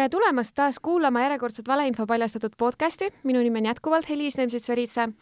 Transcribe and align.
tere 0.00 0.08
tulemast 0.08 0.54
taas 0.56 0.78
kuulama 0.80 1.20
järjekordset 1.26 1.66
valeinfo 1.68 2.06
paljastatud 2.08 2.54
podcasti. 2.56 3.10
minu 3.22 3.42
nimi 3.44 3.58
on 3.58 3.66
jätkuvalt 3.66 4.08
Heliis 4.08 4.38
Nemtsits-Veritse 4.38 5.12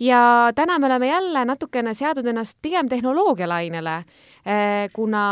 ja 0.00 0.52
täna 0.54 0.78
me 0.78 0.86
oleme 0.86 1.08
jälle 1.08 1.44
natukene 1.44 1.94
seadnud 1.94 2.26
ennast 2.26 2.58
pigem 2.62 2.88
tehnoloogialainele, 2.88 3.94
eh, 3.96 4.90
kuna 4.92 5.22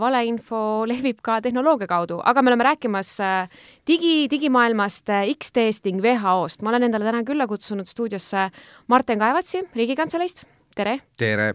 valeinfo 0.00 0.86
levib 0.88 1.20
ka 1.22 1.40
tehnoloogia 1.44 1.86
kaudu, 1.86 2.22
aga 2.24 2.42
me 2.42 2.48
oleme 2.48 2.64
rääkimas 2.64 3.12
eh, 3.20 3.60
digi, 3.86 4.30
digimaailmast, 4.30 5.08
eh, 5.08 5.28
X-teest 5.34 5.84
ning 5.84 6.00
WHO-st. 6.00 6.62
ma 6.62 6.70
olen 6.70 6.88
endale 6.88 7.04
täna 7.04 7.22
külla 7.24 7.46
kutsunud 7.46 7.86
stuudiosse 7.86 8.48
Marten 8.86 9.18
Kaevatsi 9.18 9.66
Riigikantseleist, 9.76 10.46
tere! 10.74 11.00
tere! 11.16 11.54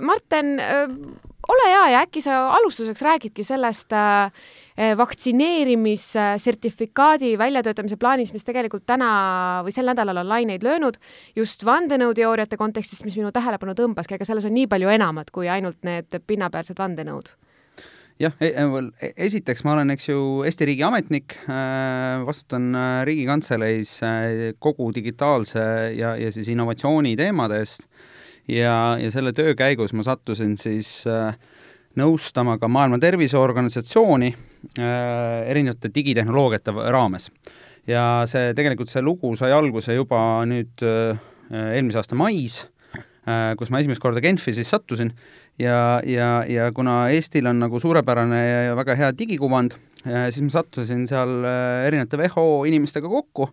Marten, 0.00 0.58
ole 1.52 1.70
hea 1.70 1.84
ja 1.92 2.02
äkki 2.06 2.22
sa 2.24 2.46
alustuseks 2.56 3.04
räägidki 3.04 3.44
sellest 3.46 3.92
äh, 3.92 4.32
Eh, 4.76 4.96
vaktsineerimissertifikaadi 4.96 7.38
väljatöötamise 7.38 7.96
plaanis, 8.00 8.32
mis 8.32 8.44
tegelikult 8.44 8.86
täna 8.88 9.60
või 9.66 9.72
sel 9.74 9.84
nädalal 9.84 10.16
on 10.22 10.28
laineid 10.30 10.62
löönud, 10.64 10.96
just 11.36 11.64
vandenõuteooriate 11.68 12.56
kontekstis, 12.56 13.04
mis 13.04 13.16
minu 13.20 13.28
tähelepanu 13.36 13.74
tõmbaski, 13.76 14.16
aga 14.16 14.24
selles 14.24 14.48
on 14.48 14.56
nii 14.56 14.64
palju 14.72 14.88
enamat 14.94 15.28
kui 15.30 15.48
ainult 15.52 15.76
need 15.84 16.08
pinnapealsed 16.24 16.78
vandenõud. 16.80 17.28
Jah, 18.22 18.32
e, 18.40 18.46
e, 18.48 19.12
esiteks 19.26 19.64
ma 19.66 19.74
olen, 19.74 19.90
eks 19.92 20.08
ju, 20.08 20.18
Eesti 20.48 20.64
riigi 20.70 20.84
ametnik, 20.88 21.36
äh, 21.44 22.24
vastutan 22.24 22.72
äh, 22.72 23.04
Riigikantseleis 23.04 24.00
kogu 24.56 24.88
digitaalse 24.94 25.92
ja, 25.98 26.16
ja 26.16 26.32
siis 26.32 26.48
innovatsiooni 26.48 27.12
teemade 27.20 27.60
eest 27.60 27.84
ja, 28.48 28.96
ja 29.00 29.10
selle 29.14 29.32
töö 29.36 29.54
käigus 29.58 29.92
ma 29.92 30.04
sattusin 30.06 30.56
siis 30.60 31.02
äh, 31.06 31.36
nõustama 31.98 32.56
ka 32.60 32.68
Maailma 32.72 32.98
Terviseorganisatsiooni 33.02 34.32
äh, 34.32 35.50
erinevate 35.50 35.90
digitehnoloogiate 35.94 36.74
raames. 36.94 37.30
ja 37.86 38.22
see, 38.30 38.52
tegelikult 38.54 38.90
see 38.92 39.02
lugu 39.02 39.34
sai 39.36 39.52
alguse 39.52 39.94
juba 39.94 40.44
nüüd 40.48 40.84
äh, 40.86 41.18
eelmise 41.52 42.00
aasta 42.00 42.16
mais 42.18 42.62
äh,, 43.26 43.52
kus 43.58 43.70
ma 43.70 43.82
esimest 43.82 44.02
korda 44.02 44.22
Genfi 44.22 44.54
siis 44.54 44.70
sattusin 44.70 45.12
ja, 45.58 46.00
ja, 46.06 46.44
ja 46.48 46.70
kuna 46.72 47.08
Eestil 47.12 47.46
on 47.50 47.58
nagu 47.62 47.80
suurepärane 47.80 48.42
ja 48.68 48.76
väga 48.78 48.96
hea 48.96 49.10
digikuvand 49.18 49.76
äh,, 50.06 50.30
siis 50.30 50.46
ma 50.46 50.56
sattusin 50.60 51.06
seal 51.10 51.42
äh, 51.42 51.86
erinevate 51.88 52.20
WHO 52.22 52.64
inimestega 52.70 53.10
kokku 53.10 53.50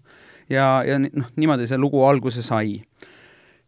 ja, 0.49 0.79
ja 0.85 1.01
noh, 1.01 1.33
niimoodi 1.35 1.67
see 1.67 1.81
lugu 1.81 2.05
alguse 2.05 2.45
sai 2.45 2.79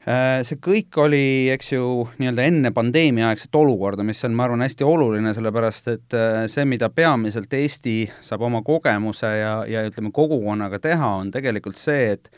see 0.02 0.57
kõik 0.57 0.97
oli, 0.97 1.49
eks 1.53 1.73
ju, 1.75 1.88
nii-öelda 2.17 2.45
enne 2.49 2.71
pandeemiaaegset 2.73 3.55
olukorda, 3.55 4.05
mis 4.05 4.23
on, 4.25 4.33
ma 4.38 4.47
arvan, 4.47 4.63
hästi 4.66 4.85
oluline, 4.88 5.33
sellepärast 5.38 5.91
et 5.94 6.16
äh, 6.17 6.45
see, 6.49 6.66
mida 6.66 6.89
peamiselt 6.89 7.53
Eesti 7.53 7.95
saab 8.25 8.47
oma 8.47 8.63
kogemuse 8.66 9.29
ja, 9.38 9.59
ja 9.69 9.83
ütleme, 9.85 10.09
kogukonnaga 10.16 10.81
teha, 10.81 11.11
on 11.22 11.29
tegelikult 11.33 11.77
see, 11.81 12.16
et 12.16 12.31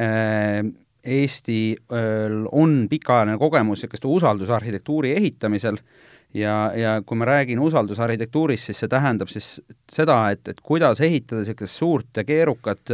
äh, 0.00 0.62
Eestil 1.00 1.78
on 2.52 2.82
pikaajaline 2.90 3.38
kogemus 3.40 3.80
niisuguste 3.80 4.04
usaldusarhitektuuri 4.04 5.14
ehitamisel 5.16 5.78
ja, 6.36 6.72
ja 6.76 6.98
kui 7.00 7.16
ma 7.16 7.24
räägin 7.24 7.62
usaldusarhitektuurist, 7.64 8.68
siis 8.68 8.82
see 8.82 8.90
tähendab 8.92 9.32
siis 9.32 9.48
seda, 9.88 10.18
et, 10.28 10.44
et 10.52 10.60
kuidas 10.60 11.00
ehitada 11.00 11.40
niisugust 11.40 11.80
suurt 11.80 12.20
ja 12.20 12.26
keerukat 12.28 12.92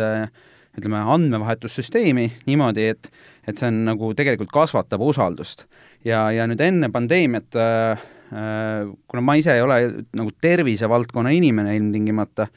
ütleme, 0.77 1.00
andmevahetussüsteemi 1.14 2.27
niimoodi, 2.46 2.91
et 2.92 3.10
et 3.46 3.60
see 3.60 3.69
on 3.70 3.84
nagu 3.86 4.10
tegelikult 4.19 4.50
kasvatab 4.55 5.02
usaldust. 5.06 5.66
ja, 6.05 6.27
ja 6.34 6.46
nüüd 6.50 6.60
enne 6.62 6.91
pandeemiat 6.92 7.58
äh, 7.58 8.06
äh, 8.32 8.88
kuna 9.08 9.22
ma 9.22 9.36
ise 9.38 9.54
ei 9.54 9.62
ole 9.62 9.78
nagu 10.16 10.32
tervisevaldkonna 10.41 11.30
inimene 11.34 11.76
ilmtingimata, 11.78 12.48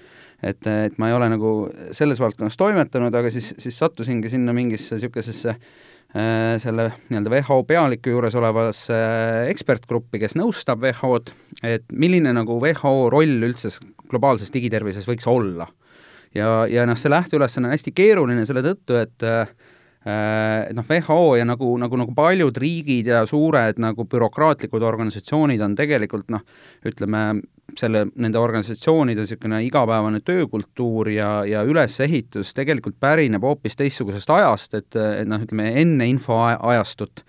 et, 0.42 0.66
et 0.68 0.98
ma 0.98 1.10
ei 1.10 1.18
ole 1.18 1.30
nagu 1.36 1.54
selles 1.96 2.22
valdkonnas 2.22 2.58
toimetanud, 2.58 3.16
aga 3.16 3.32
siis, 3.34 3.54
siis 3.60 3.78
sattusingi 3.78 4.32
sinna 4.32 4.56
mingisse 4.56 4.98
niisugusesse 4.98 5.54
äh, 5.54 6.58
selle 6.64 6.90
nii-öelda 7.10 7.36
WHO 7.36 7.62
pealiku 7.70 8.16
juures 8.16 8.38
olevasse 8.40 8.98
ekspertgruppi, 9.52 10.22
kes 10.24 10.38
nõustab 10.40 10.82
WHO-d, 10.86 11.36
et 11.64 11.86
milline 11.94 12.34
nagu 12.36 12.58
WHO 12.62 13.10
roll 13.14 13.50
üldse 13.50 13.76
globaalses 14.10 14.50
digitervises 14.54 15.06
võiks 15.10 15.30
olla. 15.30 15.70
Ja, 16.36 16.66
ja 16.70 16.86
noh, 16.90 16.98
see 17.00 17.12
lähteülesanne 17.12 17.70
on 17.70 17.76
hästi 17.76 17.94
keeruline 17.96 18.46
selle 18.48 18.64
tõttu, 18.66 18.98
et 19.00 19.28
äh, 19.28 19.52
et 20.10 20.76
noh, 20.76 20.86
WHO 20.88 21.36
ja 21.36 21.46
nagu, 21.48 21.74
nagu, 21.78 21.98
nagu 22.00 22.14
paljud 22.16 22.56
riigid 22.58 23.10
ja 23.12 23.26
suured 23.28 23.82
nagu 23.84 24.06
bürokraatlikud 24.08 24.84
organisatsioonid 24.88 25.62
on 25.66 25.76
tegelikult 25.76 26.30
noh, 26.32 26.46
ütleme, 26.88 27.24
selle, 27.78 28.06
nende 28.16 28.40
organisatsioonide 28.40 29.26
niisugune 29.26 29.60
igapäevane 29.68 30.22
töökultuur 30.26 31.12
ja, 31.12 31.30
ja 31.46 31.66
ülesehitus 31.68 32.56
tegelikult 32.56 32.96
pärineb 33.00 33.44
hoopis 33.44 33.76
teistsugusest 33.80 34.32
ajast, 34.34 34.80
et, 34.80 34.96
et 34.96 35.28
noh, 35.28 35.44
ütleme 35.44 35.74
enne 35.82 36.08
infoajastut, 36.14 37.26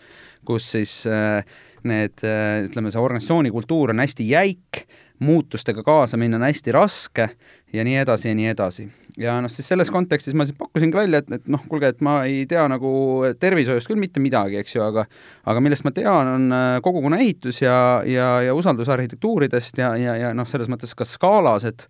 kus 0.47 0.71
siis 0.77 0.95
äh, 1.11 1.43
need, 1.91 2.23
äh, 2.23 2.63
ütleme, 2.69 2.95
see 2.95 3.03
organisatsiooni 3.03 3.51
kultuur 3.55 3.91
on 3.91 4.05
hästi 4.05 4.31
jäik, 4.31 4.85
muutustega 5.21 5.83
kaasa 5.85 6.17
minna 6.17 6.39
on 6.41 6.47
hästi 6.47 6.73
raske 6.73 7.29
ja 7.73 7.85
nii 7.85 7.97
edasi 8.01 8.29
ja 8.29 8.35
nii 8.35 8.47
edasi. 8.51 8.87
ja 9.19 9.37
noh, 9.41 9.51
siis 9.53 9.69
selles 9.69 9.91
kontekstis 9.93 10.35
ma 10.35 10.47
siis 10.49 10.57
pakkusingi 10.59 10.97
välja, 10.97 11.21
et, 11.21 11.29
et 11.37 11.51
noh, 11.53 11.63
kuulge, 11.69 11.91
et 11.93 12.01
ma 12.05 12.21
ei 12.25 12.47
tea 12.49 12.65
nagu 12.73 12.93
tervishoiust 13.41 13.91
küll 13.91 14.01
mitte 14.01 14.23
midagi, 14.23 14.57
eks 14.61 14.77
ju, 14.77 14.85
aga 14.85 15.05
aga 15.51 15.63
millest 15.65 15.85
ma 15.85 15.93
tean, 15.95 16.33
on 16.37 16.57
äh, 16.57 16.79
kogukonna 16.85 17.21
ehitus 17.21 17.61
ja, 17.63 17.77
ja, 18.07 18.31
ja 18.47 18.57
usaldusarhitektuuridest 18.57 19.79
ja, 19.83 19.93
ja, 20.01 20.17
ja 20.19 20.33
noh, 20.37 20.49
selles 20.49 20.73
mõttes 20.73 20.97
ka 20.97 21.09
skaalas, 21.09 21.69
et 21.69 21.87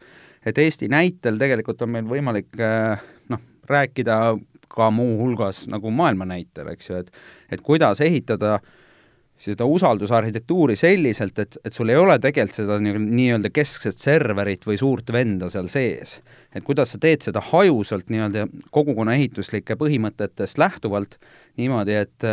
et 0.47 0.59
Eesti 0.59 0.89
näitel 0.89 1.37
tegelikult 1.39 1.83
on 1.85 1.95
meil 1.95 2.07
võimalik 2.09 2.59
äh, 2.59 3.03
noh, 3.31 3.43
rääkida 3.71 4.21
ka 4.71 4.91
muuhulgas 4.95 5.67
nagu 5.71 5.91
maailma 5.95 6.27
näitel, 6.27 6.75
eks 6.75 6.91
ju, 6.91 7.03
et 7.05 7.15
et 7.51 7.63
kuidas 7.63 8.03
ehitada 8.03 8.59
äh, 8.59 8.77
seda 9.41 9.65
usaldusarhitektuuri 9.65 10.75
selliselt, 10.77 11.39
et, 11.41 11.56
et 11.65 11.73
sul 11.73 11.89
ei 11.89 11.97
ole 11.97 12.19
tegelikult 12.21 12.59
seda 12.59 12.77
nii-öelda 12.83 13.51
keskset 13.55 14.01
serverit 14.01 14.67
või 14.69 14.77
suurt 14.81 15.12
venda 15.15 15.49
seal 15.53 15.71
sees. 15.73 16.19
et 16.55 16.65
kuidas 16.67 16.93
sa 16.93 16.99
teed 17.01 17.25
seda 17.25 17.41
hajusalt 17.49 18.11
nii-öelda 18.12 18.47
kogukonna 18.75 19.15
ehituslike 19.17 19.77
põhimõtetest 19.81 20.61
lähtuvalt, 20.61 21.17
niimoodi, 21.61 21.97
et, 22.03 22.27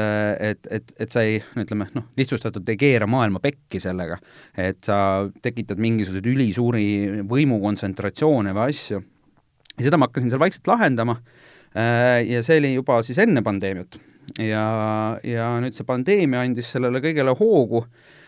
et, 0.50 0.68
et, 0.80 0.92
et 1.00 1.14
sa 1.14 1.24
ei, 1.24 1.40
ütleme 1.56 1.88
noh, 1.94 2.10
lihtsustatult 2.20 2.68
ei 2.74 2.80
keera 2.82 3.08
maailma 3.08 3.40
pekki 3.44 3.80
sellega, 3.84 4.20
et 4.58 4.82
sa 4.88 5.00
tekitad 5.46 5.80
mingisuguseid 5.80 6.28
ülisuuri 6.34 6.88
võimukontsentratsioone 7.30 8.56
või 8.58 8.74
asju. 8.74 9.02
ja 9.78 9.88
seda 9.88 10.02
ma 10.02 10.10
hakkasin 10.10 10.34
seal 10.34 10.44
vaikselt 10.44 10.68
lahendama 10.68 11.22
ja 12.28 12.44
see 12.44 12.60
oli 12.60 12.74
juba 12.74 13.00
siis 13.06 13.20
enne 13.22 13.44
pandeemiat 13.46 14.00
ja, 14.36 14.68
ja 15.24 15.50
nüüd 15.64 15.76
see 15.76 15.88
pandeemia 15.88 16.44
andis 16.44 16.72
sellele 16.74 17.00
kõigele 17.04 17.34
hoogu, 17.40 17.84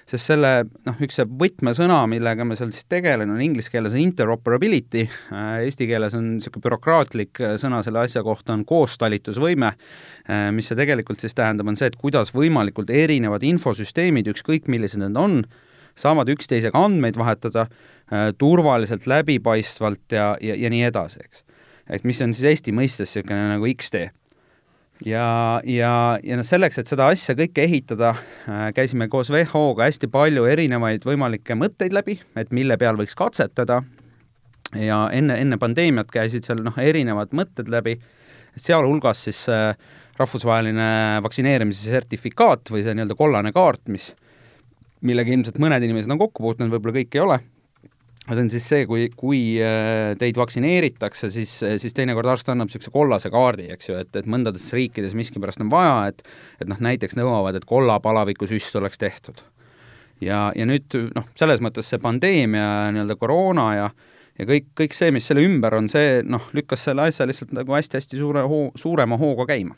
sest 0.09 0.31
selle 0.31 0.51
noh, 0.87 0.97
üks 1.03 1.19
see 1.19 1.27
võtmesõna, 1.41 1.99
millega 2.09 2.45
me 2.47 2.57
seal 2.57 2.71
siis 2.73 2.87
tegelen, 2.89 3.29
on 3.33 3.41
inglise 3.45 3.71
keeles 3.73 3.95
interoperability, 3.99 5.05
äh, 5.35 5.49
eesti 5.67 5.89
keeles 5.89 6.15
on 6.17 6.35
niisugune 6.37 6.65
bürokraatlik 6.65 7.41
äh, 7.43 7.55
sõna 7.61 7.83
selle 7.85 8.03
asja 8.05 8.23
kohta, 8.25 8.55
on 8.55 8.65
koostalitusvõime, 8.69 9.73
äh, 9.75 10.47
mis 10.55 10.71
see 10.71 10.79
tegelikult 10.79 11.21
siis 11.21 11.37
tähendab, 11.37 11.69
on 11.69 11.77
see, 11.79 11.91
et 11.91 11.99
kuidas 11.99 12.33
võimalikult 12.35 12.93
erinevad 12.93 13.45
infosüsteemid, 13.45 14.31
ükskõik 14.33 14.71
millised 14.71 15.03
need 15.03 15.19
on, 15.19 15.43
saavad 15.99 16.31
üksteisega 16.31 16.79
andmeid 16.79 17.17
vahetada 17.19 17.66
turvaliselt, 18.39 19.03
läbipaistvalt 19.09 20.16
ja, 20.16 20.29
ja, 20.41 20.55
ja 20.57 20.69
nii 20.71 20.85
edasi, 20.87 21.19
eks. 21.21 21.43
et 21.91 22.05
mis 22.07 22.21
on 22.25 22.31
siis 22.33 22.47
Eesti 22.53 22.73
mõistes 22.73 23.11
niisugune 23.11 23.51
nagu 23.51 23.67
X-tee 23.75 24.07
ja, 25.05 25.61
ja, 25.63 25.91
ja 26.23 26.39
noh, 26.39 26.45
selleks, 26.45 26.79
et 26.81 26.91
seda 26.91 27.09
asja 27.11 27.35
kõike 27.37 27.63
ehitada, 27.66 28.13
äh, 28.49 28.69
käisime 28.75 29.09
koos 29.11 29.31
WHO-ga 29.34 29.87
hästi 29.87 30.09
palju 30.11 30.47
erinevaid 30.49 31.05
võimalikke 31.07 31.57
mõtteid 31.59 31.96
läbi, 31.96 32.19
et 32.40 32.51
mille 32.55 32.78
peal 32.81 32.99
võiks 32.99 33.17
katsetada. 33.19 33.81
Ja 34.78 35.07
enne, 35.16 35.40
enne 35.41 35.57
pandeemiat 35.57 36.11
käisid 36.13 36.46
seal 36.46 36.61
noh, 36.61 36.75
erinevad 36.78 37.31
mõtted 37.34 37.72
läbi, 37.73 37.96
sealhulgas 38.59 39.23
siis 39.25 39.46
äh, 39.49 39.72
rahvusvaheline 40.19 41.22
vaktsineerimise 41.25 41.90
sertifikaat 41.90 42.69
või 42.69 42.84
see 42.85 42.93
nii-öelda 42.97 43.17
kollane 43.17 43.53
kaart, 43.55 43.87
mis, 43.93 44.11
millega 45.05 45.31
ilmselt 45.34 45.57
mõned 45.63 45.85
inimesed 45.85 46.11
on 46.11 46.22
kokku 46.22 46.43
puutunud, 46.43 46.73
võib-olla 46.75 46.99
kõik 46.99 47.17
ei 47.17 47.23
ole 47.23 47.40
see 48.35 48.43
on 48.46 48.52
siis 48.52 48.66
see, 48.72 48.85
kui, 48.90 49.08
kui 49.17 49.41
äh, 49.64 50.14
teid 50.20 50.37
vaktsineeritakse, 50.40 51.29
siis, 51.34 51.53
siis 51.81 51.96
teinekord 51.97 52.29
arst 52.29 52.52
annab 52.52 52.70
niisuguse 52.70 52.93
kollase 52.93 53.31
kaardi, 53.34 53.70
eks 53.73 53.90
ju, 53.90 53.97
et, 54.03 54.11
et 54.20 54.29
mõndades 54.29 54.67
riikides 54.76 55.16
miskipärast 55.17 55.64
on 55.66 55.72
vaja, 55.73 56.11
et 56.11 56.22
et 56.59 56.70
noh, 56.70 56.79
näiteks 56.84 57.17
nõuavad, 57.20 57.58
et 57.58 57.67
kollapalavikusüst 57.70 58.76
oleks 58.81 59.02
tehtud. 59.02 59.41
ja, 60.22 60.49
ja 60.55 60.67
nüüd 60.67 60.96
noh, 61.16 61.28
selles 61.40 61.64
mõttes 61.64 61.90
see 61.90 62.02
pandeemia, 62.03 62.90
nii-öelda 62.93 63.17
koroona 63.20 63.67
ja 63.76 63.90
ja 64.40 64.47
kõik, 64.47 64.70
kõik 64.78 64.96
see, 64.96 65.11
mis 65.11 65.28
selle 65.28 65.43
ümber 65.43 65.76
on, 65.76 65.90
see 65.91 66.22
noh, 66.23 66.46
lükkas 66.55 66.85
selle 66.87 67.09
asja 67.09 67.28
lihtsalt 67.28 67.52
nagu 67.55 67.76
hästi-hästi 67.76 68.20
suure 68.20 68.46
hoo, 68.47 68.70
suurema 68.79 69.17
hooga 69.20 69.49
käima 69.49 69.76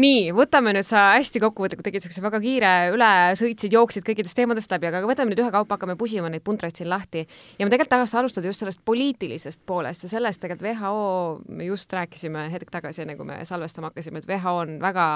nii, 0.00 0.30
võtame 0.36 0.74
nüüd, 0.76 0.86
sa 0.86 1.10
hästi 1.16 1.42
kokkuvõtlikult 1.42 1.86
tegid 1.86 2.00
niisuguse 2.02 2.22
väga 2.22 2.40
kiire 2.42 2.72
üle, 2.94 3.10
sõitsid, 3.40 3.74
jooksid 3.74 4.06
kõikidest 4.06 4.36
teemadest 4.38 4.70
läbi, 4.72 4.90
aga 4.90 5.02
võtame 5.08 5.32
nüüd 5.32 5.42
ühekaupa, 5.42 5.78
hakkame 5.78 5.96
pusima 6.00 6.30
neid 6.30 6.44
puntraid 6.46 6.76
siin 6.76 6.90
lahti. 6.92 7.26
ja 7.58 7.66
ma 7.66 7.72
tegelikult 7.72 7.94
tahaks 7.96 8.14
alustada 8.14 8.46
just 8.50 8.62
sellest 8.62 8.84
poliitilisest 8.84 9.64
poolest 9.66 10.06
ja 10.06 10.12
sellest 10.12 10.42
tegelikult 10.44 10.68
WHO, 10.70 11.40
me 11.48 11.66
just 11.66 11.92
rääkisime 11.92 12.46
hetk 12.52 12.70
tagasi, 12.70 13.02
enne 13.02 13.16
kui 13.16 13.26
me 13.26 13.40
salvestama 13.44 13.90
hakkasime, 13.90 14.22
et 14.22 14.30
WHO 14.30 14.56
on 14.62 14.78
väga 14.82 15.10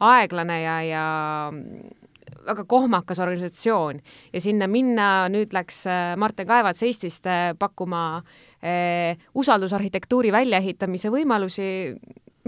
aeglane 0.00 0.60
ja, 0.62 0.80
ja 0.88 1.04
väga 2.46 2.64
kohmakas 2.68 3.18
organisatsioon 3.18 4.00
ja 4.32 4.40
sinna 4.40 4.68
minna, 4.70 5.28
nüüd 5.32 5.52
läks 5.54 5.84
äh, 5.90 6.14
Martin 6.20 6.48
Kaevats 6.48 6.82
Eestist 6.84 7.26
äh, 7.28 7.52
pakkuma 7.58 8.22
eh, 8.62 9.16
usaldusarhitektuuri 9.34 10.32
väljaehitamise 10.32 11.12
võimalusi 11.12 11.68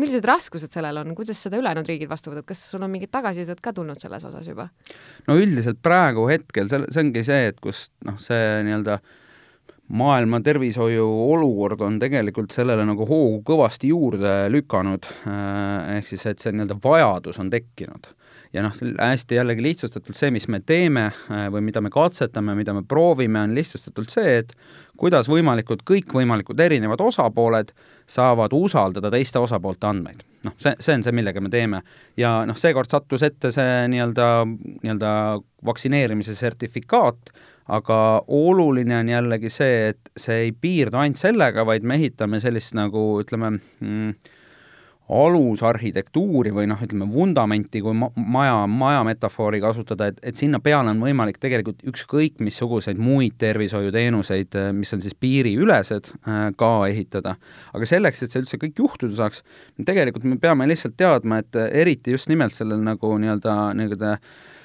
millised 0.00 0.24
raskused 0.28 0.72
sellel 0.72 1.02
on, 1.02 1.14
kuidas 1.16 1.40
seda 1.42 1.60
ülejäänud 1.60 1.88
riigid 1.88 2.10
vastu 2.10 2.30
võtavad, 2.30 2.48
kas 2.48 2.64
sul 2.70 2.84
on 2.84 2.92
mingit 2.92 3.12
tagasisidet 3.14 3.62
ka 3.64 3.72
tulnud 3.76 4.00
selles 4.02 4.24
osas 4.28 4.48
juba? 4.48 4.68
no 5.28 5.38
üldiselt 5.40 5.80
praegu 5.84 6.26
hetkel 6.30 6.68
see, 6.72 6.82
see 6.90 7.06
ongi 7.06 7.24
see, 7.26 7.52
et 7.52 7.62
kus 7.64 7.88
noh, 8.06 8.18
see 8.22 8.60
nii-öelda 8.66 9.00
maailma 9.88 10.40
tervishoiu 10.42 11.06
olukord 11.32 11.80
on 11.86 11.98
tegelikult 12.02 12.54
sellele 12.54 12.84
nagu 12.88 13.06
hoogu 13.06 13.42
kõvasti 13.46 13.92
juurde 13.92 14.34
lükanud, 14.50 15.06
äh, 15.30 15.98
ehk 15.98 16.10
siis, 16.10 16.26
et 16.26 16.42
see 16.42 16.54
nii-öelda 16.54 16.78
vajadus 16.82 17.38
on 17.42 17.50
tekkinud. 17.52 18.10
Ja 18.54 18.62
noh, 18.64 18.74
hästi 18.74 19.38
jällegi 19.38 19.62
lihtsustatult 19.62 20.16
see, 20.16 20.32
mis 20.34 20.48
me 20.50 20.60
teeme 20.64 21.10
äh, 21.10 21.46
või 21.52 21.62
mida 21.68 21.82
me 21.84 21.92
katsetame, 21.94 22.56
mida 22.58 22.74
me 22.74 22.82
proovime, 22.88 23.44
on 23.46 23.54
lihtsustatult 23.54 24.10
see, 24.14 24.40
et 24.42 24.56
kuidas 24.96 25.28
võimalikult 25.30 25.84
kõikvõimalikud 25.86 26.60
erinevad 26.60 27.00
osapooled 27.04 27.72
saavad 28.06 28.54
usaldada 28.56 29.10
teiste 29.10 29.38
osapoolte 29.42 29.88
andmeid. 29.88 30.22
noh, 30.46 30.54
see, 30.62 30.76
see 30.78 30.94
on 30.94 31.02
see, 31.02 31.14
millega 31.16 31.40
me 31.42 31.50
teeme. 31.52 31.82
ja 32.16 32.38
noh, 32.46 32.56
seekord 32.58 32.90
sattus 32.90 33.22
ette 33.26 33.52
see 33.54 33.84
nii-öelda, 33.92 34.30
nii-öelda 34.84 35.12
vaktsineerimise 35.66 36.34
sertifikaat, 36.34 37.32
aga 37.68 37.98
oluline 38.28 38.98
on 39.00 39.08
jällegi 39.10 39.50
see, 39.50 39.88
et 39.90 40.10
see 40.16 40.46
ei 40.46 40.52
piirdu 40.52 41.00
ainult 41.00 41.20
sellega, 41.20 41.66
vaid 41.66 41.86
me 41.86 41.98
ehitame 41.98 42.40
sellist 42.40 42.76
nagu 42.78 43.08
ütleme 43.22 43.56
mm, 43.56 44.12
alusarhitektuuri 45.12 46.50
või 46.54 46.66
noh, 46.70 46.80
ütleme 46.82 47.06
vundamenti, 47.12 47.82
kui 47.84 47.94
ma, 47.94 48.08
maja, 48.16 48.64
maja 48.70 49.04
metafoori 49.06 49.60
kasutada, 49.62 50.10
et, 50.10 50.18
et 50.26 50.38
sinna 50.38 50.58
peale 50.62 50.90
on 50.90 51.02
võimalik 51.02 51.38
tegelikult 51.42 51.84
ükskõik 51.86 52.40
missuguseid 52.42 52.98
muid 52.98 53.36
tervishoiuteenuseid, 53.38 54.58
mis 54.74 54.96
on 54.96 55.04
siis 55.04 55.14
piiriülesed, 55.20 56.10
äh, 56.26 56.42
ka 56.58 56.72
ehitada. 56.90 57.36
aga 57.74 57.86
selleks, 57.86 58.22
et 58.22 58.34
see 58.34 58.42
üldse 58.42 58.58
kõik 58.62 58.82
juhtuda 58.82 59.20
saaks, 59.20 59.44
tegelikult 59.86 60.26
me 60.26 60.40
peame 60.42 60.66
lihtsalt 60.66 60.98
teadma, 60.98 61.38
et 61.44 61.62
eriti 61.70 62.14
just 62.16 62.28
nimelt 62.32 62.54
sellel 62.56 62.82
nagu 62.82 63.14
nii-öelda, 63.22 63.56
nii-öelda 63.78 64.16
Äh, 64.16 64.55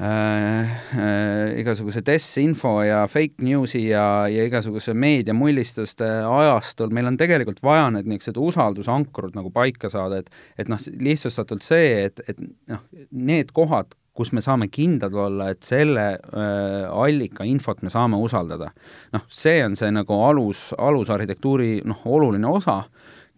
äh, 0.00 1.58
igasuguse 1.58 2.02
desinfo 2.06 2.76
ja 2.86 3.02
fake 3.10 3.42
news'i 3.44 3.84
ja, 3.88 4.28
ja 4.30 4.46
igasuguse 4.46 4.94
meediamullistuste 4.94 6.08
ajastul 6.22 6.92
meil 6.94 7.10
on 7.10 7.18
tegelikult 7.20 7.62
vaja 7.66 7.88
need 7.94 8.10
niisugused 8.10 8.38
usaldusankrud 8.48 9.38
nagu 9.38 9.50
paika 9.54 9.90
saada, 9.92 10.22
et 10.22 10.30
et 10.58 10.70
noh, 10.70 10.80
lihtsustatult 11.02 11.66
see, 11.66 12.04
et, 12.08 12.22
et 12.30 12.38
noh, 12.70 12.84
need 13.10 13.50
kohad, 13.56 13.94
kus 14.18 14.32
me 14.34 14.42
saame 14.42 14.66
kindlad 14.74 15.14
olla, 15.14 15.52
et 15.52 15.62
selle 15.66 16.06
äh, 16.18 16.86
allika 16.90 17.46
infot 17.46 17.82
me 17.86 17.92
saame 17.92 18.18
usaldada. 18.22 18.72
noh, 19.14 19.26
see 19.30 19.60
on 19.64 19.76
see 19.78 19.90
nagu 19.94 20.22
alus, 20.26 20.72
alusarhitektuuri 20.78 21.82
noh, 21.86 22.02
oluline 22.06 22.50
osa 22.50 22.82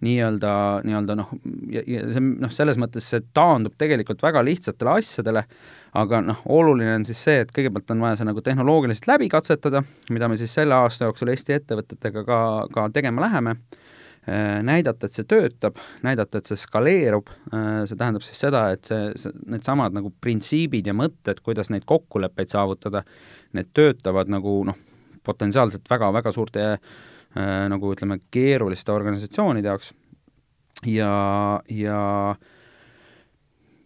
nii-öelda, 0.04 0.52
nii-öelda 0.88 1.16
noh, 1.18 1.34
ja, 1.72 1.82
ja 1.84 2.06
see 2.14 2.24
noh, 2.24 2.52
selles 2.54 2.80
mõttes 2.80 3.10
see 3.12 3.24
taandub 3.36 3.76
tegelikult 3.80 4.22
väga 4.24 4.42
lihtsatele 4.46 4.96
asjadele, 5.02 5.44
aga 5.98 6.20
noh, 6.24 6.42
oluline 6.46 6.94
on 6.98 7.06
siis 7.08 7.22
see, 7.26 7.40
et 7.44 7.52
kõigepealt 7.54 7.90
on 7.94 8.04
vaja 8.04 8.20
see 8.20 8.28
nagu 8.28 8.42
tehnoloogiliselt 8.44 9.08
läbi 9.10 9.30
katsetada, 9.32 9.82
mida 10.14 10.28
me 10.30 10.38
siis 10.40 10.54
selle 10.54 10.76
aasta 10.76 11.08
jooksul 11.08 11.32
Eesti 11.32 11.56
ettevõtetega 11.56 12.24
ka, 12.26 12.40
ka 12.74 12.86
tegema 12.94 13.24
läheme, 13.26 13.56
äh, 14.28 14.60
näidata, 14.66 15.10
et 15.10 15.18
see 15.18 15.28
töötab, 15.28 15.80
näidata, 16.06 16.38
et 16.38 16.50
see 16.50 16.60
skaleerub, 16.60 17.32
äh, 17.52 17.82
see 17.90 17.98
tähendab 17.98 18.26
siis 18.26 18.42
seda, 18.46 18.68
et 18.76 18.90
see, 18.90 19.10
see, 19.18 19.34
needsamad 19.50 19.96
nagu 19.96 20.12
printsiibid 20.22 20.90
ja 20.90 20.96
mõtted, 20.96 21.42
kuidas 21.44 21.72
neid 21.74 21.88
kokkuleppeid 21.90 22.52
saavutada, 22.52 23.04
need 23.56 23.72
töötavad 23.74 24.30
nagu 24.32 24.60
noh, 24.70 24.82
potentsiaalselt 25.26 25.88
väga-väga 25.90 26.32
suurte 26.32 26.68
Äh, 27.30 27.68
nagu 27.70 27.92
ütleme, 27.94 28.18
keeruliste 28.34 28.90
organisatsioonide 28.90 29.70
jaoks. 29.70 29.92
Ja, 30.86 31.12
ja 31.70 32.00
ja 32.00 32.00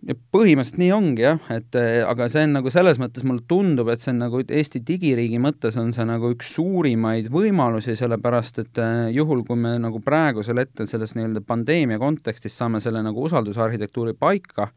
põhimõtteliselt 0.04 0.80
nii 0.80 0.90
ongi 0.94 1.24
jah, 1.24 1.44
et 1.54 1.76
äh, 1.78 2.02
aga 2.04 2.26
see 2.32 2.44
on 2.46 2.56
nagu 2.58 2.70
selles 2.72 2.98
mõttes 3.00 3.24
mulle 3.26 3.44
tundub, 3.48 3.88
et 3.92 4.02
see 4.02 4.12
on 4.12 4.20
nagu 4.24 4.42
Eesti 4.44 4.82
digiriigi 4.86 5.40
mõttes 5.42 5.78
on 5.80 5.92
see 5.96 6.04
nagu 6.08 6.32
üks 6.34 6.50
suurimaid 6.56 7.30
võimalusi, 7.32 7.96
sellepärast 7.98 8.60
et 8.64 8.80
äh, 8.82 9.08
juhul, 9.16 9.44
kui 9.48 9.58
me 9.60 9.76
nagu 9.80 10.02
praegusel 10.04 10.60
hetkel 10.60 10.88
selles 10.90 11.16
nii-öelda 11.16 11.44
pandeemia 11.46 12.00
kontekstis 12.02 12.56
saame 12.58 12.82
selle 12.84 13.04
nagu 13.06 13.24
usaldusarhitektuuri 13.28 14.16
paika, 14.18 14.68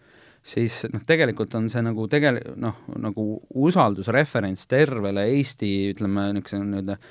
siis 0.48 0.84
noh, 0.94 1.04
tegelikult 1.08 1.56
on 1.60 1.68
see 1.74 1.84
nagu 1.84 2.08
tegel-, 2.12 2.44
noh, 2.56 2.84
nagu 3.02 3.30
usaldusreferents 3.68 4.68
tervele 4.72 5.28
Eesti 5.34 5.74
ütleme, 5.96 6.30
niisuguse 6.38 6.64
nii-öelda 6.64 7.02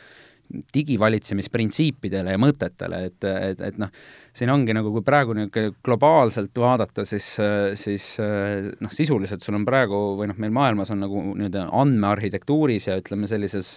digivalitsemisprintsiipidele 0.75 2.35
ja 2.35 2.41
mõtetele, 2.41 3.03
et, 3.11 3.27
et, 3.27 3.61
et 3.71 3.81
noh, 3.81 3.91
siin 4.37 4.53
ongi 4.53 4.77
nagu, 4.77 4.93
kui 4.95 5.05
praegu 5.07 5.35
niisugune 5.37 5.75
globaalselt 5.85 6.57
vaadata, 6.61 7.05
siis, 7.09 7.33
siis 7.79 8.09
noh, 8.21 8.95
sisuliselt 8.95 9.45
sul 9.45 9.59
on 9.59 9.67
praegu 9.67 10.01
või 10.21 10.31
noh, 10.31 10.39
meil 10.43 10.55
maailmas 10.55 10.93
on 10.95 11.03
nagu 11.05 11.23
nii-öelda 11.33 11.69
andmearhitektuuris 11.83 12.91
ja 12.91 12.99
ütleme, 13.01 13.29
sellises 13.31 13.77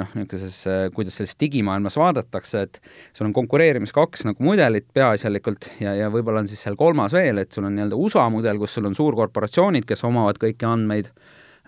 noh, 0.00 0.12
niisuguses, 0.16 0.60
kuidas 0.94 1.18
selles 1.18 1.34
digimaailmas 1.40 1.98
vaadatakse, 2.00 2.62
et 2.64 2.78
sul 3.16 3.28
on 3.28 3.34
konkureerimas 3.36 3.92
kaks 3.96 4.24
nagu 4.28 4.44
mudelit 4.44 4.86
peaasjalikult 4.96 5.68
ja, 5.82 5.94
ja 5.98 6.08
võib-olla 6.12 6.44
on 6.44 6.48
siis 6.48 6.62
seal 6.64 6.78
kolmas 6.80 7.16
veel, 7.16 7.42
et 7.42 7.52
sul 7.52 7.66
on 7.68 7.76
nii-öelda 7.76 7.98
USA 7.98 8.28
mudel, 8.32 8.60
kus 8.62 8.78
sul 8.78 8.88
on 8.88 8.96
suurkorporatsioonid, 8.96 9.88
kes 9.88 10.06
omavad 10.08 10.40
kõiki 10.40 10.68
andmeid 10.68 11.10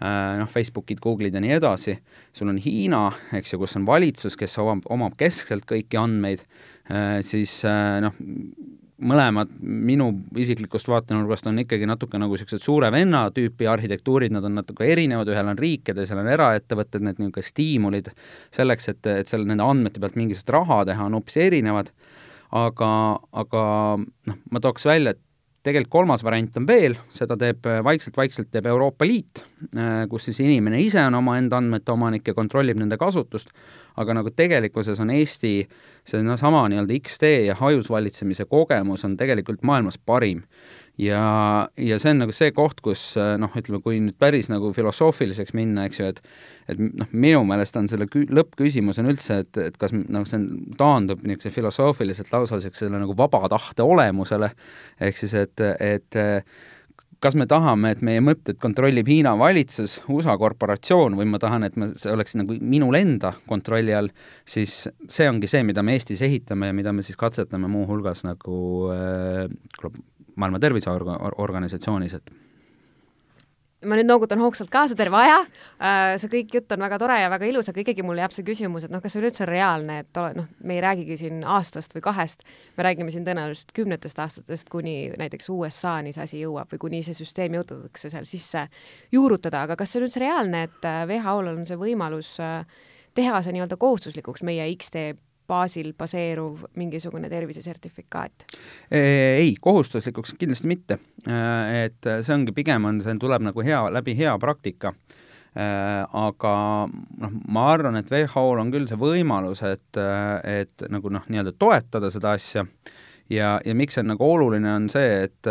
noh, 0.02 0.50
Facebookid, 0.50 1.00
Google'id 1.02 1.36
ja 1.36 1.42
nii 1.42 1.56
edasi, 1.58 1.96
sul 2.34 2.50
on 2.50 2.60
Hiina, 2.62 3.04
eks 3.38 3.54
ju, 3.54 3.60
kus 3.62 3.76
on 3.78 3.86
valitsus, 3.86 4.36
kes 4.38 4.58
omab, 4.62 4.86
omab 4.90 5.16
keskselt 5.20 5.66
kõiki 5.68 5.98
andmeid, 6.00 6.44
äh, 6.90 7.20
siis 7.26 7.60
äh, 7.68 8.00
noh, 8.02 8.16
mõlemad 9.02 9.50
minu 9.62 10.08
isiklikust 10.38 10.86
vaatenurgast 10.90 11.46
on 11.50 11.58
ikkagi 11.62 11.88
natuke 11.90 12.20
nagu 12.22 12.36
niisugused 12.36 12.62
suure 12.62 12.90
venna 12.94 13.24
tüüpi 13.34 13.66
arhitektuurid, 13.70 14.34
nad 14.34 14.46
on 14.46 14.54
natuke 14.60 14.86
erinevad, 14.86 15.30
ühel 15.32 15.50
on 15.50 15.58
riik 15.58 15.90
ja 15.90 15.96
teisel 15.96 16.20
on 16.22 16.30
eraettevõtted, 16.30 17.02
need 17.02 17.18
niisugused 17.18 17.50
stiimulid 17.50 18.12
selleks, 18.54 18.92
et, 18.94 19.10
et 19.10 19.30
seal 19.30 19.46
nende 19.48 19.66
andmete 19.66 20.02
pealt 20.02 20.18
mingisugust 20.18 20.54
raha 20.54 20.82
teha, 20.88 21.08
on 21.08 21.18
hoopis 21.18 21.40
erinevad, 21.42 21.90
aga, 22.62 22.92
aga 23.42 23.66
noh, 23.98 24.40
ma 24.50 24.62
tooks 24.62 24.86
välja, 24.86 25.16
et 25.16 25.22
tegelikult 25.62 25.92
kolmas 25.92 26.24
variant 26.26 26.56
on 26.58 26.66
veel, 26.66 26.96
seda 27.14 27.36
teeb 27.38 27.66
vaikselt-vaikselt 27.86 28.50
teeb 28.50 28.66
Euroopa 28.66 29.06
Liit, 29.06 29.44
äh, 29.76 30.02
kus 30.10 30.26
siis 30.28 30.40
inimene 30.42 30.80
ise 30.82 31.02
on 31.06 31.14
omaenda 31.20 31.60
andmete 31.62 31.94
omanik 31.94 32.28
ja 32.28 32.34
kontrollib 32.34 32.80
nende 32.80 32.98
kasutust, 32.98 33.52
aga 33.96 34.16
nagu 34.18 34.32
tegelikkuses 34.34 35.00
on 35.04 35.12
Eesti 35.14 35.54
see 36.08 36.22
no 36.26 36.36
sama 36.40 36.64
nii-öelda 36.70 36.98
X-tee 36.98 37.44
ja 37.46 37.56
hajusvalitsemise 37.60 38.48
kogemus 38.50 39.04
on 39.06 39.16
tegelikult 39.20 39.62
maailmas 39.62 39.98
parim 39.98 40.42
ja, 41.00 41.22
ja 41.80 41.98
see 42.00 42.12
on 42.12 42.22
nagu 42.24 42.34
see 42.36 42.52
koht, 42.56 42.82
kus 42.84 43.12
noh, 43.16 43.52
ütleme, 43.58 43.80
kui 43.84 44.00
nüüd 44.02 44.18
päris 44.20 44.50
nagu 44.52 44.72
filosoofiliseks 44.76 45.54
minna, 45.58 45.86
eks 45.88 46.02
ju, 46.02 46.10
et 46.12 46.22
et 46.72 46.78
noh, 46.78 47.08
minu 47.10 47.40
meelest 47.48 47.76
on 47.80 47.88
selle 47.90 48.06
kü-, 48.10 48.28
lõppküsimus 48.30 49.00
on 49.02 49.10
üldse, 49.10 49.40
et, 49.42 49.58
et 49.58 49.78
kas 49.80 49.94
noh, 49.96 50.26
see 50.28 50.38
on, 50.38 50.46
taandub 50.78 51.24
niisuguse 51.26 51.50
filosoofiliselt 51.54 52.30
lausa 52.34 52.60
niisugusele 52.60 53.00
nagu 53.02 53.16
vaba 53.18 53.42
tahte 53.50 53.82
olemusele, 53.82 54.52
ehk 55.02 55.18
siis 55.18 55.34
et, 55.40 55.64
et 55.82 56.20
kas 57.22 57.36
me 57.38 57.46
tahame, 57.50 57.92
et 57.94 58.02
meie 58.04 58.22
mõtted 58.24 58.58
kontrollib 58.62 59.06
Hiina 59.10 59.34
valitsus, 59.38 60.00
USA 60.10 60.34
korporatsioon 60.40 61.16
või 61.18 61.28
ma 61.30 61.38
tahan, 61.42 61.66
et 61.68 61.76
ma, 61.78 61.92
see 61.98 62.10
oleks 62.12 62.34
nagu 62.38 62.56
minul 62.58 62.98
enda 62.98 63.32
kontrolli 63.48 63.94
all, 63.94 64.10
siis 64.48 64.88
see 65.06 65.28
ongi 65.30 65.50
see, 65.50 65.62
mida 65.66 65.84
me 65.86 65.94
Eestis 65.96 66.22
ehitame 66.26 66.70
ja 66.70 66.76
mida 66.76 66.94
me 66.94 67.04
siis 67.06 67.18
katsetame 67.20 67.70
muuhulgas 67.70 68.24
nagu 68.26 68.56
äh, 68.94 69.46
Maailma 70.36 70.60
Terviseorganisatsioonis, 70.62 72.16
et 72.18 72.32
ma 73.88 73.96
nüüd 73.98 74.06
noogutan 74.06 74.40
hoogsalt 74.42 74.70
kaasa, 74.72 74.96
terve 74.98 75.18
aja, 75.18 75.38
äh, 75.82 76.14
see 76.20 76.30
kõik 76.30 76.54
jutt 76.56 76.74
on 76.74 76.84
väga 76.84 76.98
tore 77.02 77.16
ja 77.18 77.30
väga 77.32 77.48
ilus, 77.50 77.68
aga 77.70 77.82
ikkagi 77.82 78.04
mul 78.06 78.20
jääb 78.20 78.34
see 78.34 78.46
küsimus, 78.46 78.86
et 78.86 78.94
noh, 78.94 79.02
kas 79.02 79.14
see 79.14 79.22
üleüldse 79.22 79.44
on 79.44 79.50
reaalne, 79.50 79.98
et 80.04 80.20
noh, 80.38 80.46
me 80.62 80.76
ei 80.76 80.84
räägigi 80.84 81.18
siin 81.24 81.42
aastast 81.42 81.96
või 81.96 82.04
kahest, 82.04 82.46
me 82.76 82.86
räägime 82.86 83.14
siin 83.14 83.26
tõenäoliselt 83.26 83.74
kümnetest 83.76 84.22
aastatest, 84.22 84.70
kuni 84.72 84.96
näiteks 85.18 85.50
USA-ni 85.52 86.14
see 86.14 86.26
asi 86.26 86.44
jõuab 86.44 86.70
või 86.74 86.84
kuni 86.86 87.02
see 87.06 87.16
süsteem 87.18 87.58
jõutatakse 87.58 88.12
seal 88.12 88.28
sisse 88.28 88.68
juurutada, 89.12 89.66
aga 89.66 89.76
kas 89.80 89.92
see 89.92 90.02
on 90.02 90.08
üldse 90.08 90.22
reaalne, 90.22 90.64
et 90.68 90.88
äh, 90.88 91.02
WHO-l 91.10 91.52
on 91.56 91.66
see 91.66 91.80
võimalus 91.80 92.36
äh, 92.42 92.62
teha 93.18 93.42
see 93.42 93.56
nii-öelda 93.56 93.80
kohustuslikuks 93.80 94.46
meie 94.46 94.70
X-tee 94.76 95.16
baasil 95.52 95.92
baseeruv 95.98 96.64
mingisugune 96.80 97.30
tervisesertifikaat? 97.32 98.46
ei, 98.90 99.54
kohustuslikuks 99.60 100.36
kindlasti 100.40 100.70
mitte. 100.70 100.98
et 101.28 102.12
see 102.20 102.34
ongi, 102.34 102.56
pigem 102.56 102.88
on, 102.88 103.02
see 103.04 103.18
tuleb 103.20 103.44
nagu 103.50 103.66
hea, 103.66 103.84
läbi 103.92 104.16
hea 104.18 104.32
praktika 104.40 104.94
aga 105.52 106.52
noh, 106.88 107.32
ma 107.52 107.66
arvan, 107.74 107.98
et 108.00 108.08
WHO-l 108.08 108.62
on 108.62 108.70
küll 108.72 108.88
see 108.88 108.96
võimalus, 108.96 109.60
et, 109.68 110.00
et 110.48 110.84
nagu 110.88 111.12
noh, 111.12 111.26
nii-öelda 111.28 111.52
toetada 111.60 112.08
seda 112.12 112.32
asja 112.38 112.64
ja, 113.28 113.58
ja 113.64 113.74
miks 113.76 113.98
see 113.98 114.04
on 114.04 114.14
nagu 114.14 114.30
oluline, 114.32 114.70
on 114.72 114.88
see, 114.92 115.26
et 115.28 115.50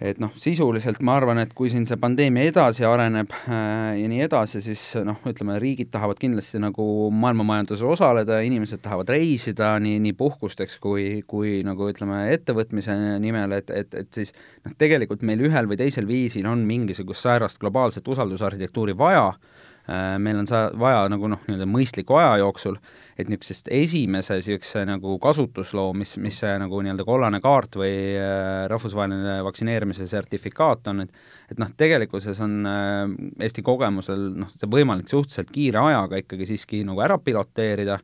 et 0.00 0.18
noh, 0.20 0.32
sisuliselt 0.36 1.00
ma 1.04 1.14
arvan, 1.16 1.38
et 1.40 1.52
kui 1.56 1.70
siin 1.72 1.86
see 1.88 1.96
pandeemia 2.00 2.50
edasi 2.50 2.84
areneb 2.84 3.32
äh, 3.32 3.96
ja 3.96 4.08
nii 4.10 4.20
edasi, 4.26 4.60
siis 4.64 4.82
noh, 5.06 5.22
ütleme, 5.28 5.56
riigid 5.62 5.88
tahavad 5.94 6.20
kindlasti 6.20 6.60
nagu 6.60 6.84
maailmamajanduses 7.16 7.84
osaleda, 7.96 8.42
inimesed 8.44 8.82
tahavad 8.84 9.14
reisida 9.14 9.72
nii, 9.82 9.98
nii 10.04 10.16
puhkusteks 10.18 10.76
kui, 10.84 11.06
kui 11.28 11.58
nagu 11.66 11.88
ütleme, 11.88 12.26
ettevõtmise 12.36 12.96
nimel, 13.24 13.56
et, 13.56 13.72
et, 13.72 13.96
et 14.02 14.20
siis 14.20 14.34
noh, 14.66 14.76
tegelikult 14.76 15.24
meil 15.24 15.46
ühel 15.48 15.70
või 15.70 15.80
teisel 15.80 16.08
viisil 16.08 16.48
on 16.50 16.66
mingisugust 16.68 17.24
säärast 17.24 17.62
globaalset 17.62 18.08
usaldusarhitektuuri 18.08 18.96
vaja 18.98 19.30
äh,, 19.32 20.16
meil 20.20 20.44
on 20.44 20.50
sa-, 20.50 20.68
vaja 20.76 21.06
nagu 21.12 21.32
noh, 21.32 21.40
nii-öelda 21.48 21.72
mõistliku 21.72 22.20
aja 22.20 22.36
jooksul 22.44 22.76
et 23.16 23.30
niisugusest 23.30 23.70
esimese 23.72 24.36
niisuguse 24.36 24.84
nagu 24.88 25.16
kasutusloo, 25.22 25.92
mis, 25.96 26.16
mis 26.22 26.36
see 26.42 26.52
nagu 26.60 26.80
nii-öelda 26.84 27.06
kollane 27.08 27.40
kaart 27.44 27.78
või 27.80 27.94
äh, 28.18 28.66
rahvusvaheline 28.72 29.38
vaktsineerimise 29.46 30.08
sertifikaat 30.10 30.92
on, 30.92 31.06
et 31.06 31.24
et 31.50 31.60
noh, 31.62 31.70
tegelikkuses 31.78 32.40
on 32.42 32.56
äh, 32.66 33.02
Eesti 33.46 33.62
kogemusel 33.66 34.28
noh, 34.42 34.52
see 34.58 34.70
võimalik 34.70 35.10
suhteliselt 35.10 35.52
kiire 35.54 35.82
ajaga 35.84 36.22
ikkagi 36.22 36.48
siiski 36.52 36.82
nagu 36.86 37.00
ära 37.04 37.18
piloteerida 37.22 38.00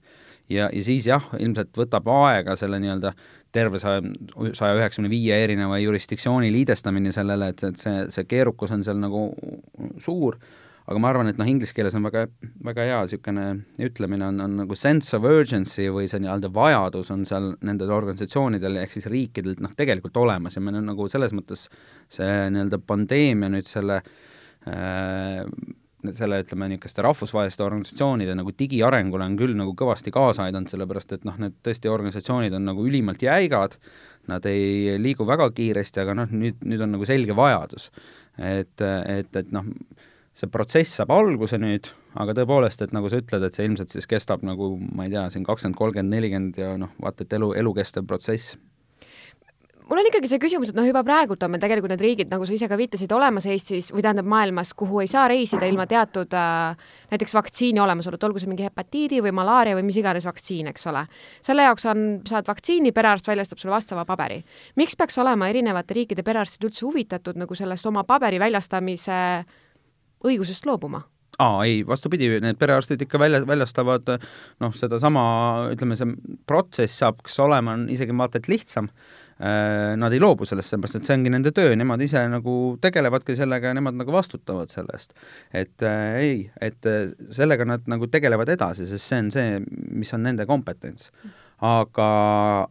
ja, 0.49 0.69
ja 0.73 0.83
siis 0.85 1.07
jah, 1.09 1.28
ilmselt 1.38 1.76
võtab 1.76 2.09
aega 2.12 2.57
selle 2.59 2.81
nii-öelda 2.83 3.12
terve 3.52 3.81
saja, 3.83 4.00
saja 4.57 4.76
üheksakümne 4.78 5.11
viie 5.12 5.37
erineva 5.45 5.78
jurisdiktsiooni 5.83 6.52
liidestamine 6.54 7.12
sellele, 7.12 7.52
et, 7.52 7.64
et 7.69 7.81
see, 7.81 8.07
see 8.14 8.28
keerukus 8.28 8.73
on 8.73 8.85
seal 8.87 9.00
nagu 9.02 9.26
suur 10.00 10.38
aga 10.86 11.02
ma 11.02 11.10
arvan, 11.12 11.30
et 11.30 11.38
noh, 11.38 11.48
inglise 11.48 11.74
keeles 11.76 11.94
on 11.98 12.06
väga, 12.08 12.24
väga 12.66 12.86
hea 12.88 13.00
niisugune 13.04 13.46
ütlemine, 13.86 14.30
on, 14.32 14.40
on 14.44 14.56
nagu 14.64 14.78
sense 14.78 15.14
of 15.16 15.26
urgency 15.28 15.86
või 15.94 16.08
see 16.10 16.22
nii-öelda 16.24 16.50
vajadus 16.54 17.12
on 17.14 17.26
seal 17.28 17.52
nendel 17.62 17.92
organisatsioonidel 17.94 18.80
ehk 18.82 18.96
siis 18.96 19.06
riikidel 19.12 19.58
noh, 19.62 19.76
tegelikult 19.78 20.18
olemas 20.22 20.58
ja 20.58 20.64
meil 20.64 20.80
on 20.80 20.90
nagu 20.92 21.06
selles 21.12 21.34
mõttes 21.36 21.68
see 22.12 22.32
nii-öelda 22.54 22.82
pandeemia 22.86 23.52
nüüd 23.52 23.70
selle 23.70 24.02
äh, 24.02 25.46
selle, 26.10 26.40
ütleme, 26.42 26.66
niisuguste 26.72 27.02
rahvusvaheliste 27.04 27.62
organisatsioonide 27.62 28.34
nagu 28.34 28.50
digiarengule 28.58 29.26
on 29.28 29.36
küll 29.38 29.54
nagu 29.54 29.74
kõvasti 29.78 30.10
kaasa 30.14 30.48
aidanud, 30.48 30.70
sellepärast 30.72 31.14
et 31.14 31.26
noh, 31.28 31.36
need 31.38 31.54
tõesti 31.62 31.90
organisatsioonid 31.92 32.54
on 32.58 32.66
nagu 32.66 32.86
ülimalt 32.88 33.22
jäigad, 33.22 33.76
nad 34.30 34.46
ei 34.50 34.96
liigu 35.02 35.26
väga 35.28 35.48
kiiresti, 35.54 36.02
aga 36.02 36.16
noh, 36.18 36.32
nüüd, 36.34 36.58
nüüd 36.66 36.82
on 36.82 36.96
nagu 36.96 37.06
selge 37.06 37.36
vajadus. 37.38 37.90
et, 38.38 38.82
et, 38.82 39.36
et 39.36 39.54
noh, 39.54 39.68
see 40.32 40.48
protsess 40.48 40.96
saab 40.96 41.12
alguse 41.12 41.58
nüüd, 41.60 41.90
aga 42.16 42.34
tõepoolest, 42.40 42.84
et 42.84 42.92
nagu 42.96 43.10
sa 43.12 43.20
ütled, 43.20 43.44
et 43.44 43.56
see 43.56 43.68
ilmselt 43.68 43.92
siis 43.92 44.08
kestab 44.08 44.44
nagu 44.46 44.74
ma 44.80 45.06
ei 45.06 45.12
tea, 45.12 45.28
siin 45.32 45.44
kakskümmend, 45.44 45.78
kolmkümmend, 45.78 46.16
nelikümmend 46.16 46.60
ja 46.60 46.74
noh, 46.80 46.92
vaata 47.02 47.26
et 47.26 47.34
elu, 47.36 47.52
elukestev 47.60 48.08
protsess 48.08 48.56
mul 49.92 50.00
on 50.00 50.08
ikkagi 50.08 50.30
see 50.30 50.40
küsimus, 50.40 50.70
et 50.72 50.76
noh, 50.78 50.86
juba 50.88 51.02
praegult 51.04 51.42
on 51.44 51.52
meil 51.52 51.60
tegelikult 51.60 51.92
need 51.92 52.00
riigid, 52.00 52.30
nagu 52.32 52.46
sa 52.48 52.54
ise 52.56 52.68
ka 52.70 52.78
viitasid, 52.80 53.12
olemas 53.12 53.44
Eestis 53.50 53.90
või 53.92 54.00
tähendab 54.04 54.28
maailmas, 54.30 54.72
kuhu 54.78 55.02
ei 55.02 55.10
saa 55.10 55.26
reisida 55.28 55.68
ilma 55.68 55.84
teatud 55.90 56.32
äh, 56.38 56.78
näiteks 57.12 57.34
vaktsiini 57.36 57.82
olemasolult, 57.82 58.24
olgu 58.24 58.40
see 58.40 58.48
mingi 58.48 58.64
hepatiidi 58.64 59.20
või 59.24 59.34
malaaria 59.36 59.76
või 59.76 59.84
mis 59.90 59.98
iganes 60.00 60.24
vaktsiin, 60.28 60.70
eks 60.72 60.88
ole. 60.88 61.04
selle 61.44 61.66
jaoks 61.66 61.84
on, 61.92 62.06
saad 62.28 62.48
vaktsiini, 62.48 62.94
perearst 62.96 63.28
väljastab 63.28 63.60
sulle 63.60 63.74
vastava 63.74 64.06
paberi. 64.08 64.40
miks 64.80 64.96
peaks 64.96 65.18
olema 65.20 65.50
erinevate 65.52 65.98
riikide 65.98 66.24
perearstid 66.24 66.70
üldse 66.70 66.86
huvitatud 66.86 67.36
nagu 67.36 67.58
sellest 67.58 67.92
oma 67.92 68.06
paberi 68.08 68.40
väljastamise 68.40 69.20
äh, 69.42 69.60
õigusest 70.24 70.68
loobuma? 70.68 71.04
aa, 71.40 71.64
ei, 71.64 71.80
vastupidi, 71.86 72.28
need 72.42 72.58
perearstid 72.60 73.02
ikka 73.06 73.18
välja, 73.20 73.42
väljastavad 73.48 74.14
noh, 74.62 74.76
sedasama, 74.76 75.24
ütleme, 75.72 75.96
see 75.98 76.14
protsess 76.48 77.00
saaks 77.02 77.38
olema 77.42 77.78
isegi 77.92 78.14
vaata 78.16 78.40
et 78.40 78.50
lihtsam, 78.52 78.90
äh, 79.40 79.94
nad 79.98 80.12
ei 80.12 80.20
loobu 80.22 80.46
sellest, 80.48 80.74
sellepärast 80.74 81.00
et 81.00 81.08
see 81.08 81.16
ongi 81.16 81.32
nende 81.32 81.54
töö, 81.56 81.72
nemad 81.78 82.04
ise 82.04 82.24
nagu 82.30 82.56
tegelevadki 82.84 83.36
sellega 83.38 83.72
ja 83.72 83.78
nemad 83.78 83.96
nagu 83.98 84.14
vastutavad 84.14 84.72
selle 84.72 84.98
eest. 84.98 85.16
et 85.50 85.86
äh, 85.88 86.18
ei, 86.20 86.34
et 86.60 86.90
äh, 86.90 87.14
sellega 87.32 87.66
nad 87.68 87.88
nagu 87.90 88.10
tegelevad 88.12 88.52
edasi, 88.52 88.86
sest 88.90 89.08
see 89.08 89.22
on 89.24 89.32
see, 89.34 89.62
mis 89.96 90.12
on 90.12 90.28
nende 90.28 90.46
kompetents 90.48 91.10
aga, 91.62 92.08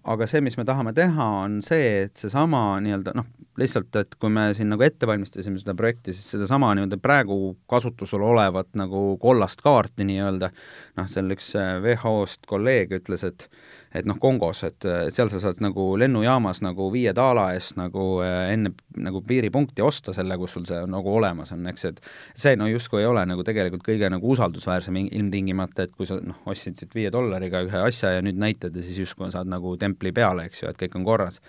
aga 0.03 0.27
see, 0.27 0.41
mis 0.43 0.58
me 0.60 0.67
tahame 0.67 0.93
teha, 0.96 1.27
on 1.46 1.62
see, 1.65 2.05
et 2.05 2.20
seesama 2.20 2.75
nii-öelda 2.84 3.15
noh, 3.15 3.27
lihtsalt, 3.60 3.96
et 4.00 4.15
kui 4.20 4.31
me 4.31 4.48
siin 4.55 4.72
nagu 4.72 4.84
ette 4.86 5.08
valmistasime 5.10 5.60
seda 5.60 5.75
projekti, 5.77 6.15
siis 6.15 6.29
sedasama 6.36 6.72
nii-öelda 6.77 7.00
praegu 7.03 7.55
kasutusel 7.70 8.24
olevat 8.24 8.70
nagu 8.79 9.17
kollast 9.22 9.63
kaarti 9.65 10.08
nii-öelda, 10.08 10.51
noh, 11.00 11.12
seal 11.12 11.36
üks 11.36 11.51
äh, 11.60 11.75
WHO-st 11.84 12.48
kolleeg 12.50 12.96
ütles, 13.01 13.27
et 13.27 13.50
et 13.91 14.08
noh, 14.08 14.15
Kongos, 14.24 14.62
et, 14.63 14.86
et 14.88 15.15
seal 15.15 15.27
sa 15.31 15.41
saad 15.43 15.58
nagu 15.63 15.84
lennujaamas 16.00 16.62
nagu 16.63 16.86
viie 16.93 17.12
daala 17.15 17.50
eest 17.58 17.75
nagu 17.75 18.05
äh, 18.24 18.53
enne 18.53 18.72
nagu 19.03 19.20
piiripunkti 19.27 19.84
osta 19.84 20.15
selle, 20.15 20.38
kus 20.39 20.55
sul 20.55 20.67
see 20.70 20.79
nagu 20.88 21.12
olemas 21.12 21.51
on, 21.51 21.65
eks, 21.72 21.86
et 21.89 22.00
see 22.39 22.55
no 22.60 22.70
justkui 22.72 23.01
ei 23.03 23.10
ole 23.10 23.25
nagu 23.27 23.43
tegelikult 23.48 23.84
kõige 23.84 24.08
nagu 24.13 24.31
usaldusväärsem 24.31 25.01
ilmtingimata, 25.01 25.89
et 25.89 25.98
kui 25.98 26.08
sa 26.08 26.22
noh, 26.24 26.39
ostsid 26.51 26.79
siit 26.79 26.96
viie 26.96 27.12
dollariga 27.12 27.65
ühe 27.67 27.84
asja 27.84 28.15
ja 28.15 28.24
nüüd 28.24 28.39
näitad 28.39 28.75
ja 28.75 28.86
siis 28.86 29.03
justkui 29.03 29.31
saad 29.34 29.51
nagu 29.51 29.75
templi 29.81 30.15
peale, 30.15 30.48
eks 30.48 30.63
ju, 30.63 30.72
et 30.72 30.79
kõik 30.79 30.96
on 31.01 31.08
korras. 31.08 31.41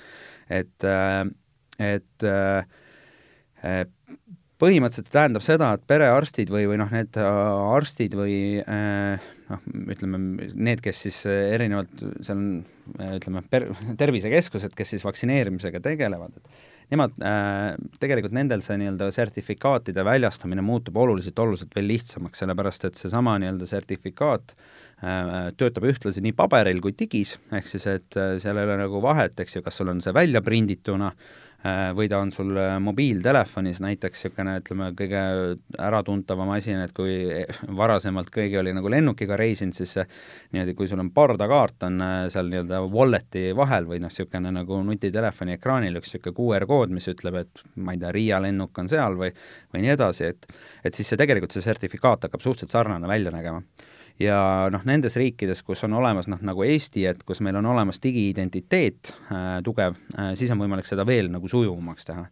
et, 0.50 0.82
äh, 0.84 1.22
et 1.80 2.26
äh, 2.28 2.66
põhimõtteliselt 4.62 5.10
tähendab 5.12 5.44
seda, 5.44 5.72
et 5.76 5.86
perearstid 5.90 6.50
või, 6.52 6.66
või 6.70 6.78
noh, 6.80 6.90
need 6.94 7.16
arstid 7.18 8.14
või 8.18 8.34
äh, 8.62 9.30
noh, 9.50 9.64
ütleme 9.94 10.20
need, 10.52 10.82
kes 10.84 11.06
siis 11.06 11.22
erinevalt, 11.26 12.04
seal 12.22 12.38
on 12.38 13.16
ütleme, 13.18 13.42
per-, 13.50 13.70
tervisekeskused, 13.98 14.76
kes 14.78 14.94
siis 14.94 15.06
vaktsineerimisega 15.06 15.82
tegelevad, 15.82 16.38
et 16.38 16.92
nemad 16.92 17.18
äh,, 17.24 17.72
tegelikult 18.02 18.36
nendel 18.36 18.62
see 18.64 18.78
nii-öelda 18.80 19.10
sertifikaatide 19.14 20.04
väljastamine 20.06 20.64
muutub 20.64 20.98
oluliselt, 21.00 21.38
oluliselt 21.42 21.74
veel 21.76 21.88
lihtsamaks, 21.90 22.44
sellepärast 22.44 22.86
et 22.88 23.00
seesama 23.00 23.38
nii-öelda 23.42 23.66
sertifikaat 23.70 24.54
äh, 24.54 25.30
töötab 25.58 25.88
ühtlasi 25.90 26.22
nii 26.22 26.36
paberil 26.38 26.82
kui 26.84 26.94
digis, 26.98 27.38
ehk 27.50 27.70
siis 27.70 27.88
et 27.90 28.20
äh, 28.20 28.36
seal 28.42 28.60
ei 28.60 28.68
ole 28.68 28.82
nagu 28.84 29.02
vahet, 29.02 29.40
eks 29.42 29.58
ju, 29.58 29.64
kas 29.64 29.80
sul 29.80 29.90
on 29.90 30.04
see 30.04 30.14
välja 30.14 30.44
prindituna 30.44 31.10
äh, 31.10 31.16
Äh, 31.16 31.41
või 31.94 32.08
ta 32.10 32.18
on 32.18 32.30
sul 32.34 32.56
äh, 32.58 32.74
mobiiltelefonis 32.82 33.80
näiteks 33.84 34.24
niisugune, 34.24 34.56
ütleme, 34.58 34.88
kõige 34.98 35.20
äratuntavam 35.78 36.50
asi, 36.56 36.74
et 36.74 36.94
kui 36.96 37.14
varasemalt 37.82 38.32
keegi 38.34 38.58
oli 38.58 38.72
nagu 38.74 38.90
lennukiga 38.90 39.38
reisinud, 39.38 39.76
siis 39.76 39.94
niimoodi, 40.52 40.74
kui 40.78 40.90
sul 40.90 41.02
on 41.02 41.12
pardakaart, 41.14 41.86
on 41.86 42.02
äh, 42.02 42.16
seal 42.34 42.50
nii-öelda 42.50 42.82
wallet'i 42.90 43.44
vahel 43.56 43.86
või 43.90 44.02
noh, 44.02 44.10
niisugune 44.10 44.50
nagu 44.58 44.82
nutitelefoni 44.88 45.56
ekraanil 45.58 46.02
üks 46.02 46.16
niisugune 46.16 46.36
QR 46.40 46.66
kood, 46.70 46.94
mis 46.94 47.08
ütleb, 47.12 47.38
et 47.44 47.64
ma 47.76 47.94
ei 47.94 48.02
tea, 48.02 48.12
Riia 48.12 48.42
lennuk 48.42 48.82
on 48.82 48.90
seal 48.90 49.16
või 49.18 49.30
või 49.72 49.86
nii 49.86 49.94
edasi, 49.94 50.32
et 50.34 50.50
et 50.82 50.94
siis 50.94 51.08
see 51.08 51.20
tegelikult, 51.20 51.54
see 51.54 51.64
sertifikaat 51.64 52.26
hakkab 52.26 52.42
suhteliselt 52.42 52.74
sarnane 52.74 53.08
välja 53.08 53.30
nägema 53.30 53.62
ja 54.22 54.40
noh, 54.72 54.82
nendes 54.88 55.16
riikides, 55.20 55.62
kus 55.66 55.84
on 55.86 55.98
olemas 55.98 56.28
noh, 56.30 56.40
nagu 56.44 56.64
Eesti, 56.66 57.06
et 57.10 57.22
kus 57.26 57.42
meil 57.44 57.58
on 57.60 57.68
olemas 57.74 58.00
digiidentiteet 58.02 59.12
äh, 59.12 59.54
tugev 59.64 59.96
äh,, 60.18 60.32
siis 60.38 60.52
on 60.54 60.60
võimalik 60.62 60.88
seda 60.88 61.06
veel 61.08 61.30
nagu 61.32 61.48
sujuvamaks 61.50 62.08
teha. 62.08 62.26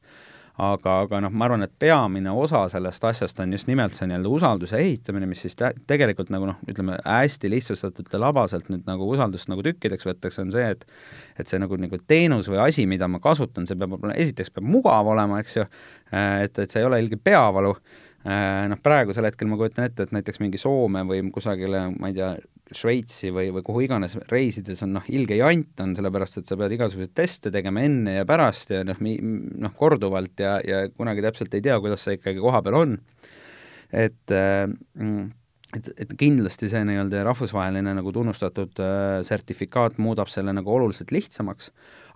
aga, 0.61 0.95
aga 1.07 1.21
noh, 1.25 1.33
ma 1.33 1.47
arvan, 1.47 1.63
et 1.65 1.73
peamine 1.81 2.33
osa 2.37 2.67
sellest 2.69 3.05
asjast 3.09 3.39
on 3.41 3.55
just 3.55 3.69
nimelt 3.71 3.95
see 3.97 4.09
nii-öelda 4.11 4.29
usalduse 4.29 4.77
ehitamine, 4.77 5.29
mis 5.31 5.41
siis 5.47 5.57
te 5.57 5.71
tegelikult 5.89 6.29
nagu 6.35 6.51
noh, 6.51 6.59
ütleme 6.69 6.99
hästi 7.05 7.49
lihtsustatult 7.51 8.13
ja 8.13 8.21
labaselt 8.21 8.69
nüüd 8.69 8.85
nagu 8.89 9.09
usaldust 9.09 9.49
nagu 9.49 9.65
tükkideks 9.65 10.09
võetakse, 10.11 10.45
on 10.45 10.53
see, 10.53 10.67
et 10.75 10.85
et 11.41 11.49
see 11.49 11.63
nagu, 11.63 11.79
nagu 11.81 12.03
teenus 12.07 12.51
või 12.53 12.61
asi, 12.67 12.85
mida 12.91 13.09
ma 13.09 13.23
kasutan, 13.25 13.67
see 13.67 13.79
peab 13.81 13.97
esiteks 14.13 14.53
peab 14.53 14.69
mugav 14.69 15.09
olema, 15.15 15.41
eks 15.41 15.57
ju, 15.63 15.67
äh, 16.13 16.45
et, 16.45 16.59
et 16.59 16.71
see 16.71 16.85
ei 16.85 16.91
ole 16.91 17.01
ilge 17.01 17.17
peavalu 17.17 17.75
noh, 18.25 18.81
praegusel 18.85 19.25
hetkel 19.25 19.49
ma 19.49 19.57
kujutan 19.57 19.87
ette, 19.87 20.05
et 20.05 20.11
näiteks 20.13 20.43
mingi 20.43 20.61
Soome 20.61 21.07
või 21.09 21.23
kusagile, 21.33 21.87
ma 21.97 22.11
ei 22.11 22.17
tea, 22.19 22.35
Šveitsi 22.71 23.33
või, 23.35 23.49
või 23.51 23.65
kuhu 23.67 23.81
iganes 23.83 24.13
reisides 24.31 24.85
on 24.87 24.93
noh, 24.95 25.07
ilge 25.11 25.35
jant 25.41 25.81
on, 25.83 25.97
sellepärast 25.99 26.39
et 26.39 26.47
sa 26.47 26.55
pead 26.61 26.77
igasuguseid 26.77 27.15
teste 27.19 27.51
tegema 27.51 27.83
enne 27.83 28.21
ja 28.21 28.27
pärast 28.29 28.71
ja 28.71 28.85
noh, 28.87 29.01
noh, 29.01 29.75
korduvalt 29.75 30.39
ja, 30.39 30.53
ja 30.63 30.85
kunagi 30.93 31.25
täpselt 31.25 31.57
ei 31.59 31.65
tea, 31.67 31.81
kuidas 31.83 32.07
see 32.07 32.21
ikkagi 32.21 32.39
kohapeal 32.39 32.79
on. 32.79 32.95
et 33.91 34.37
äh, 34.37 34.71
et, 35.77 35.91
et 36.03 36.13
kindlasti 36.19 36.69
see 36.71 36.83
nii-öelda 36.87 37.23
rahvusvaheline 37.27 37.95
nagu 37.99 38.13
tunnustatud 38.15 38.81
äh, 38.83 39.21
sertifikaat 39.27 39.99
muudab 40.03 40.31
selle 40.33 40.55
nagu 40.57 40.73
oluliselt 40.75 41.13
lihtsamaks, 41.15 41.71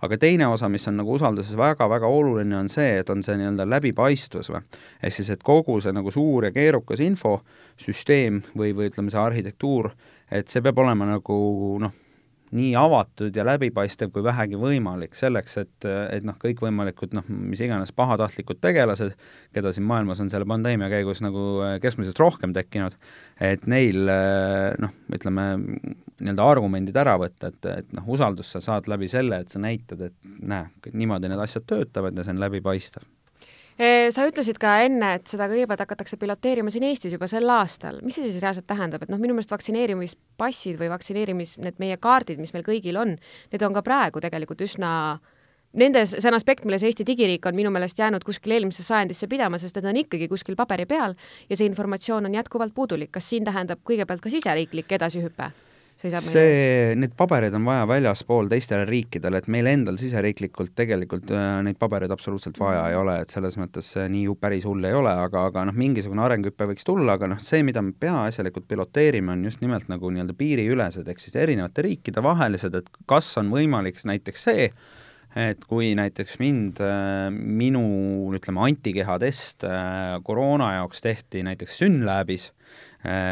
aga 0.05 0.17
teine 0.21 0.47
osa, 0.51 0.69
mis 0.71 0.87
on 0.91 0.99
nagu 0.99 1.15
usalduses 1.15 1.55
väga-väga 1.59 2.09
oluline, 2.11 2.57
on 2.59 2.69
see, 2.71 2.99
et 3.01 3.09
on 3.09 3.23
see 3.25 3.37
nii-öelda 3.39 3.67
läbipaistvus 3.69 4.51
või. 4.53 4.63
ehk 5.01 5.17
siis, 5.17 5.31
et 5.33 5.43
kogu 5.43 5.79
see 5.83 5.95
nagu 5.95 6.11
suur 6.11 6.49
ja 6.49 6.53
keerukas 6.55 7.03
infosüsteem 7.05 8.43
või, 8.57 8.73
või 8.75 8.91
ütleme, 8.91 9.13
see 9.13 9.21
arhitektuur, 9.23 9.91
et 10.31 10.51
see 10.51 10.63
peab 10.65 10.83
olema 10.83 11.07
nagu 11.15 11.37
noh, 11.81 12.01
nii 12.55 12.75
avatud 12.77 13.35
ja 13.35 13.45
läbipaistev 13.45 14.11
kui 14.13 14.23
vähegi 14.23 14.57
võimalik, 14.59 15.15
selleks 15.17 15.57
et, 15.61 15.87
et 15.87 16.25
noh, 16.27 16.37
kõikvõimalikud 16.41 17.15
noh, 17.17 17.25
mis 17.29 17.61
iganes 17.65 17.93
pahatahtlikud 17.95 18.61
tegelased, 18.63 19.15
keda 19.55 19.73
siin 19.73 19.87
maailmas 19.89 20.21
on 20.23 20.29
selle 20.33 20.47
pandeemia 20.49 20.89
käigus 20.93 21.23
nagu 21.25 21.47
äh, 21.65 21.75
keskmiselt 21.83 22.19
rohkem 22.21 22.53
tekkinud, 22.55 22.97
et 23.41 23.65
neil 23.71 24.05
äh, 24.11 24.75
noh, 24.81 24.93
ütleme, 25.15 25.47
nii-öelda 26.21 26.51
argumendid 26.51 27.01
ära 27.01 27.17
võtta, 27.21 27.51
et, 27.51 27.71
et 27.71 27.97
noh, 27.97 28.07
usaldust 28.15 28.55
sa 28.55 28.63
saad 28.63 28.89
läbi 28.91 29.09
selle, 29.11 29.41
et 29.41 29.53
sa 29.53 29.61
näitad, 29.63 30.05
et 30.11 30.31
näe, 30.45 30.69
niimoodi 30.93 31.31
need 31.31 31.43
asjad 31.47 31.67
töötavad 31.69 32.17
ja 32.17 32.27
see 32.27 32.37
on 32.37 32.45
läbipaistev 32.45 33.14
sa 33.75 34.23
ütlesid 34.23 34.55
ka 34.61 34.77
enne, 34.85 35.15
et 35.17 35.27
seda 35.27 35.49
kõigepealt 35.51 35.81
hakatakse 35.83 36.15
piloteerima 36.19 36.71
siin 36.71 36.85
Eestis 36.87 37.11
juba 37.11 37.27
sel 37.27 37.49
aastal. 37.51 37.99
mis 38.03 38.15
see 38.15 38.29
siis 38.29 38.41
reaalselt 38.41 38.67
tähendab, 38.67 39.03
et 39.03 39.11
noh, 39.11 39.19
minu 39.19 39.35
meelest 39.35 39.51
vaktsineerimispassid 39.51 40.79
või 40.79 40.91
vaktsineerimis, 40.93 41.57
need 41.59 41.79
meie 41.83 41.97
kaardid, 41.99 42.39
mis 42.39 42.53
meil 42.55 42.63
kõigil 42.63 42.95
on, 43.01 43.17
need 43.51 43.67
on 43.67 43.75
ka 43.75 43.83
praegu 43.83 44.23
tegelikult 44.23 44.63
üsna 44.63 44.91
Nendes, 45.75 46.13
see 46.15 46.29
on 46.29 46.37
aspekt, 46.37 46.63
milles 46.63 46.85
Eesti 46.87 47.03
digiriik 47.03 47.43
on 47.49 47.55
minu 47.57 47.67
meelest 47.73 47.99
jäänud 47.99 48.23
kuskil 48.23 48.53
eelmisesse 48.55 48.87
sajandisse 48.87 49.27
pidama, 49.27 49.59
sest 49.59 49.75
need 49.75 49.89
on 49.91 49.99
ikkagi 50.05 50.29
kuskil 50.31 50.55
paberi 50.55 50.87
peal 50.87 51.17
ja 51.49 51.59
see 51.59 51.67
informatsioon 51.67 52.31
on 52.31 52.39
jätkuvalt 52.39 52.71
puudulik. 52.73 53.11
kas 53.11 53.27
siin 53.29 53.43
tähendab 53.43 53.83
kõigepealt 53.83 54.23
ka 54.23 54.31
siseriiklik 54.31 54.95
edasihüpe? 54.95 55.51
Seisab 56.05 56.25
see, 56.25 56.95
need 56.99 57.13
paberid 57.17 57.55
on 57.57 57.65
vaja 57.67 57.85
väljaspool 57.89 58.49
teistele 58.51 58.85
riikidele, 58.87 59.41
et 59.41 59.49
meil 59.51 59.69
endal 59.71 59.99
siseriiklikult 60.01 60.75
tegelikult 60.77 61.31
äh, 61.33 61.59
neid 61.65 61.79
pabereid 61.81 62.13
absoluutselt 62.13 62.59
vaja 62.61 62.87
ei 62.91 62.97
ole, 62.99 63.17
et 63.23 63.33
selles 63.33 63.57
mõttes 63.61 63.91
see 63.95 64.07
nii 64.13 64.35
päris 64.41 64.67
hull 64.69 64.85
ei 64.87 64.95
ole, 64.97 65.13
aga, 65.25 65.47
aga 65.51 65.65
noh, 65.69 65.77
mingisugune 65.77 66.25
arenguhüpe 66.25 66.69
võiks 66.71 66.87
tulla, 66.87 67.17
aga 67.17 67.31
noh, 67.33 67.41
see, 67.43 67.63
mida 67.67 67.83
me 67.85 67.95
peaasjalikult 67.99 68.67
piloteerime, 68.69 69.33
on 69.35 69.47
just 69.49 69.63
nimelt 69.65 69.89
nagu 69.91 70.11
nii-öelda 70.11 70.35
piiriülesed, 70.37 71.07
ehk 71.09 71.23
siis 71.23 71.37
erinevate 71.39 71.85
riikide 71.85 72.23
vahelised, 72.25 72.77
et 72.77 73.01
kas 73.09 73.31
on 73.41 73.51
võimalik 73.53 74.01
näiteks 74.05 74.47
see, 74.49 74.69
et 75.35 75.65
kui 75.67 75.91
näiteks 75.97 76.37
mind, 76.39 76.79
äh, 76.83 77.27
minu 77.31 77.83
ütleme, 78.35 78.63
antikehadest 78.69 79.65
äh, 79.67 80.19
koroona 80.23 80.75
jaoks 80.77 81.03
tehti 81.03 81.43
näiteks 81.43 81.79
Synlabis, 81.81 82.51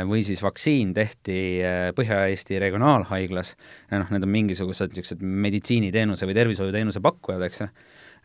või 0.07 0.23
siis 0.25 0.43
vaktsiin 0.43 0.93
tehti 0.93 1.35
äh, 1.63 1.89
Põhja-Eesti 1.97 2.59
Regionaalhaiglas, 2.61 3.53
noh, 3.93 4.13
need 4.13 4.25
on 4.25 4.33
mingisugused 4.33 4.93
niisugused 4.93 5.21
meditsiiniteenuse 5.23 6.27
või 6.29 6.37
tervishoiuteenuse 6.37 7.01
pakkujad, 7.03 7.45
eks 7.47 7.63
ju, 7.63 7.69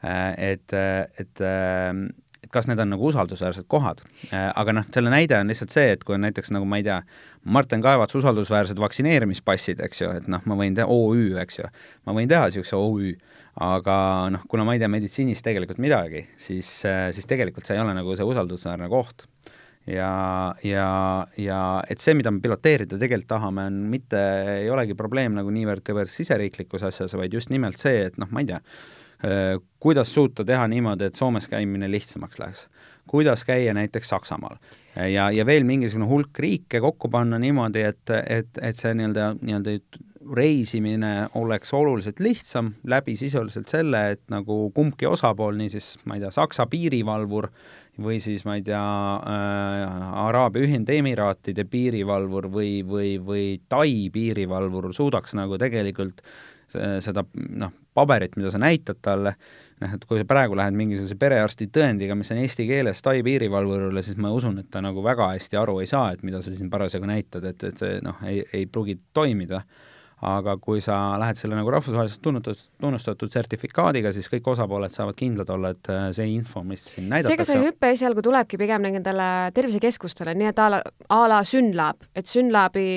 äh, 0.05 0.33
et, 0.55 0.75
et 1.19 1.47
et 2.39 2.53
kas 2.55 2.69
need 2.71 2.79
on 2.79 2.93
nagu 2.93 3.03
usaldusväärsed 3.09 3.67
kohad. 3.69 3.99
aga 4.31 4.73
noh, 4.73 4.85
selle 4.95 5.11
näide 5.11 5.35
on 5.41 5.51
lihtsalt 5.51 5.73
see, 5.75 5.89
et 5.97 6.05
kui 6.07 6.15
on 6.15 6.23
näiteks 6.23 6.53
nagu 6.55 6.69
ma 6.71 6.79
ei 6.79 6.85
tea, 6.87 7.01
Martin 7.45 7.83
Kaevats 7.83 8.15
usaldusväärsed 8.15 8.79
vaktsineerimispassid, 8.79 9.83
eks 9.85 10.05
ju, 10.05 10.13
et 10.21 10.29
noh, 10.31 10.45
ma 10.47 10.57
võin 10.57 10.77
teha 10.79 10.87
OÜ, 10.87 11.35
eks 11.43 11.59
ju, 11.59 11.67
ma 12.07 12.15
võin 12.15 12.31
teha 12.31 12.47
niisuguse 12.47 12.79
OÜ, 12.79 13.11
aga 13.67 13.99
noh, 14.37 14.47
kuna 14.49 14.65
ma 14.65 14.77
ei 14.77 14.81
tea 14.81 14.89
meditsiinist 14.93 15.45
tegelikult 15.45 15.83
midagi, 15.83 16.29
siis, 16.39 16.71
siis 16.87 17.29
tegelikult 17.29 17.67
see 17.67 17.77
ei 17.77 17.83
ole 17.83 17.97
nagu 17.99 18.15
see 18.17 18.31
usaldusväärne 18.31 18.89
koht 18.93 19.27
ja, 19.89 20.13
ja, 20.65 20.91
ja 21.41 21.61
et 21.91 22.03
see, 22.03 22.17
mida 22.19 22.33
me 22.35 22.43
piloteerida 22.45 22.99
tegelikult 23.01 23.31
tahame, 23.31 23.67
on 23.71 23.81
mitte, 23.93 24.21
ei 24.59 24.71
olegi 24.73 24.97
probleem 24.99 25.37
nagu 25.39 25.53
niivõrd-kuivõrd 25.55 26.13
siseriiklikus 26.13 26.87
asjas, 26.91 27.17
vaid 27.19 27.35
just 27.35 27.53
nimelt 27.55 27.81
see, 27.81 28.07
et 28.11 28.19
noh, 28.21 28.31
ma 28.33 28.45
ei 28.45 28.51
tea, 28.53 28.61
kuidas 29.83 30.13
suuta 30.15 30.45
teha 30.47 30.69
niimoodi, 30.71 31.09
et 31.09 31.19
Soomes 31.19 31.49
käimine 31.51 31.89
lihtsamaks 31.91 32.39
läheks. 32.39 32.69
kuidas 33.09 33.45
käia 33.45 33.75
näiteks 33.75 34.09
Saksamaal 34.09 34.59
ja, 34.95 35.31
ja 35.31 35.47
veel 35.47 35.65
mingisugune 35.65 36.09
hulk 36.09 36.39
riike 36.39 36.81
kokku 36.81 37.09
panna 37.09 37.39
niimoodi, 37.39 37.83
et, 37.83 38.11
et, 38.27 38.61
et 38.63 38.77
see 38.77 38.95
nii-öelda, 38.95 39.33
nii-öelda 39.41 39.79
reisimine 40.35 41.29
oleks 41.39 41.73
oluliselt 41.75 42.21
lihtsam 42.21 42.73
läbi 42.85 43.17
sisuliselt 43.17 43.69
selle, 43.69 44.03
et 44.11 44.23
nagu 44.33 44.69
kumbki 44.75 45.07
osapool, 45.09 45.57
niisiis 45.57 45.97
ma 46.05 46.19
ei 46.19 46.25
tea, 46.25 46.33
Saksa 46.35 46.67
piirivalvur 46.71 47.49
või 48.03 48.21
siis 48.23 48.45
ma 48.47 48.59
ei 48.59 48.63
tea 48.67 48.83
äh,, 48.83 49.95
Araabia 50.27 50.67
Ühendemiraatide 50.67 51.65
piirivalvur 51.71 52.51
või, 52.53 52.79
või, 52.87 53.17
või 53.23 53.49
Tai 53.69 53.91
piirivalvur 54.15 54.93
suudaks 54.95 55.35
nagu 55.39 55.59
tegelikult 55.59 56.23
seda 56.69 57.25
noh, 57.57 57.73
paberit, 57.97 58.37
mida 58.37 58.51
sa 58.53 58.61
näitad 58.61 59.01
talle, 59.03 59.35
noh, 59.81 59.95
et 59.97 60.05
kui 60.09 60.21
sa 60.21 60.27
praegu 60.29 60.57
lähed 60.59 60.77
mingisuguse 60.77 61.17
perearsti 61.19 61.69
tõendiga, 61.73 62.17
mis 62.19 62.31
on 62.35 62.43
eesti 62.43 62.67
keeles 62.69 63.03
Tai 63.05 63.23
piirivalvurile, 63.27 64.03
siis 64.05 64.19
ma 64.21 64.33
usun, 64.35 64.61
et 64.63 64.69
ta 64.71 64.83
nagu 64.85 65.03
väga 65.05 65.33
hästi 65.35 65.61
aru 65.61 65.79
ei 65.83 65.89
saa, 65.91 66.13
et 66.13 66.25
mida 66.27 66.43
sa 66.45 66.53
siin 66.55 66.71
parasjagu 66.71 67.09
näitad, 67.09 67.47
et, 67.49 67.65
et 67.71 67.81
see 67.81 68.03
noh, 68.05 68.21
ei, 68.29 68.43
ei 68.53 68.69
pruugi 68.71 68.99
toimida 69.17 69.63
aga 70.27 70.57
kui 70.59 70.81
sa 70.83 70.97
lähed 71.21 71.39
selle 71.39 71.55
nagu 71.59 71.71
rahvusvaheliselt 71.71 72.23
tunnustatud, 72.25 72.65
tunnustatud 72.83 73.33
sertifikaadiga, 73.35 74.11
siis 74.15 74.27
kõik 74.33 74.51
osapooled 74.55 74.95
saavad 74.95 75.19
kindlad 75.19 75.51
olla, 75.55 75.71
et 75.77 75.91
äh, 75.95 76.09
see 76.17 76.27
info, 76.33 76.65
mis 76.67 76.83
siin 76.95 77.07
näidatakse 77.13 77.47
seega 77.47 77.49
see 77.53 77.69
hüpe 77.69 77.93
esialgu 77.95 78.25
tulebki 78.27 78.59
pigem 78.59 78.83
nendele 78.89 79.31
tervisekeskustele, 79.55 80.35
nii 80.39 80.51
et 80.51 80.63
a 80.63 80.69
la, 80.75 80.83
a 81.15 81.21
la 81.31 81.43
Synlab, 81.47 82.09
et 82.19 82.27
Synlabi 82.27 82.89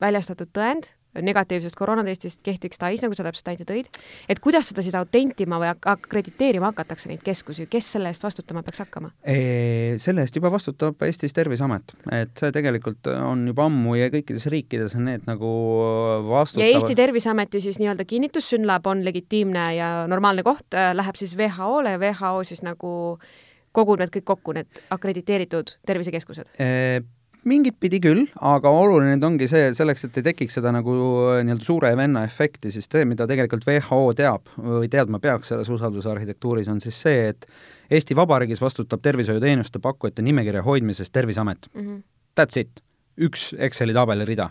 väljastatud 0.00 0.52
tõend 0.56 0.92
negatiivsest 1.18 1.76
koroonatestist 1.78 2.40
kehtiks 2.46 2.78
Tais, 2.78 3.02
nagu 3.02 3.16
sa 3.16 3.24
täpselt 3.26 3.50
näite 3.50 3.66
tõid, 3.68 3.88
et 4.30 4.40
kuidas 4.42 4.70
seda 4.70 4.84
siis 4.86 4.94
autentima 4.98 5.58
või 5.60 5.72
akrediteerima 5.72 6.70
hakatakse, 6.70 7.10
neid 7.10 7.24
keskusi, 7.26 7.66
kes 7.70 7.92
selle 7.96 8.12
eest 8.12 8.24
vastutama 8.24 8.62
peaks 8.66 8.84
hakkama? 8.84 9.12
Selle 9.24 10.24
eest 10.24 10.38
juba 10.38 10.52
vastutab 10.54 11.02
Eestis 11.06 11.34
Terviseamet, 11.36 11.94
et 12.14 12.32
see 12.38 12.54
tegelikult 12.54 13.10
on 13.12 13.46
juba 13.50 13.66
ammu 13.66 13.98
ja 13.98 14.10
kõikides 14.14 14.46
riikides 14.52 14.96
on 14.98 15.06
need 15.10 15.26
nagu 15.28 15.50
vastutavad. 16.30 16.66
ja 16.66 16.78
Eesti 16.78 16.98
Terviseameti 16.98 17.62
siis 17.66 17.80
nii-öelda 17.82 18.06
kinnitus, 18.08 18.50
Synlab 18.50 18.86
on 18.90 19.04
legitiimne 19.04 19.68
ja 19.76 19.92
normaalne 20.10 20.46
koht, 20.46 20.68
äh, 20.74 20.92
läheb 20.96 21.18
siis 21.18 21.36
WHO-le 21.38 21.96
ja 21.96 22.02
WHO 22.02 22.44
siis 22.44 22.62
nagu 22.66 22.92
kogub 23.76 24.00
need 24.00 24.10
kõik 24.14 24.26
kokku, 24.26 24.54
need 24.56 24.82
akrediteeritud 24.90 25.76
tervisekeskused. 25.86 26.54
E 26.58 27.02
mingit 27.48 27.76
pidi 27.80 28.00
küll, 28.02 28.26
aga 28.36 28.70
oluline 28.74 29.16
ongi 29.26 29.48
see, 29.48 29.70
selleks, 29.76 30.04
et 30.06 30.20
ei 30.20 30.26
tekiks 30.30 30.58
seda 30.58 30.72
nagu 30.74 30.94
äh, 31.30 31.40
nii-öelda 31.46 31.64
suure 31.64 31.90
venna 31.96 32.24
efekti, 32.28 32.72
siis 32.74 32.88
see, 32.90 33.06
mida 33.08 33.26
tegelikult 33.30 33.66
WHO 33.68 34.00
teab 34.18 34.50
või 34.56 34.90
teadma 34.92 35.20
peaks 35.22 35.52
selles 35.52 35.70
usaldusarhitektuuris, 35.72 36.68
on 36.72 36.80
siis 36.84 37.00
see, 37.00 37.30
et 37.32 37.48
Eesti 37.90 38.14
Vabariigis 38.16 38.60
vastutab 38.62 39.02
tervishoiuteenuste 39.02 39.80
pakkujate 39.82 40.22
nimekirja 40.22 40.62
hoidmisest 40.62 41.12
Terviseamet 41.12 41.70
mm. 41.74 41.80
-hmm. 41.80 42.02
That's 42.40 42.60
it. 42.60 42.82
üks 43.20 43.54
Exceli 43.58 43.92
tabeli 43.92 44.24
rida. 44.24 44.50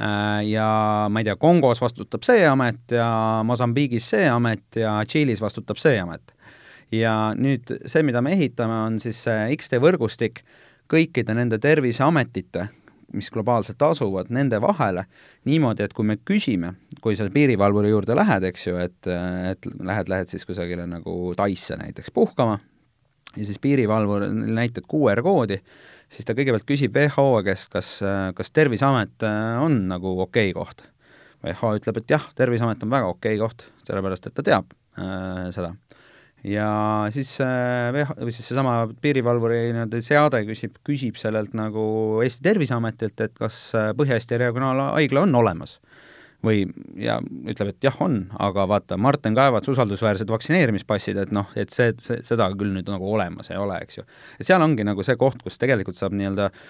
Äh, 0.00 0.48
ja 0.48 1.06
ma 1.10 1.20
ei 1.20 1.24
tea, 1.24 1.36
Kongos 1.36 1.80
vastutab 1.80 2.22
see 2.24 2.46
amet 2.46 2.94
ja 2.94 3.42
Mosambiigis 3.44 4.10
see 4.10 4.28
amet 4.28 4.76
ja 4.76 5.00
Tšiilis 5.04 5.40
vastutab 5.40 5.76
see 5.76 5.98
amet. 6.00 6.34
ja 6.92 7.34
nüüd 7.36 7.70
see, 7.86 8.02
mida 8.02 8.22
me 8.22 8.32
ehitame, 8.32 8.74
on 8.86 9.00
siis 9.00 9.22
see 9.22 9.56
X-tee 9.56 9.78
võrgustik, 9.78 10.40
kõikide 10.90 11.34
nende 11.36 11.58
terviseametite, 11.62 12.66
mis 13.14 13.30
globaalselt 13.34 13.82
asuvad, 13.82 14.30
nende 14.34 14.60
vahele, 14.62 15.04
niimoodi, 15.48 15.84
et 15.86 15.94
kui 15.94 16.06
me 16.06 16.16
küsime, 16.22 16.74
kui 17.02 17.16
sa 17.18 17.26
piirivalvuri 17.32 17.90
juurde 17.90 18.14
lähed, 18.18 18.46
eks 18.50 18.66
ju, 18.68 18.76
et, 18.78 18.98
et 19.50 19.70
lähed, 19.82 20.10
lähed 20.12 20.30
siis 20.30 20.46
kusagile 20.46 20.86
nagu 20.86 21.14
Taisse 21.38 21.78
näiteks 21.80 22.12
puhkama, 22.14 22.60
ja 23.36 23.46
siis 23.46 23.58
piirivalvur 23.62 24.28
näitad 24.30 24.86
QR-koodi, 24.90 25.58
siis 26.10 26.26
ta 26.26 26.36
kõigepealt 26.38 26.66
küsib 26.68 26.94
WHO 26.94 27.42
käest, 27.46 27.70
kas, 27.74 27.96
kas 28.36 28.54
Terviseamet 28.54 29.26
on 29.62 29.82
nagu 29.90 30.16
okei 30.26 30.52
okay 30.52 30.58
koht. 30.58 30.86
WHO 31.42 31.74
ütleb, 31.80 32.02
et 32.02 32.14
jah, 32.14 32.30
Terviseamet 32.36 32.82
on 32.86 32.94
väga 32.94 33.10
okei 33.10 33.38
okay 33.38 33.42
koht, 33.42 33.66
sellepärast 33.88 34.30
et 34.30 34.38
ta 34.38 34.46
teab 34.46 34.74
äh, 34.98 35.48
seda 35.54 35.74
ja 36.46 36.70
siis 37.14 37.32
VH, 37.40 38.16
või 38.20 38.34
siis 38.34 38.48
seesama 38.50 38.74
piirivalvuri 39.02 39.60
nii-öelda 39.74 40.00
seade 40.04 40.42
küsib, 40.48 40.78
küsib 40.86 41.20
sellelt 41.20 41.54
nagu 41.58 41.84
Eesti 42.24 42.44
Terviseametilt, 42.46 43.20
et 43.26 43.36
kas 43.38 43.60
Põhja-Eesti 43.98 44.40
Regionaalhaigla 44.40 45.26
on 45.26 45.40
olemas. 45.42 45.78
või, 46.40 46.62
ja 46.96 47.18
ütleb, 47.20 47.74
et 47.74 47.84
jah, 47.84 47.96
on, 48.00 48.14
aga 48.40 48.64
vaata, 48.64 48.96
Martin 48.96 49.34
Kaevats 49.36 49.68
usaldusväärsed 49.68 50.30
vaktsineerimispassid, 50.32 51.18
et 51.20 51.34
noh, 51.36 51.50
et 51.52 51.68
see, 51.68 51.92
see, 52.00 52.22
seda 52.24 52.46
küll 52.56 52.72
nüüd 52.72 52.88
nagu 52.88 53.10
olemas 53.12 53.52
ei 53.52 53.58
ole, 53.60 53.76
eks 53.84 53.98
ju. 53.98 54.06
et 54.38 54.48
seal 54.48 54.64
ongi 54.64 54.86
nagu 54.88 55.04
see 55.04 55.18
koht, 55.20 55.42
kus 55.44 55.60
tegelikult 55.60 56.00
saab 56.00 56.16
nii-öelda 56.16 56.48
äh, 56.48 56.62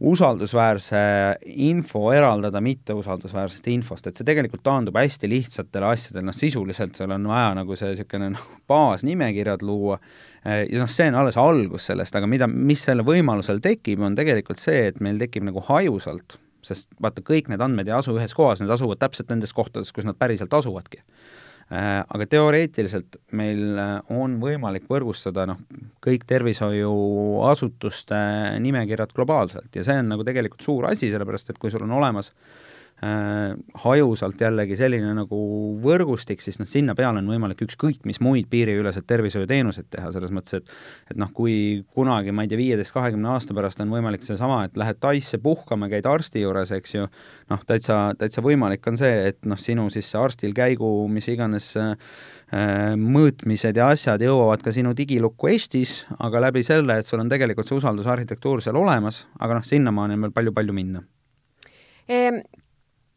usaldusväärse 0.00 0.98
info 1.44 2.08
eraldada 2.12 2.60
mitteusaldusväärsest 2.64 3.68
infost, 3.72 4.08
et 4.08 4.18
see 4.18 4.26
tegelikult 4.26 4.64
taandub 4.66 4.96
hästi 4.98 5.30
lihtsatele 5.30 5.90
asjadele, 5.92 6.26
noh 6.28 6.36
sisuliselt 6.36 6.98
seal 6.98 7.14
on 7.14 7.28
vaja 7.30 7.52
nagu 7.60 7.78
see 7.78 7.92
niisugune 7.92 8.32
noh, 8.34 8.46
baasnimekirjad 8.70 9.62
luua. 9.66 10.00
Ja 10.44 10.82
noh, 10.82 10.90
see 10.92 11.06
on 11.08 11.20
alles 11.22 11.38
algus 11.40 11.86
sellest, 11.88 12.16
aga 12.18 12.28
mida, 12.28 12.48
mis 12.50 12.82
selle 12.84 13.06
võimalusel 13.06 13.62
tekib, 13.64 14.02
on 14.04 14.18
tegelikult 14.18 14.60
see, 14.60 14.90
et 14.90 15.00
meil 15.04 15.20
tekib 15.22 15.46
nagu 15.46 15.62
hajusalt, 15.70 16.36
sest 16.64 16.90
vaata, 17.00 17.24
kõik 17.24 17.48
need 17.52 17.64
andmed 17.64 17.88
ei 17.88 17.96
asu 17.96 18.16
ühes 18.18 18.34
kohas, 18.36 18.60
need 18.60 18.72
asuvad 18.74 19.00
täpselt 19.00 19.32
nendes 19.32 19.56
kohtades, 19.56 19.92
kus 19.94 20.04
nad 20.04 20.18
päriselt 20.20 20.52
asuvadki. 20.52 21.00
Äh, 21.00 21.43
aga 21.70 22.26
teoreetiliselt 22.28 23.16
meil 23.32 23.78
äh, 23.80 23.94
on 24.12 24.36
võimalik 24.42 24.84
võrgustada 24.90 25.46
noh, 25.48 25.62
kõik 26.04 26.26
tervishoiuasutuste 26.28 28.18
nimekirjad 28.60 29.14
globaalselt 29.16 29.76
ja 29.76 29.84
see 29.86 29.96
on 30.02 30.12
nagu 30.12 30.26
tegelikult 30.26 30.62
suur 30.66 30.90
asi, 30.90 31.10
sellepärast 31.12 31.50
et 31.50 31.58
kui 31.58 31.72
sul 31.72 31.86
on 31.86 31.96
olemas 31.96 32.30
äh, 32.30 32.63
hajusalt 33.02 34.40
jällegi 34.40 34.76
selline 34.78 35.10
nagu 35.16 35.38
võrgustik, 35.82 36.40
siis 36.40 36.56
noh, 36.60 36.68
sinna 36.70 36.94
peale 36.96 37.20
on 37.20 37.26
võimalik 37.28 37.60
ükskõik 37.66 38.06
mis 38.08 38.20
muid 38.22 38.46
piiriüleseid 38.52 39.04
tervishoiuteenuseid 39.10 39.90
teha, 39.92 40.12
selles 40.14 40.32
mõttes, 40.32 40.62
et 40.62 40.70
et 41.10 41.18
noh, 41.20 41.28
kui 41.34 41.82
kunagi, 41.92 42.32
ma 42.32 42.46
ei 42.46 42.48
tea, 42.48 42.60
viieteist, 42.60 42.94
kahekümne 42.94 43.28
aasta 43.34 43.56
pärast 43.56 43.82
on 43.84 43.92
võimalik 43.92 44.24
seesama, 44.24 44.62
et 44.64 44.78
lähed 44.80 45.02
Taisse 45.02 45.40
puhkama, 45.42 45.90
käid 45.92 46.06
arsti 46.08 46.46
juures, 46.46 46.72
eks 46.78 46.94
ju, 46.94 47.10
noh, 47.52 47.66
täitsa, 47.68 47.98
täitsa 48.18 48.44
võimalik 48.46 48.86
on 48.88 48.96
see, 49.00 49.12
et 49.34 49.42
noh, 49.50 49.60
sinu 49.60 49.90
siis 49.92 50.08
arstil 50.16 50.54
käigu, 50.56 50.88
mis 51.12 51.28
iganes 51.34 51.74
äh, 51.76 51.92
mõõtmised 52.96 53.76
ja 53.76 53.90
asjad 53.92 54.22
jõuavad 54.24 54.64
ka 54.64 54.72
sinu 54.72 54.94
digilukku 54.96 55.52
Eestis, 55.52 56.04
aga 56.22 56.46
läbi 56.48 56.64
selle, 56.64 57.02
et 57.02 57.10
sul 57.10 57.20
on 57.20 57.32
tegelikult 57.32 57.68
see 57.68 57.82
usaldusarhitektuur 57.82 58.64
seal 58.64 58.80
olemas, 58.80 59.26
aga 59.42 59.58
noh, 59.58 59.66
sinnamaani 59.66 60.16
on 60.16 60.28
veel 60.28 60.38
palju-palju 60.40 60.76
minna 60.76 61.08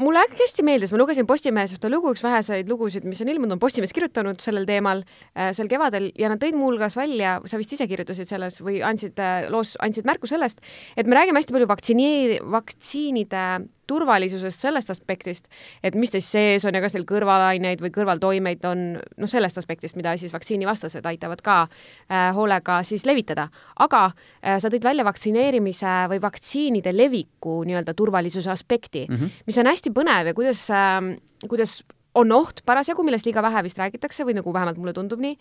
mulle 0.04 0.22
hästi 0.38 0.64
meeldis, 0.66 0.92
ma 0.94 1.00
lugesin 1.02 1.26
Postimehes 1.30 1.74
ühte 1.74 1.90
lugu, 1.90 2.12
üks 2.14 2.22
väheseid 2.26 2.70
lugusid, 2.70 3.06
mis 3.10 3.22
on 3.24 3.32
ilmunud, 3.34 3.56
on 3.56 3.62
Postimees 3.62 3.94
kirjutanud 3.96 4.42
sellel 4.44 4.68
teemal 4.70 5.02
äh, 5.02 5.50
sel 5.58 5.70
kevadel 5.72 6.12
ja 6.20 6.30
nad 6.30 6.42
tõid 6.42 6.58
muuhulgas 6.58 6.98
välja, 7.00 7.38
sa 7.50 7.58
vist 7.58 7.74
ise 7.74 7.88
kirjutasid 7.90 8.30
selles 8.30 8.60
või 8.62 8.80
andsid 8.86 9.18
äh, 9.22 9.48
loos, 9.54 9.74
andsid 9.82 10.06
märku 10.10 10.30
sellest, 10.30 10.62
et 10.98 11.10
me 11.10 11.18
räägime 11.18 11.42
hästi 11.42 11.56
palju 11.56 11.70
vaktsineeri-, 11.72 12.44
vaktsiinide 12.54 13.48
turvalisusest 13.88 14.62
sellest 14.62 14.92
aspektist, 14.94 15.48
et 15.84 15.96
mis 15.96 16.12
teil 16.14 16.24
sees 16.26 16.66
on 16.68 16.78
ja 16.78 16.82
kas 16.84 16.96
teil 16.96 17.06
kõrvalaineid 17.08 17.82
või 17.84 17.94
kõrvaltoimeid 17.96 18.66
on, 18.70 18.86
noh, 18.98 19.32
sellest 19.32 19.58
aspektist, 19.62 19.98
mida 20.00 20.16
siis 20.18 20.34
vaktsiinivastased 20.34 21.06
aitavad 21.06 21.44
ka 21.46 21.58
äh, 21.66 22.30
hoolega 22.36 22.82
siis 22.88 23.06
levitada. 23.06 23.50
aga 23.80 24.06
äh, 24.08 24.58
sa 24.60 24.70
tõid 24.70 24.84
välja 24.84 25.06
vaktsineerimise 25.08 25.98
või 26.12 26.22
vaktsiinide 26.22 26.96
leviku 26.96 27.62
nii-öelda 27.68 27.94
turvalisuse 27.94 28.52
aspekti 28.52 29.06
mm, 29.10 29.16
-hmm. 29.16 29.46
mis 29.46 29.58
on 29.58 29.72
hästi 29.72 29.94
põnev 29.96 30.32
ja 30.32 30.34
kuidas 30.34 30.70
äh,, 30.70 31.18
kuidas 31.48 31.84
on 32.18 32.32
oht 32.32 32.64
parasjagu, 32.66 33.04
millest 33.06 33.28
liiga 33.28 33.44
vähe 33.46 33.64
vist 33.64 33.78
räägitakse 33.78 34.26
või 34.26 34.38
nagu 34.38 34.54
vähemalt 34.54 34.80
mulle 34.82 34.94
tundub 34.94 35.22
nii, 35.22 35.38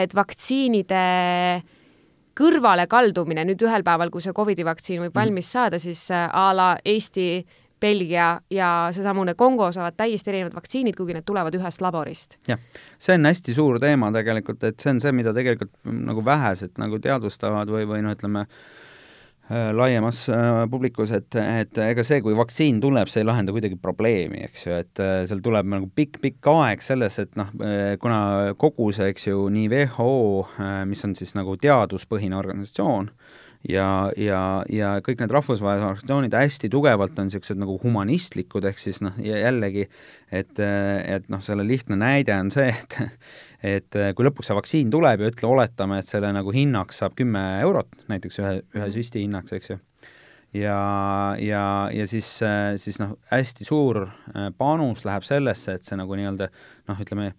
et 0.00 0.14
vaktsiinide 0.16 1.04
kõrvalekaldumine 2.40 3.44
nüüd 3.48 3.64
ühel 3.66 3.84
päeval, 3.86 4.12
kui 4.12 4.22
see 4.24 4.34
Covidi 4.36 4.66
vaktsiin 4.66 5.02
võib 5.02 5.12
mhm. 5.12 5.18
valmis 5.20 5.50
saada, 5.52 5.80
siis 5.82 6.06
äh, 6.14 6.28
a 6.28 6.50
la 6.56 6.70
Eesti 6.84 7.44
Belgia 7.80 8.32
ja 8.50 8.70
seesamune 8.94 9.34
Kongo 9.38 9.70
saavad 9.72 9.96
täiesti 9.98 10.32
erinevad 10.32 10.56
vaktsiinid, 10.58 10.96
kuigi 10.98 11.16
need 11.16 11.26
tulevad 11.28 11.56
ühest 11.58 11.82
laborist. 11.84 12.36
jah, 12.48 12.60
see 12.98 13.16
on 13.18 13.30
hästi 13.30 13.54
suur 13.56 13.80
teema 13.82 14.12
tegelikult, 14.14 14.64
et 14.68 14.80
see 14.80 14.94
on 14.94 15.00
see, 15.02 15.14
mida 15.16 15.34
tegelikult 15.36 15.72
nagu 15.90 16.24
vähesed 16.24 16.76
nagu 16.80 17.00
teadvustavad 17.02 17.72
või, 17.72 17.86
või 17.88 18.04
noh, 18.04 18.14
ütleme 18.16 18.44
äh, 18.44 19.70
laiemas 19.76 20.22
äh, 20.30 20.62
publikus, 20.70 21.12
et, 21.16 21.34
et 21.40 21.82
ega 21.84 22.04
see, 22.06 22.20
kui 22.24 22.36
vaktsiin 22.38 22.80
tuleb, 22.82 23.10
see 23.10 23.24
ei 23.24 23.28
lahenda 23.28 23.54
kuidagi 23.56 23.78
probleemi, 23.80 24.44
eks 24.50 24.66
ju, 24.66 24.78
et 24.84 25.02
äh, 25.02 25.16
seal 25.30 25.42
tuleb 25.44 25.68
nagu 25.72 25.90
pikk-pikk 25.96 26.50
aeg 26.54 26.84
selles, 26.84 27.18
et 27.22 27.36
noh, 27.40 27.52
kuna 28.02 28.20
kogu 28.60 28.90
see, 28.96 29.10
eks 29.14 29.30
ju, 29.30 29.46
nii 29.52 29.68
WHO, 29.72 30.16
mis 30.90 31.06
on 31.08 31.16
siis 31.18 31.34
nagu 31.38 31.56
teaduspõhine 31.60 32.38
organisatsioon, 32.38 33.10
ja, 33.68 33.88
ja, 34.16 34.40
ja 34.72 34.92
kõik 35.04 35.20
need 35.20 35.34
rahvusvahelised 35.34 35.86
organisatsioonid 35.86 36.36
hästi 36.36 36.70
tugevalt 36.72 37.18
on 37.20 37.28
niisugused 37.28 37.60
nagu 37.60 37.76
humanistlikud, 37.82 38.64
ehk 38.70 38.80
siis 38.80 39.02
noh, 39.04 39.18
jällegi, 39.20 39.86
et, 40.32 40.60
et 40.60 41.28
noh, 41.32 41.42
selle 41.44 41.66
lihtne 41.68 41.98
näide 42.00 42.36
on 42.38 42.52
see, 42.54 42.72
et 42.72 42.98
et 43.60 43.96
kui 44.16 44.24
lõpuks 44.24 44.48
see 44.48 44.56
vaktsiin 44.56 44.90
tuleb 44.92 45.20
ja 45.20 45.28
ütle, 45.28 45.50
oletame, 45.50 45.98
et 46.00 46.08
selle 46.08 46.30
nagu 46.32 46.52
hinnaks 46.54 47.02
saab 47.02 47.12
kümme 47.18 47.42
eurot, 47.60 47.90
näiteks 48.08 48.40
ühe, 48.40 48.52
ühe 48.78 48.86
süsti 48.94 49.20
hinnaks, 49.26 49.52
eks 49.52 49.74
ju, 49.74 49.76
ja, 50.56 50.78
ja, 51.36 51.64
ja 51.92 52.06
siis, 52.08 52.30
siis 52.80 53.00
noh, 53.02 53.18
hästi 53.28 53.68
suur 53.68 54.06
panus 54.56 55.04
läheb 55.04 55.28
sellesse, 55.28 55.76
et 55.76 55.84
see 55.84 56.00
nagu 56.00 56.16
nii-öelda 56.16 56.48
noh, 56.88 57.04
ütleme, 57.04 57.34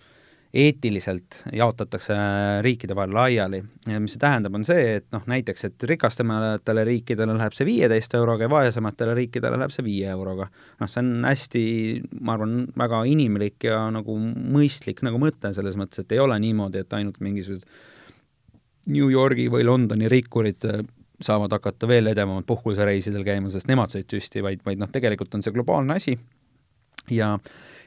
eetiliselt 0.53 1.37
jaotatakse 1.55 2.15
riikide 2.61 2.95
vahel 2.95 3.13
laiali 3.15 3.61
mis 3.87 4.15
see 4.15 4.19
tähendab, 4.19 4.55
on 4.57 4.65
see, 4.67 4.97
et 4.97 5.05
noh, 5.15 5.23
näiteks, 5.31 5.63
et 5.69 5.85
rikastamatele 5.87 6.83
riikidele 6.87 7.37
läheb 7.37 7.55
see 7.55 7.67
viieteist 7.67 8.15
euroga 8.19 8.45
ja 8.45 8.51
vaesematele 8.51 9.15
riikidele 9.15 9.59
läheb 9.61 9.71
see 9.71 9.85
viie 9.85 10.09
euroga. 10.11 10.49
noh, 10.81 10.91
see 10.91 11.03
on 11.03 11.13
hästi, 11.27 11.63
ma 12.19 12.35
arvan, 12.35 12.57
väga 12.77 13.03
inimlik 13.07 13.69
ja 13.69 13.85
nagu 13.95 14.17
mõistlik 14.19 14.99
nagu 15.07 15.21
mõte 15.23 15.53
selles 15.55 15.79
mõttes, 15.79 16.03
et 16.03 16.11
ei 16.17 16.19
ole 16.23 16.39
niimoodi, 16.43 16.83
et 16.83 16.99
ainult 16.99 17.21
mingisugused 17.23 17.65
New 18.91 19.11
Yorgi 19.13 19.47
või 19.53 19.63
Londoni 19.63 20.09
rikkurid 20.11 20.65
saavad 21.21 21.53
hakata 21.53 21.87
veel 21.87 22.11
edevamalt 22.11 22.47
puhkusereisidel 22.49 23.23
käima, 23.23 23.51
sest 23.53 23.69
nemad 23.69 23.93
said 23.93 24.09
süsti, 24.09 24.41
vaid, 24.43 24.65
vaid 24.65 24.81
noh, 24.81 24.89
tegelikult 24.91 25.37
on 25.37 25.45
see 25.45 25.53
globaalne 25.55 25.99
asi 26.01 26.17
ja 27.09 27.37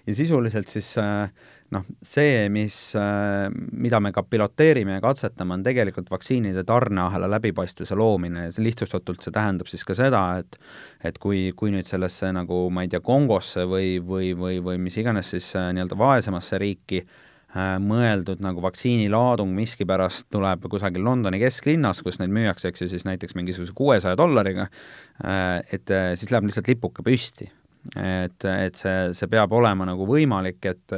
ja 0.07 0.15
sisuliselt 0.15 0.69
siis 0.69 0.99
äh, 0.99 1.31
noh, 1.75 1.85
see, 2.05 2.47
mis, 2.53 2.77
äh, 2.99 3.49
mida 3.73 4.01
me 4.03 4.13
ka 4.15 4.25
piloteerime 4.27 4.99
ja 4.99 5.03
katsetame, 5.05 5.57
on 5.57 5.65
tegelikult 5.67 6.11
vaktsiinide 6.13 6.65
tarneahela 6.69 7.29
läbipaistvuse 7.37 7.97
loomine 7.99 8.47
ja 8.47 8.55
see 8.55 8.65
lihtsustatult, 8.67 9.25
see 9.25 9.35
tähendab 9.35 9.71
siis 9.71 9.85
ka 9.87 9.97
seda, 9.99 10.25
et 10.43 10.59
et 11.05 11.19
kui, 11.21 11.51
kui 11.57 11.73
nüüd 11.75 11.89
sellesse 11.89 12.31
nagu 12.33 12.67
ma 12.73 12.85
ei 12.85 12.91
tea, 12.93 13.03
Kongosse 13.05 13.67
või, 13.69 13.99
või, 14.01 14.33
või, 14.39 14.61
või 14.65 14.81
mis 14.81 14.97
iganes 15.01 15.35
siis 15.35 15.51
äh, 15.59 15.71
nii-öelda 15.77 15.99
vaesemasse 16.01 16.61
riiki 16.63 17.03
äh, 17.03 17.75
mõeldud 17.83 18.41
nagu 18.45 18.63
vaktsiinilaadung 18.65 19.53
miskipärast 19.57 20.31
tuleb 20.33 20.65
kusagil 20.73 21.05
Londoni 21.05 21.43
kesklinnas, 21.43 22.01
kus 22.07 22.21
neid 22.23 22.33
müüakse, 22.35 22.71
eks 22.71 22.87
ju, 22.87 22.93
siis 22.95 23.05
näiteks 23.09 23.37
mingisuguse 23.39 23.77
kuuesaja 23.77 24.17
dollariga, 24.19 24.71
et 25.73 25.93
siis 26.19 26.33
läheb 26.33 26.49
lihtsalt 26.49 26.73
lipuke 26.73 27.05
püsti 27.07 27.51
et, 28.01 28.45
et 28.49 28.79
see, 28.79 29.09
see 29.17 29.31
peab 29.31 29.53
olema 29.53 29.87
nagu 29.89 30.07
võimalik, 30.09 30.61
et 30.71 30.95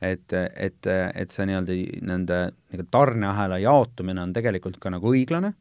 et, 0.00 0.32
et, 0.32 0.86
et 0.88 1.32
see 1.32 1.48
nii-öelda 1.48 1.76
nende 2.08 2.38
nii 2.72 2.86
tarneahela 2.90 3.58
jaotumine 3.60 4.22
on 4.22 4.32
tegelikult 4.32 4.78
ka 4.80 4.92
nagu 4.94 5.12
õiglane, 5.12 5.52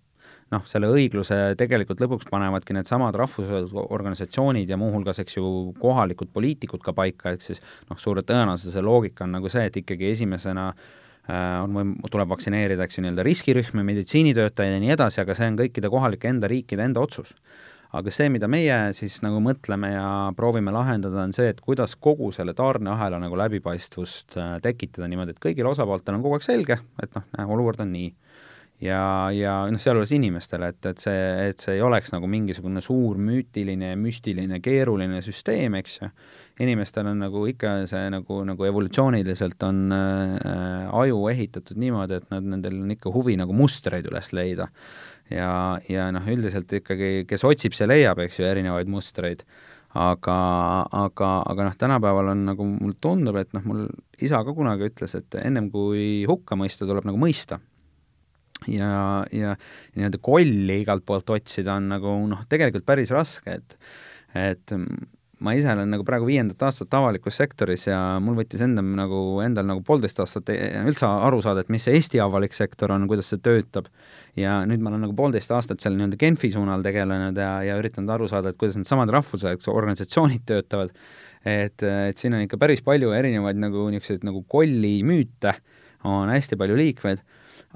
noh, 0.53 0.63
selle 0.69 0.89
õigluse 0.93 1.37
tegelikult 1.59 2.01
lõpuks 2.03 2.29
panevadki 2.29 2.75
needsamad 2.77 3.17
rahvusvahelised 3.19 3.75
organisatsioonid 3.81 4.69
ja 4.69 4.79
muuhulgas, 4.79 5.21
eks 5.23 5.37
ju, 5.37 5.51
kohalikud 5.81 6.31
poliitikud 6.33 6.83
ka 6.85 6.95
paika, 6.95 7.35
ehk 7.35 7.45
siis 7.45 7.61
noh, 7.89 7.99
suure 7.99 8.23
tõenäosuse 8.25 8.83
loogika 8.85 9.27
on 9.27 9.37
nagu 9.37 9.51
see, 9.51 9.67
et 9.69 9.81
ikkagi 9.83 10.09
esimesena 10.13 10.69
äh, 10.71 11.59
on 11.63 11.75
võim-, 11.77 11.95
tuleb 12.09 12.31
vaktsineerida, 12.33 12.87
eks 12.87 12.99
ju, 12.99 13.05
nii-öelda 13.05 13.25
riskirühmi, 13.27 13.85
meditsiinitöötajaid 13.91 14.77
ja 14.77 14.83
nii 14.85 14.95
edasi, 14.97 15.21
aga 15.23 15.37
see 15.37 15.51
on 15.51 15.59
kõikide 15.59 15.91
kohalike 15.93 16.31
enda 16.31 16.49
riikide 16.51 16.87
enda 16.87 17.03
otsus 17.03 17.35
aga 17.97 18.11
see, 18.13 18.29
mida 18.29 18.47
meie 18.51 18.77
siis 18.97 19.17
nagu 19.25 19.39
mõtleme 19.43 19.91
ja 19.95 20.07
proovime 20.37 20.73
lahendada, 20.73 21.23
on 21.25 21.33
see, 21.35 21.49
et 21.53 21.61
kuidas 21.65 21.95
kogu 21.97 22.29
selle 22.35 22.53
tarneahela 22.57 23.17
nagu 23.21 23.37
läbipaistvust 23.39 24.37
äh, 24.37 24.57
tekitada 24.63 25.09
niimoodi, 25.09 25.33
et 25.33 25.43
kõigil 25.43 25.69
osapooltel 25.71 26.17
on 26.17 26.25
kogu 26.25 26.37
aeg 26.37 26.45
selge, 26.45 26.79
et 27.01 27.15
noh, 27.17 27.29
olukord 27.47 27.81
on 27.85 27.93
nii. 27.95 28.11
ja, 28.85 29.01
ja 29.35 29.55
noh, 29.71 29.81
sealjuures 29.81 30.13
inimestele, 30.15 30.69
et, 30.73 30.91
et 30.91 31.01
see, 31.01 31.23
et 31.49 31.65
see 31.65 31.79
ei 31.79 31.81
oleks 31.85 32.13
nagu 32.13 32.29
mingisugune 32.29 32.83
suur 32.85 33.17
müütiline, 33.17 33.95
müstiline, 33.99 34.61
keeruline 34.61 35.23
süsteem, 35.25 35.79
eks 35.81 35.99
ju, 36.03 36.11
inimestel 36.59 37.07
on 37.07 37.21
nagu 37.23 37.45
ikka 37.49 37.73
see 37.89 38.09
nagu, 38.13 38.41
nagu 38.47 38.67
evolutsiooniliselt 38.67 39.63
on 39.67 39.93
äh, 39.95 40.89
aju 41.01 41.21
ehitatud 41.31 41.79
niimoodi, 41.79 42.19
et 42.19 42.33
nad, 42.33 42.45
nendel 42.55 42.81
on 42.83 42.91
ikka 42.95 43.13
huvi 43.15 43.37
nagu 43.39 43.55
mustreid 43.55 44.09
üles 44.11 44.33
leida 44.35 44.69
ja, 45.31 45.51
ja 45.89 46.09
noh, 46.15 46.27
üldiselt 46.29 46.71
ikkagi, 46.79 47.25
kes 47.29 47.45
otsib, 47.47 47.75
see 47.77 47.87
leiab, 47.89 48.21
eks 48.23 48.41
ju, 48.41 48.47
erinevaid 48.49 48.89
mustreid. 48.91 49.45
aga, 49.89 50.35
aga, 50.93 51.27
aga 51.49 51.63
noh, 51.65 51.75
tänapäeval 51.81 52.27
on 52.35 52.43
nagu, 52.45 52.65
mulle 52.75 52.97
tundub, 53.01 53.39
et 53.41 53.55
noh, 53.57 53.63
mul 53.65 53.87
isa 54.21 54.43
ka 54.45 54.53
kunagi 54.53 54.85
ütles, 54.91 55.15
et 55.17 55.39
ennem 55.41 55.71
kui 55.73 56.27
hukka 56.29 56.57
mõista, 56.59 56.85
tuleb 56.85 57.07
nagu 57.09 57.17
mõista 57.17 57.57
ja, 58.67 59.25
ja 59.33 59.55
nii-öelda 59.95 60.19
kolli 60.21 60.81
igalt 60.83 61.07
poolt 61.07 61.33
otsida 61.33 61.79
on 61.79 61.89
nagu 61.95 62.13
noh, 62.29 62.43
tegelikult 62.51 62.85
päris 62.85 63.13
raske, 63.15 63.57
et 63.57 63.77
et 64.37 64.75
ma 65.45 65.53
ise 65.55 65.71
olen 65.71 65.91
nagu 65.93 66.03
praegu 66.07 66.27
viiendat 66.27 66.61
aastat 66.67 66.93
avalikus 66.97 67.37
sektoris 67.39 67.85
ja 67.87 67.97
mul 68.23 68.35
võttis 68.41 68.61
endam 68.65 68.91
nagu, 68.97 69.19
endal 69.43 69.67
nagu 69.69 69.83
poolteist 69.87 70.19
aastat 70.19 70.51
e-, 70.51 70.57
üldse 70.89 71.07
aru 71.07 71.39
saada, 71.45 71.63
et 71.63 71.71
mis 71.71 71.85
see 71.87 71.95
Eesti 71.95 72.19
avalik 72.23 72.55
sektor 72.57 72.91
on, 72.95 73.07
kuidas 73.09 73.31
see 73.31 73.41
töötab. 73.43 73.87
ja 74.39 74.59
nüüd 74.67 74.83
ma 74.83 74.91
olen 74.91 75.05
nagu 75.07 75.15
poolteist 75.15 75.51
aastat 75.55 75.83
seal 75.83 75.95
nii-öelda 75.95 76.19
Genfi 76.19 76.51
suunal 76.53 76.83
tegelenud 76.85 77.39
ja, 77.39 77.53
ja 77.65 77.79
üritanud 77.79 78.11
aru 78.15 78.27
saada, 78.31 78.51
et 78.51 78.59
kuidas 78.59 78.77
needsamad 78.79 79.11
rahvusvahelised 79.15 79.71
organisatsioonid 79.71 80.45
töötavad. 80.49 80.93
et, 81.47 81.83
et 81.83 82.19
siin 82.19 82.35
on 82.35 82.43
ikka 82.43 82.59
päris 82.59 82.83
palju 82.83 83.15
erinevaid 83.15 83.59
nagu 83.59 83.87
niisuguseid 83.93 84.27
nagu 84.27 84.43
kollimüüte, 84.47 85.55
on 86.03 86.31
hästi 86.31 86.59
palju 86.59 86.75
liikmeid 86.79 87.23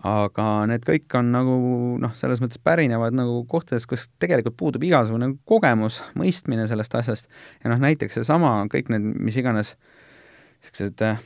aga 0.01 0.47
need 0.69 0.85
kõik 0.87 1.13
on 1.19 1.29
nagu 1.35 1.57
noh, 2.01 2.15
selles 2.17 2.41
mõttes 2.41 2.61
pärinevad 2.63 3.13
nagu 3.13 3.43
kohtadest, 3.49 3.87
kus 3.89 4.07
tegelikult 4.21 4.57
puudub 4.57 4.85
igasugune 4.87 5.35
kogemus, 5.49 6.01
mõistmine 6.17 6.65
sellest 6.69 6.97
asjast. 6.97 7.29
Ja 7.63 7.73
noh, 7.73 7.81
näiteks 7.83 8.17
seesama, 8.19 8.55
kõik 8.73 8.89
need 8.93 9.05
mis 9.21 9.37
iganes 9.37 9.75
niisugused 10.63 11.03
äh, 11.05 11.21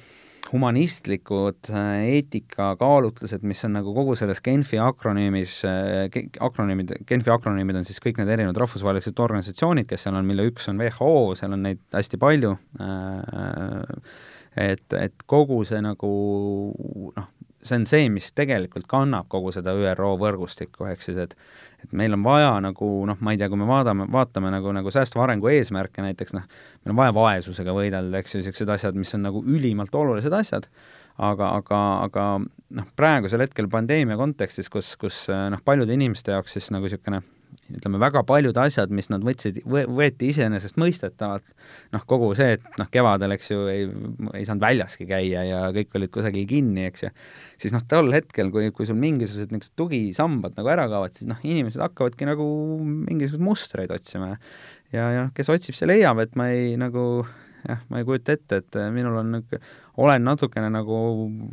humanistlikud 0.51 1.69
eetikakaalutlused, 2.07 3.43
mis 3.47 3.63
on 3.67 3.75
nagu 3.77 3.93
kogu 3.95 4.15
selles 4.15 4.41
Genfi 4.43 4.79
akronüümis, 4.81 5.59
akronüümid, 6.39 6.93
Genfi 7.07 7.33
akronüümid 7.33 7.79
on 7.79 7.87
siis 7.87 7.99
kõik 8.03 8.21
need 8.21 8.31
erinevad 8.31 8.59
rahvusvahelised 8.63 9.19
organisatsioonid, 9.23 9.87
kes 9.89 10.07
seal 10.07 10.17
on, 10.17 10.27
mille 10.27 10.47
üks 10.51 10.69
on 10.71 10.79
WHO, 10.81 11.35
seal 11.39 11.55
on 11.57 11.65
neid 11.67 11.81
hästi 11.95 12.19
palju, 12.21 12.53
et, 14.67 14.87
et 14.99 15.27
kogu 15.29 15.61
see 15.67 15.81
nagu 15.83 16.11
noh, 17.17 17.31
see 17.67 17.79
on 17.81 17.87
see, 17.89 18.09
mis 18.13 18.31
tegelikult 18.35 18.87
kannab 18.89 19.29
kogu 19.31 19.51
seda 19.55 19.75
ÜRO 19.75 20.15
võrgustikku, 20.21 20.87
ehk 20.91 21.03
siis 21.05 21.19
et 21.21 21.37
et 21.83 21.91
meil 21.93 22.15
on 22.15 22.23
vaja 22.25 22.55
nagu 22.63 22.87
noh, 23.05 23.19
ma 23.21 23.33
ei 23.33 23.37
tea, 23.37 23.49
kui 23.51 23.59
me 23.59 23.67
vaatame, 23.69 24.07
vaatame 24.11 24.49
nagu, 24.49 24.71
nagu 24.73 24.91
säästva 24.93 25.27
arengu 25.27 25.51
eesmärke 25.51 26.01
näiteks, 26.01 26.33
noh, 26.33 26.47
meil 26.81 26.95
on 26.95 26.97
vaja 26.97 27.13
vaesusega 27.13 27.75
võidelda, 27.75 28.17
eks 28.17 28.33
ju, 28.33 28.41
niisugused 28.41 28.71
asjad, 28.73 28.97
mis 28.97 29.13
on 29.13 29.27
nagu 29.27 29.43
ülimalt 29.45 29.93
olulised 29.95 30.33
asjad, 30.33 30.65
aga, 31.21 31.51
aga, 31.61 31.81
aga 32.07 32.27
noh, 32.41 32.91
praegusel 32.97 33.45
hetkel 33.45 33.69
pandeemia 33.69 34.17
kontekstis, 34.17 34.71
kus, 34.73 34.95
kus 34.97 35.27
noh, 35.29 35.61
paljude 35.65 35.93
inimeste 35.93 36.33
jaoks 36.33 36.57
siis 36.57 36.71
nagu 36.73 36.89
niisugune 36.89 37.21
ütleme, 37.67 37.99
väga 37.99 38.23
paljud 38.27 38.57
asjad, 38.61 38.91
mis 38.95 39.09
nad 39.11 39.25
võtsid, 39.27 39.59
võeti 39.67 40.29
iseenesestmõistetavalt, 40.31 41.47
noh, 41.95 42.05
kogu 42.07 42.31
see, 42.37 42.55
et 42.57 42.79
noh, 42.79 42.87
kevadel, 42.91 43.35
eks 43.35 43.51
ju, 43.51 43.65
ei, 43.71 43.89
ei 44.39 44.47
saanud 44.47 44.63
väljaski 44.63 45.07
käia 45.09 45.43
ja 45.47 45.61
kõik 45.75 45.97
olid 45.99 46.13
kusagil 46.13 46.47
kinni, 46.49 46.87
eks 46.91 47.07
ju, 47.07 47.11
siis 47.59 47.75
noh, 47.75 47.83
tol 47.91 48.13
hetkel, 48.15 48.53
kui, 48.55 48.71
kui 48.75 48.87
sul 48.87 48.99
mingisugused 48.99 49.51
niisugused 49.51 49.75
tugisambad 49.79 50.55
nagu 50.59 50.71
ära 50.71 50.87
kaovad, 50.91 51.15
siis 51.17 51.27
noh, 51.29 51.43
inimesed 51.43 51.83
hakkavadki 51.83 52.29
nagu 52.29 52.47
mingisuguseid 52.83 53.43
mustreid 53.43 53.93
otsima. 53.95 54.35
Ja 54.35 54.39
ja, 54.93 55.09
ja 55.11 55.25
noh, 55.25 55.33
kes 55.35 55.51
otsib, 55.51 55.75
see 55.77 55.89
leiab, 55.89 56.21
et 56.23 56.35
ma 56.39 56.49
ei 56.53 56.75
nagu 56.79 57.03
jah, 57.67 57.81
ma 57.91 58.01
ei 58.01 58.07
kujuta 58.07 58.35
ette, 58.37 58.61
et 58.61 58.79
minul 58.93 59.17
on 59.19 59.33
niisugune, 59.35 59.73
olen 59.97 60.27
natukene 60.27 60.69
nagu 60.69 60.97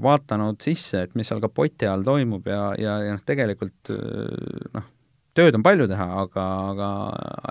vaadanud 0.05 0.61
sisse, 0.63 1.07
et 1.07 1.15
mis 1.19 1.31
seal 1.31 1.41
kapoti 1.43 1.89
all 1.89 2.05
toimub 2.07 2.47
ja, 2.51 2.67
ja, 2.77 2.99
ja 3.07 3.15
noh, 3.17 3.23
tegelikult 3.25 3.93
noh, 4.77 4.91
tööd 5.35 5.59
on 5.59 5.67
palju 5.67 5.89
teha, 5.91 6.07
aga, 6.25 6.47
aga 6.73 6.89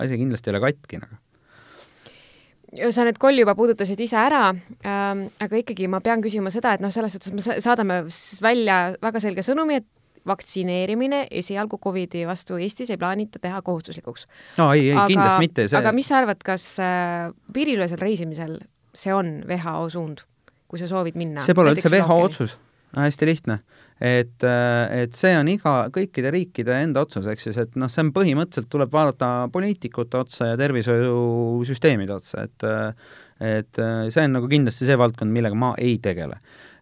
asi 0.04 0.20
kindlasti 0.20 0.50
ei 0.50 0.56
ole 0.56 0.64
katki 0.68 1.02
nagu 1.04 1.20
sa 2.94 3.06
need 3.06 3.20
kolli 3.22 3.44
juba 3.44 3.54
puudutasid 3.58 4.00
ise 4.02 4.18
ära 4.18 4.48
ähm,, 4.50 5.28
aga 5.44 5.60
ikkagi 5.62 5.90
ma 5.92 6.00
pean 6.04 6.24
küsima 6.24 6.50
seda, 6.54 6.74
et 6.74 6.82
noh, 6.84 6.94
selles 6.94 7.14
suhtes 7.14 7.34
me 7.36 7.60
saadame 7.62 8.00
välja 8.42 8.78
väga 9.04 9.22
selge 9.22 9.46
sõnumi, 9.46 9.82
et 9.84 9.90
vaktsineerimine 10.28 11.26
esialgu 11.32 11.78
Covidi 11.84 12.24
vastu 12.28 12.58
Eestis 12.62 12.94
ei 12.94 12.98
plaanita 12.98 13.42
teha 13.44 13.62
kohustuslikuks. 13.62 14.28
no 14.58 14.72
ei, 14.74 14.90
ei 14.90 14.96
aga, 14.96 15.08
kindlasti 15.12 15.44
mitte 15.44 15.68
see.... 15.68 15.80
aga 15.80 15.92
mis 15.96 16.10
sa 16.10 16.22
arvad, 16.22 16.44
kas 16.46 16.68
äh, 16.82 17.32
piiriülesel 17.54 18.00
reisimisel 18.02 18.60
see 18.96 19.14
on 19.14 19.42
WHO 19.50 19.90
suund, 19.94 20.24
kui 20.72 20.82
sa 20.82 20.88
soovid 20.90 21.20
minna? 21.20 21.44
see 21.44 21.58
pole 21.58 21.76
üldse 21.76 21.92
WHO 21.92 22.20
otsus, 22.30 22.58
hästi 22.96 23.30
lihtne 23.30 23.60
et, 24.00 24.44
äh, 24.48 25.04
et 25.04 25.18
see 25.18 25.34
on 25.38 25.50
iga, 25.52 25.76
kõikide 25.94 26.32
riikide 26.34 26.78
enda 26.84 27.04
otsus, 27.06 27.28
eks 27.30 27.48
siis, 27.50 27.60
et 27.62 27.78
noh, 27.80 27.92
see 27.92 28.04
on 28.06 28.12
põhimõtteliselt, 28.16 28.70
tuleb 28.72 28.94
vaadata 28.94 29.32
poliitikute 29.54 30.22
otsa 30.22 30.54
ja 30.54 30.60
tervishoiusüsteemide 30.62 32.18
otsa, 32.18 32.48
et 32.48 32.70
et 33.44 33.80
see 34.14 34.24
on 34.24 34.38
nagu 34.38 34.48
kindlasti 34.48 34.86
see 34.88 34.96
valdkond, 34.96 35.34
millega 35.34 35.58
ma 35.58 35.74
ei 35.82 35.98
tegele. 36.00 36.38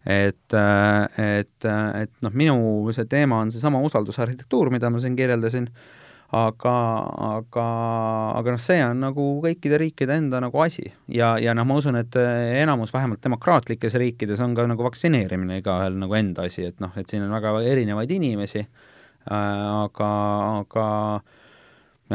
et, 0.06 0.54
et, 0.54 1.65
et 1.65 2.12
noh, 2.26 2.34
minu 2.34 2.93
see 2.93 3.08
teema 3.10 3.39
on 3.41 3.52
seesama 3.54 3.82
usaldusarhitektuur, 3.86 4.69
mida 4.74 4.89
ma 4.89 5.02
siin 5.02 5.15
kirjeldasin, 5.17 5.67
aga, 6.32 6.76
aga, 7.28 7.65
aga 8.39 8.54
noh, 8.56 8.62
see 8.63 8.80
on 8.86 9.02
nagu 9.04 9.26
kõikide 9.44 9.80
riikide 9.82 10.15
enda 10.22 10.39
nagu 10.44 10.63
asi. 10.63 10.86
Ja, 11.12 11.34
ja 11.41 11.56
noh, 11.58 11.67
ma 11.67 11.78
usun, 11.82 12.00
et 12.00 12.15
enamus 12.15 12.94
vähemalt 12.96 13.24
demokraatlikes 13.24 13.98
riikides 14.00 14.44
on 14.44 14.56
ka 14.56 14.65
nagu 14.72 14.88
vaktsineerimine 14.88 15.60
igaühel 15.60 16.00
nagu 16.00 16.17
enda 16.20 16.48
asi, 16.48 16.70
et 16.72 16.80
noh, 16.84 16.96
et 16.96 17.12
siin 17.12 17.28
on 17.28 17.36
väga 17.36 17.56
erinevaid 17.74 18.15
inimesi. 18.15 18.63
Äh,, 19.22 19.36
aga, 19.36 20.12
aga 20.63 20.86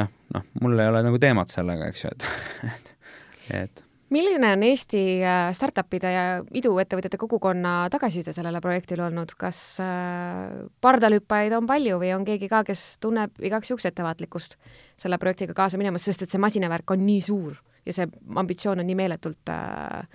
jah, 0.00 0.12
noh, 0.34 0.46
mul 0.62 0.80
ei 0.80 0.92
ole 0.92 1.04
nagu 1.06 1.20
teemat 1.22 1.52
sellega, 1.52 1.90
eks 1.92 2.06
ju, 2.06 2.14
et, 2.16 2.94
et 3.62 3.85
milline 4.14 4.52
on 4.52 4.62
Eesti 4.66 5.02
äh, 5.24 5.50
startupide 5.56 6.12
ja 6.12 6.24
iduettevõtjate 6.54 7.18
kogukonna 7.20 7.74
tagasiside 7.92 8.34
sellele 8.36 8.60
projektile 8.64 9.06
olnud, 9.08 9.34
kas 9.38 9.60
äh, 9.82 10.66
pardalhüppajaid 10.84 11.56
on 11.58 11.68
palju 11.68 12.00
või 12.02 12.12
on 12.16 12.26
keegi 12.28 12.50
ka, 12.52 12.62
kes 12.68 12.84
tunneb 13.02 13.34
igaks 13.42 13.72
juhuks 13.72 13.88
ettevaatlikkust 13.90 14.58
selle 15.00 15.18
projektiga 15.22 15.56
kaasa 15.56 15.80
minemas, 15.80 16.06
sest 16.06 16.26
et 16.26 16.32
see 16.32 16.42
masinavärk 16.42 16.96
on 16.96 17.06
nii 17.06 17.22
suur 17.24 17.58
ja 17.86 17.94
see 17.94 18.08
ambitsioon 18.34 18.82
on 18.82 18.88
nii 18.90 18.98
meeletult 18.98 19.52
äh, 19.52 20.06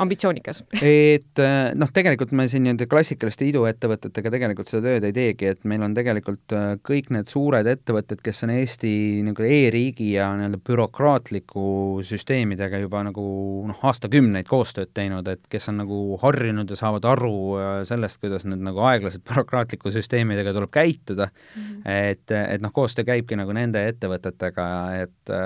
ambitsioonikas 0.00 0.62
et 0.80 1.40
äh, 1.42 1.72
noh, 1.76 1.90
tegelikult 1.92 2.32
me 2.36 2.46
siin 2.50 2.64
nii-öelda 2.64 2.86
klassikaliste 2.90 3.46
iduettevõtetega 3.50 4.32
tegelikult 4.32 4.70
seda 4.70 4.86
tööd 4.86 5.06
ei 5.08 5.14
teegi, 5.16 5.50
et 5.52 5.66
meil 5.68 5.84
on 5.84 5.96
tegelikult 5.96 6.54
äh, 6.56 6.68
kõik 6.86 7.10
need 7.14 7.28
suured 7.30 7.68
ettevõtted, 7.68 8.22
kes 8.24 8.44
on 8.46 8.54
Eesti 8.54 8.92
nagu 9.26 9.44
e-riigi 9.46 10.12
ja 10.14 10.30
nii-öelda 10.38 10.62
bürokraatliku 10.64 11.66
süsteemidega 12.08 12.80
juba 12.82 13.04
nagu 13.08 13.26
noh, 13.68 13.84
aastakümneid 13.90 14.48
koostööd 14.48 14.94
teinud, 14.96 15.28
et 15.28 15.44
kes 15.52 15.68
on 15.72 15.82
nagu 15.82 16.00
harjunud 16.22 16.72
ja 16.72 16.80
saavad 16.80 17.10
aru 17.12 17.36
äh, 17.60 17.76
sellest, 17.88 18.20
kuidas 18.22 18.48
need 18.48 18.64
nagu 18.64 18.82
aeglaselt 18.88 19.26
bürokraatliku 19.28 19.92
süsteemidega 19.92 20.56
tuleb 20.56 20.72
käituda 20.72 21.28
mm, 21.28 21.62
-hmm. 21.62 21.84
et, 22.10 22.36
et 22.56 22.64
noh, 22.64 22.72
koostöö 22.72 23.04
käibki 23.12 23.36
nagu 23.36 23.52
nende 23.56 23.84
ettevõtetega, 23.92 24.66
et 25.04 25.36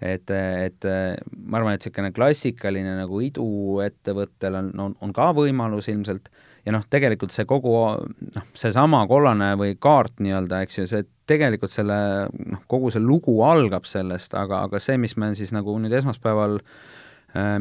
et, 0.00 0.30
et 0.32 0.86
ma 0.88 1.60
arvan, 1.60 1.74
et 1.74 1.82
niisugune 1.82 2.12
klassikaline 2.16 2.96
nagu 2.98 3.20
iduettevõttel 3.24 4.58
on, 4.60 4.70
on, 4.80 4.94
on 5.04 5.16
ka 5.16 5.30
võimalus 5.36 5.90
ilmselt. 5.92 6.30
Ja 6.66 6.74
noh, 6.76 6.84
tegelikult 6.92 7.32
see 7.32 7.46
kogu 7.48 7.72
noh, 7.72 8.48
seesama 8.58 9.06
kollane 9.08 9.54
või 9.56 9.78
kaart 9.80 10.18
nii-öelda, 10.20 10.60
eks 10.66 10.82
ju, 10.82 10.86
see 10.90 11.06
tegelikult 11.30 11.72
selle 11.72 11.98
noh, 12.28 12.64
kogu 12.68 12.92
see 12.92 13.00
lugu 13.00 13.38
algab 13.46 13.88
sellest, 13.88 14.36
aga, 14.36 14.66
aga 14.68 14.80
see, 14.82 14.98
mis 15.00 15.16
me 15.16 15.32
siis 15.38 15.54
nagu 15.56 15.78
nüüd 15.80 15.94
esmaspäeval 15.96 16.58
äh, 16.60 16.74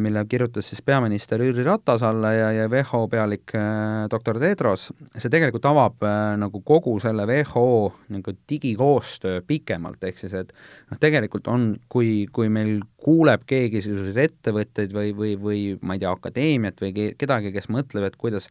mille 0.01 0.23
kirjutas 0.25 0.65
siis 0.71 0.81
peaminister 0.81 1.43
Jüri 1.45 1.63
Ratas 1.63 2.01
alla 2.03 2.31
ja, 2.33 2.47
ja 2.55 2.65
WHO 2.71 3.03
pealik 3.11 3.53
äh, 3.53 4.07
doktor 4.09 4.39
Tedros, 4.41 4.87
see 5.13 5.29
tegelikult 5.29 5.67
avab 5.69 6.01
äh, 6.05 6.33
nagu 6.41 6.63
kogu 6.65 6.95
selle 7.03 7.27
WHO 7.29 7.93
nagu 8.15 8.33
digikoostöö 8.49 9.43
pikemalt, 9.47 10.01
ehk 10.09 10.17
siis 10.17 10.33
et 10.39 10.53
noh, 10.89 10.97
tegelikult 11.01 11.51
on, 11.53 11.71
kui, 11.89 12.25
kui 12.33 12.49
meil 12.49 12.79
kuuleb 12.97 13.45
keegi 13.49 13.83
selliseid 13.85 14.17
ettevõtteid 14.25 14.95
või, 14.95 15.13
või, 15.15 15.35
või 15.39 15.63
ma 15.81 15.95
ei 15.95 16.01
tea, 16.01 16.15
akadeemiat 16.17 16.81
või 16.81 17.11
kedagi, 17.19 17.53
kes 17.53 17.69
mõtleb, 17.69 18.09
et 18.09 18.17
kuidas 18.17 18.49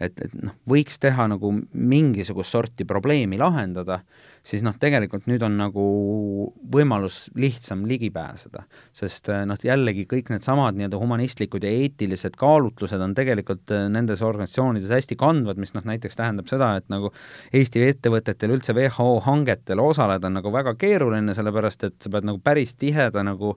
et, 0.00 0.16
et 0.24 0.34
noh, 0.40 0.56
võiks 0.68 0.98
teha 1.00 1.26
nagu 1.30 1.52
mingisugust 1.72 2.56
sorti 2.56 2.86
probleemi 2.88 3.38
lahendada, 3.40 4.00
siis 4.46 4.62
noh, 4.64 4.74
tegelikult 4.80 5.26
nüüd 5.28 5.42
on 5.44 5.58
nagu 5.60 5.84
võimalus 6.72 7.26
lihtsam 7.36 7.84
ligi 7.88 8.08
pääseda. 8.14 8.64
sest 8.96 9.28
eh, 9.28 9.42
noh, 9.48 9.58
jällegi 9.60 10.06
kõik 10.08 10.30
needsamad 10.32 10.78
nii-öelda 10.78 11.00
humanistlikud 11.00 11.64
ja 11.64 11.72
eetilised 11.82 12.38
kaalutlused 12.40 13.00
on 13.04 13.14
tegelikult 13.16 13.74
eh, 13.76 13.86
nendes 13.92 14.24
organisatsioonides 14.24 14.92
hästi 14.96 15.18
kandvad, 15.20 15.60
mis 15.60 15.74
noh, 15.76 15.84
näiteks 15.84 16.16
tähendab 16.16 16.48
seda, 16.48 16.72
et 16.80 16.88
nagu 16.92 17.12
Eesti 17.52 17.84
ettevõtetel 17.90 18.56
üldse 18.56 18.74
WHO 18.76 19.20
hangetel 19.26 19.82
osaleda 19.84 20.30
on 20.30 20.38
nagu 20.40 20.52
väga 20.54 20.74
keeruline, 20.80 21.36
sellepärast 21.36 21.88
et 21.90 21.98
sa 22.00 22.12
pead 22.12 22.28
nagu 22.28 22.40
päris 22.44 22.74
tiheda 22.80 23.24
nagu 23.26 23.56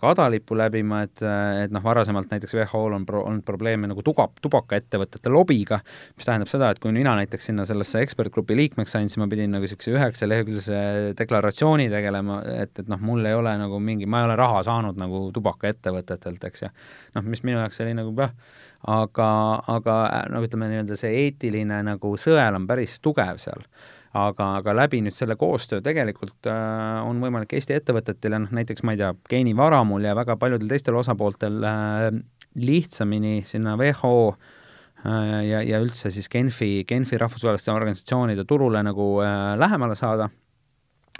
kadalippu 0.00 0.56
läbima, 0.58 1.00
et, 1.06 1.22
äh, 1.22 1.62
et 1.64 1.72
noh, 1.72 1.82
varasemalt 1.84 2.30
näiteks 2.30 2.54
WHO-l 2.54 2.96
on 2.98 3.06
pro-, 3.08 3.22
olnud 3.24 3.44
probleeme 3.46 3.88
nagu 3.88 4.02
tuga, 4.04 4.28
tubakaettevõtete 4.44 5.32
lobiga, 5.32 5.78
mis 6.16 6.28
tähendab 6.28 6.50
seda, 6.50 6.70
et 6.70 6.80
kui 6.82 6.92
mina 6.92 7.14
näiteks 7.16 7.48
sinna 7.50 7.64
sellesse 7.68 8.02
ekspertgrupi 8.04 8.56
liikmeks 8.58 8.92
sain, 8.96 9.08
siis 9.08 9.20
ma 9.22 9.28
pidin 9.32 9.54
nagu 9.56 9.64
niisuguse 9.64 9.94
üheksaleheküljelise 9.96 10.82
deklaratsiooni 11.18 11.88
tegelema, 11.92 12.42
et, 12.52 12.76
et 12.82 12.92
noh, 12.92 13.00
mul 13.00 13.24
ei 13.24 13.38
ole 13.38 13.56
nagu 13.60 13.80
mingi, 13.80 14.06
ma 14.06 14.22
ei 14.22 14.28
ole 14.28 14.36
raha 14.36 14.62
saanud 14.68 15.00
nagu 15.00 15.24
tubakaettevõtetelt, 15.36 16.44
eks 16.50 16.66
ju. 16.66 16.72
noh, 17.16 17.26
mis 17.26 17.44
minu 17.46 17.62
jaoks 17.62 17.80
oli 17.86 17.96
nagu 17.96 18.12
jah, 18.20 18.36
aga, 18.92 19.28
aga 19.72 19.98
nagu 20.34 20.46
ütleme, 20.46 20.68
nii-öelda 20.72 21.00
see 21.00 21.16
eetiline 21.24 21.80
nagu 21.86 22.12
sõel 22.20 22.60
on 22.60 22.68
päris 22.68 23.00
tugev 23.00 23.40
seal 23.40 23.64
aga, 24.16 24.48
aga 24.60 24.74
läbi 24.76 25.00
nüüd 25.04 25.16
selle 25.16 25.36
koostöö 25.38 25.82
tegelikult 25.84 26.48
äh, 26.50 27.00
on 27.06 27.20
võimalik 27.22 27.56
Eesti 27.56 27.76
ettevõtetel 27.76 28.36
ja 28.36 28.42
noh, 28.42 28.52
näiteks 28.56 28.84
ma 28.86 28.94
ei 28.94 29.00
tea, 29.00 29.12
geenivaramul 29.30 30.06
ja 30.06 30.14
väga 30.18 30.38
paljudel 30.40 30.70
teistel 30.70 30.98
osapooltel 30.98 31.58
äh, 31.66 32.08
lihtsamini 32.56 33.40
sinna 33.48 33.76
WHO 33.80 34.14
äh, 34.32 35.42
ja, 35.50 35.62
ja 35.62 35.82
üldse 35.82 36.12
siis 36.14 36.30
Genfi, 36.32 36.84
Genfi 36.88 37.20
rahvusvaheliste 37.20 37.74
organisatsioonide 37.74 38.46
turule 38.48 38.82
nagu 38.86 39.16
äh, 39.24 39.54
lähemale 39.60 39.98
saada. 39.98 40.30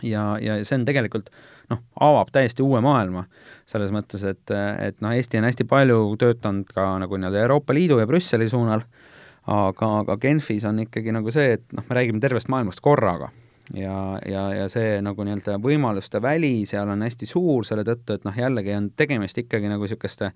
Ja, 0.05 0.35
ja 0.37 0.59
see 0.69 0.77
on 0.77 0.83
tegelikult 0.85 1.31
noh, 1.73 1.79
avab 2.05 2.29
täiesti 2.29 2.61
uue 2.61 2.83
maailma 2.85 3.23
selles 3.65 3.89
mõttes, 3.95 4.21
et, 4.29 4.53
et 4.53 4.99
noh, 5.01 5.15
Eesti 5.17 5.41
on 5.41 5.47
hästi 5.49 5.65
palju 5.69 6.01
töötanud 6.21 6.69
ka 6.77 6.91
nagu 7.01 7.17
nii-öelda 7.17 7.41
Euroopa 7.47 7.73
Liidu 7.73 7.97
ja 8.03 8.05
Brüsseli 8.07 8.51
suunal 8.53 8.85
äh, 8.85 9.16
aga, 9.47 9.91
aga 10.03 10.17
Genfis 10.23 10.65
on 10.69 10.85
ikkagi 10.87 11.15
nagu 11.15 11.33
see, 11.35 11.57
et 11.59 11.67
noh, 11.77 11.85
me 11.89 11.99
räägime 11.99 12.23
tervest 12.23 12.51
maailmast 12.53 12.83
korraga 12.85 13.31
ja, 13.75 14.19
ja, 14.27 14.47
ja 14.55 14.69
see 14.73 15.01
nagu 15.05 15.27
nii-öelda 15.27 15.59
võimaluste 15.63 16.21
väli 16.23 16.61
seal 16.69 16.91
on 16.93 17.03
hästi 17.07 17.29
suur 17.31 17.67
selle 17.67 17.85
tõttu, 17.87 18.17
et 18.17 18.25
noh, 18.27 18.37
jällegi 18.37 18.75
on 18.77 18.91
tegemist 18.97 19.39
ikkagi 19.43 19.71
nagu 19.71 19.87
niisuguste 19.87 20.33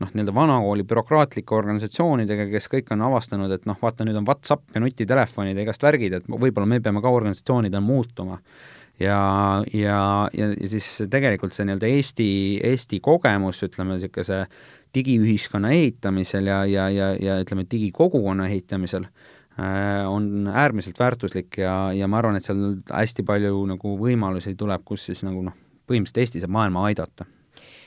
noh, 0.00 0.12
nii-öelda 0.12 0.34
vanakooli 0.36 0.84
bürokraatlike 0.88 1.56
organisatsioonidega, 1.56 2.48
kes 2.52 2.68
kõik 2.72 2.92
on 2.92 3.04
avastanud, 3.08 3.52
et 3.52 3.66
noh, 3.68 3.78
vaata, 3.80 4.04
nüüd 4.04 4.18
on 4.20 4.26
Whatsapp 4.28 4.74
ja 4.74 4.82
nutitelefonid 4.84 5.56
ja 5.56 5.64
igast 5.64 5.84
värgid, 5.86 6.18
et 6.18 6.26
võib-olla 6.28 6.68
me 6.68 6.80
peame 6.84 7.02
ka 7.04 7.12
organisatsioonidena 7.12 7.84
muutuma. 7.84 8.40
ja, 9.00 9.62
ja, 9.72 10.28
ja, 10.32 10.50
ja 10.60 10.68
siis 10.68 10.88
tegelikult 11.12 11.56
see 11.56 11.68
nii-öelda 11.68 11.88
Eesti, 11.88 12.28
Eesti 12.64 13.00
kogemus, 13.00 13.62
ütleme, 13.64 13.96
niisuguse 13.96 14.46
digiühiskonna 14.94 15.72
ehitamisel 15.74 16.46
ja, 16.46 16.64
ja, 16.68 16.88
ja, 16.90 17.12
ja 17.20 17.38
ütleme, 17.42 17.66
digikogukonna 17.70 18.48
ehitamisel 18.48 19.06
äh, 19.06 20.04
on 20.08 20.50
äärmiselt 20.52 20.98
väärtuslik 20.98 21.58
ja, 21.58 21.92
ja 21.92 22.08
ma 22.08 22.20
arvan, 22.20 22.38
et 22.38 22.46
seal 22.46 22.78
hästi 22.90 23.24
palju 23.26 23.64
nagu 23.72 23.96
võimalusi 24.00 24.56
tuleb, 24.58 24.84
kus 24.84 25.08
siis 25.10 25.24
nagu 25.26 25.42
noh, 25.48 25.56
põhimõtteliselt 25.86 26.22
Eesti 26.24 26.44
saab 26.44 26.54
maailma 26.56 26.86
aidata. 26.88 27.26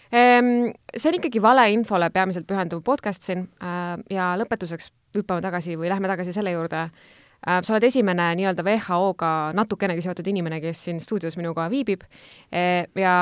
Ehm, 0.10 0.72
see 0.96 1.12
on 1.12 1.20
ikkagi 1.20 1.42
valeinfole 1.42 2.10
peamiselt 2.14 2.48
pühenduv 2.50 2.82
podcast 2.86 3.28
siin 3.28 3.46
äh, 3.62 3.96
ja 4.10 4.32
lõpetuseks 4.42 4.90
hüppame 5.18 5.44
tagasi 5.46 5.78
või 5.78 5.92
lähme 5.92 6.10
tagasi 6.10 6.34
selle 6.34 6.54
juurde, 6.54 6.88
sa 7.40 7.74
oled 7.74 7.86
esimene 7.88 8.26
nii-öelda 8.36 8.64
WHO-ga 8.66 9.32
natukenegi 9.56 10.04
seotud 10.04 10.28
inimene, 10.28 10.60
kes 10.64 10.84
siin 10.88 11.00
stuudios 11.04 11.38
minuga 11.40 11.70
viibib. 11.72 12.04
Äh, 12.52 12.90
ja 13.00 13.14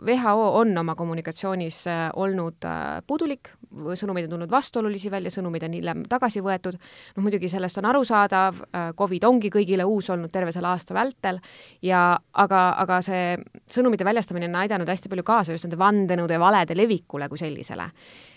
WHO 0.00 0.46
on 0.60 0.72
oma 0.78 0.94
kommunikatsioonis 0.96 1.82
äh, 1.92 2.04
olnud 2.16 2.66
puudulik, 3.06 3.50
sõnumeid 3.76 4.28
on 4.28 4.36
tulnud 4.36 4.52
vastuolulisi 4.52 5.10
välja, 5.12 5.32
sõnumeid 5.34 5.66
on 5.68 5.76
hiljem 5.76 6.04
tagasi 6.08 6.40
võetud, 6.44 6.78
noh 7.16 7.26
muidugi 7.26 7.50
sellest 7.52 7.76
on 7.80 7.88
arusaadav, 7.90 8.62
Covid 8.96 9.26
ongi 9.28 9.50
kõigile 9.52 9.84
uus 9.84 10.08
olnud 10.14 10.32
terve 10.32 10.54
selle 10.54 10.70
aasta 10.70 10.94
vältel. 10.96 11.40
Ja 11.84 12.14
aga, 12.32 12.62
aga 12.82 13.02
see 13.04 13.34
sõnumite 13.72 14.06
väljastamine 14.06 14.48
on 14.48 14.62
aidanud 14.62 14.88
hästi 14.88 15.12
palju 15.12 15.26
kaasa 15.26 15.56
just 15.56 15.66
nende 15.68 15.80
vandenõude 15.80 16.38
ja 16.38 16.40
valede 16.40 16.78
levikule 16.78 17.28
kui 17.28 17.40
sellisele 17.42 17.90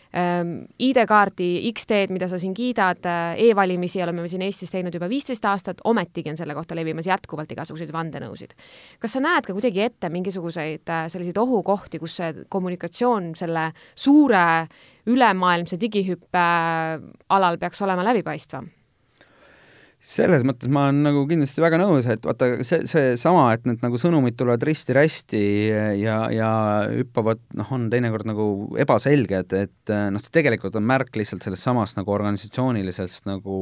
ID-kaardi 0.10 1.70
X-teed, 1.70 2.10
mida 2.10 2.26
sa 2.26 2.40
siin 2.42 2.56
kiidad 2.58 3.06
e, 3.06 3.50
e-valimisi 3.50 4.02
oleme 4.02 4.24
me 4.24 4.32
siin 4.32 4.42
Eestis 4.42 4.72
teinud 4.74 4.96
juba 4.96 5.10
viisteist 5.10 5.46
aastat, 5.46 5.84
ometigi 5.86 6.32
on 6.32 6.40
selle 6.40 6.56
kohta 6.58 6.78
levimas 6.78 7.06
jätkuvalt 7.06 7.52
igasuguseid 7.54 7.94
vandenõusid. 7.94 8.56
kas 9.00 9.14
sa 9.14 9.22
näed 9.22 9.46
ka 9.46 9.54
kuidagi 9.54 9.86
ette 9.86 10.10
mingisuguseid 10.10 10.90
äh, 10.90 11.06
selliseid 11.14 11.38
ohukohti, 11.38 12.02
kus 12.02 12.18
see 12.18 12.34
kommunikatsioon 12.50 13.36
selle 13.38 13.70
suure 13.94 14.66
ülemaailmse 15.06 15.78
digihüppe 15.78 16.42
äh, 16.42 17.06
alal 17.30 17.62
peaks 17.62 17.86
olema 17.86 18.06
läbipaistvam? 18.10 18.79
Selles 20.00 20.46
mõttes 20.48 20.72
ma 20.72 20.86
olen 20.88 21.02
nagu 21.04 21.26
kindlasti 21.28 21.60
väga 21.60 21.78
nõus, 21.82 22.06
et 22.08 22.24
vaata, 22.24 22.48
see, 22.64 22.86
seesama, 22.88 23.50
et 23.52 23.66
need 23.68 23.82
nagu 23.84 24.00
sõnumid 24.00 24.38
tulevad 24.40 24.64
risti-rästi 24.64 25.42
ja, 26.00 26.22
ja 26.32 26.52
hüppavad, 26.94 27.42
noh, 27.60 27.74
on 27.76 27.90
teinekord 27.92 28.30
nagu 28.30 28.46
ebaselged, 28.80 29.56
et 29.60 29.94
noh, 30.14 30.24
see 30.24 30.36
tegelikult 30.40 30.78
on 30.80 30.88
märk 30.88 31.20
lihtsalt 31.20 31.44
sellest 31.44 31.68
samast 31.68 32.00
nagu 32.00 32.14
organisatsioonilisest 32.16 33.28
nagu 33.28 33.58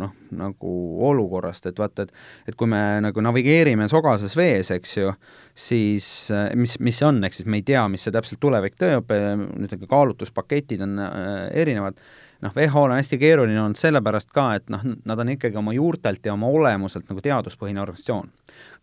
noh, 0.00 0.16
nagu 0.32 0.72
olukorrast, 1.10 1.68
et 1.68 1.80
vaata, 1.80 2.08
et 2.08 2.50
et 2.50 2.56
kui 2.56 2.70
me 2.70 2.80
nagu 3.04 3.22
navigeerime 3.22 3.88
sogases 3.92 4.32
vees, 4.38 4.72
eks 4.72 4.96
ju, 4.96 5.12
siis 5.52 6.08
mis, 6.56 6.78
mis 6.80 7.02
see 7.02 7.08
on, 7.10 7.20
ehk 7.26 7.36
siis 7.36 7.50
me 7.50 7.60
ei 7.60 7.66
tea, 7.68 7.84
mis 7.92 8.06
see 8.06 8.14
täpselt 8.14 8.40
tulevik 8.40 8.80
teeb, 8.80 9.12
nüüd 9.12 9.76
kaalutluspaketid 9.90 10.88
on 10.88 10.96
äh, 11.04 11.46
erinevad 11.60 12.00
noh, 12.40 12.52
WHO-l 12.56 12.90
on 12.90 12.98
hästi 12.98 13.18
keeruline 13.20 13.60
olnud 13.62 13.78
sellepärast 13.80 14.32
ka, 14.34 14.46
et 14.58 14.70
noh, 14.72 14.84
nad 15.04 15.22
on 15.22 15.32
ikkagi 15.34 15.58
oma 15.60 15.74
juurtelt 15.76 16.26
ja 16.26 16.34
oma 16.34 16.48
olemuselt 16.50 17.08
nagu 17.10 17.22
teaduspõhine 17.24 17.82
organisatsioon. 17.82 18.30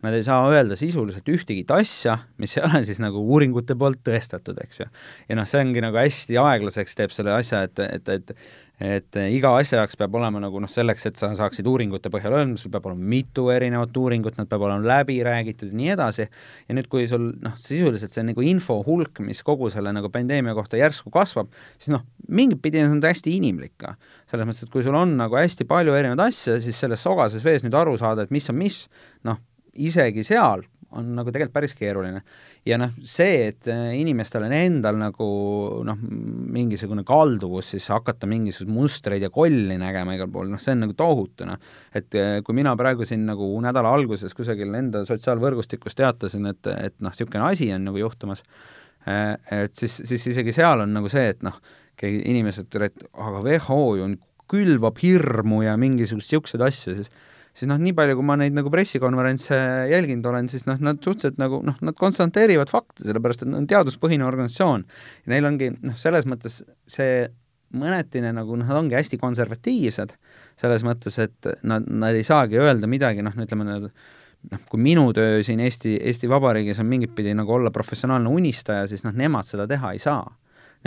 Nad 0.02 0.14
ei 0.14 0.22
saa 0.22 0.44
öelda 0.46 0.76
sisuliselt 0.78 1.26
ühtegi 1.26 1.64
asja, 1.74 2.20
mis 2.38 2.54
ei 2.56 2.62
ole 2.62 2.84
siis 2.86 3.00
nagu 3.02 3.18
uuringute 3.18 3.74
poolt 3.78 4.04
tõestatud, 4.06 4.60
eks 4.62 4.84
ju. 4.84 4.86
ja 5.28 5.38
noh, 5.38 5.48
see 5.48 5.64
ongi 5.64 5.82
nagu 5.82 5.98
hästi 5.98 6.38
aeglaseks 6.38 6.94
teeb 6.98 7.14
selle 7.14 7.34
asja, 7.34 7.64
et, 7.66 7.82
et, 7.82 8.08
et 8.14 8.34
et 8.78 9.16
iga 9.34 9.50
asja 9.58 9.80
jaoks 9.80 9.98
peab 9.98 10.14
olema 10.14 10.38
nagu 10.42 10.60
noh, 10.62 10.70
selleks, 10.70 11.08
et 11.10 11.18
sa 11.18 11.32
saaksid 11.34 11.66
uuringute 11.66 12.12
põhjal 12.14 12.36
öelda, 12.38 12.58
sul 12.60 12.70
peab 12.70 12.86
olema 12.86 13.10
mitu 13.14 13.48
erinevat 13.50 13.96
uuringut, 13.98 14.36
nad 14.38 14.46
peavad 14.50 14.70
olema 14.70 14.92
läbi 14.92 15.18
räägitud 15.26 15.72
ja 15.72 15.78
nii 15.80 15.90
edasi, 15.96 16.28
ja 16.68 16.76
nüüd, 16.78 16.86
kui 16.90 17.08
sul 17.10 17.32
noh, 17.42 17.56
sisuliselt 17.58 18.14
see 18.14 18.26
nagu 18.28 18.44
info 18.46 18.78
hulk, 18.86 19.18
mis 19.26 19.42
kogu 19.46 19.70
selle 19.74 19.92
nagu 19.94 20.12
pandeemia 20.14 20.54
kohta 20.58 20.78
järsku 20.78 21.10
kasvab, 21.14 21.50
siis 21.74 21.90
noh, 21.96 22.06
mingit 22.30 22.62
pidi 22.62 22.84
on 22.84 23.00
see 23.00 23.10
hästi 23.16 23.34
inimlik 23.40 23.74
ka. 23.82 23.96
Selles 24.28 24.48
mõttes, 24.48 24.66
et 24.66 24.72
kui 24.72 24.84
sul 24.84 24.96
on 24.98 25.16
nagu 25.18 25.38
hästi 25.38 25.66
palju 25.68 25.94
erinevaid 25.96 26.26
asju, 26.28 26.58
siis 26.62 26.80
selles 26.84 27.04
sogases 27.04 27.44
vees 27.44 27.64
nüüd 27.64 27.76
aru 27.78 27.96
saada, 28.00 28.26
et 28.26 28.34
mis 28.34 28.48
on 28.52 28.58
mis, 28.60 28.82
noh, 29.28 29.40
isegi 29.78 30.24
seal 30.26 30.66
on 30.96 31.08
nagu 31.18 31.32
tegelikult 31.32 31.52
päris 31.52 31.74
keeruline. 31.76 32.22
ja 32.66 32.78
noh, 32.80 32.94
see, 33.04 33.48
et 33.50 33.68
äh, 33.68 33.90
inimestel 34.00 34.46
on 34.46 34.54
endal 34.56 34.96
nagu 35.00 35.26
noh, 35.84 35.98
mingisugune 36.54 37.04
kalduvus 37.08 37.74
siis 37.74 37.88
hakata 37.92 38.28
mingisuguseid 38.28 38.72
mustreid 38.72 39.24
ja 39.24 39.30
kolli 39.32 39.76
nägema 39.80 40.16
igal 40.16 40.30
pool, 40.32 40.48
noh, 40.52 40.60
see 40.62 40.74
on 40.76 40.86
nagu 40.86 40.96
tohutu, 40.96 41.48
noh. 41.48 41.60
et 41.92 42.16
äh, 42.18 42.38
kui 42.44 42.56
mina 42.56 42.72
praegu 42.80 43.06
siin 43.08 43.26
nagu 43.28 43.50
nädala 43.64 43.92
alguses 43.98 44.36
kusagil 44.36 44.72
enda 44.80 45.04
sotsiaalvõrgustikus 45.08 45.98
teatasin, 45.98 46.48
et, 46.54 46.72
et 46.72 46.96
noh, 47.04 47.12
niisugune 47.12 47.44
asi 47.50 47.68
on 47.74 47.84
nagu 47.90 48.00
juhtumas, 48.00 48.44
äh, 49.04 49.36
et 49.64 49.76
siis, 49.76 50.00
siis 50.08 50.30
isegi 50.32 50.56
seal 50.56 50.86
on 50.86 50.96
nagu 50.96 51.12
see, 51.12 51.28
et 51.36 51.44
noh, 51.44 51.60
inimesed, 52.06 52.70
et 52.84 53.02
aga 53.12 53.42
WHO 53.42 53.82
ju 53.98 54.12
külvab 54.48 55.00
hirmu 55.02 55.62
ja 55.64 55.74
mingisuguseid 55.80 56.38
niisuguseid 56.38 56.64
asju, 56.64 56.94
siis 56.96 57.10
siis 57.58 57.68
noh, 57.70 57.78
nii 57.82 57.94
palju, 57.96 58.18
kui 58.18 58.26
ma 58.26 58.36
neid 58.38 58.54
nagu 58.56 58.70
pressikonverentse 58.72 59.56
jälginud 59.90 60.26
olen, 60.30 60.48
siis 60.52 60.64
noh, 60.68 60.78
nad 60.84 61.00
suhteliselt 61.02 61.40
nagu 61.40 61.60
noh, 61.66 61.78
nad 61.84 61.96
konstateerivad 61.98 62.70
fakte, 62.70 63.02
sellepärast 63.06 63.44
et 63.44 63.50
nad 63.50 63.62
on 63.62 63.68
teaduspõhine 63.70 64.26
organisatsioon. 64.26 64.84
neil 65.32 65.48
ongi 65.48 65.72
noh, 65.74 65.96
selles 65.98 66.28
mõttes 66.30 66.60
see 66.88 67.26
mõnetine 67.78 68.30
nagu 68.36 68.56
noh, 68.56 68.68
nad 68.68 68.80
ongi 68.80 68.96
hästi 68.96 69.18
konservatiivsed, 69.20 70.14
selles 70.60 70.84
mõttes, 70.86 71.18
et 71.22 71.50
nad, 71.66 71.84
nad 71.88 72.16
ei 72.16 72.24
saagi 72.26 72.60
öelda 72.60 72.90
midagi, 72.90 73.24
noh, 73.26 73.34
ütleme 73.34 73.66
nad 73.66 73.88
noh, 73.88 74.66
kui 74.70 74.80
minu 74.80 75.08
töö 75.16 75.42
siin 75.44 75.60
Eesti, 75.64 75.98
Eesti 75.98 76.30
Vabariigis 76.30 76.78
on 76.80 76.88
mingit 76.88 77.16
pidi 77.16 77.34
nagu 77.36 77.58
olla 77.58 77.74
professionaalne 77.74 78.30
unistaja, 78.30 78.86
siis 78.90 79.02
noh, 79.04 79.16
nemad 79.16 79.48
seda 79.48 79.66
teha 79.70 79.96
ei 79.96 80.02
saa 80.02 80.22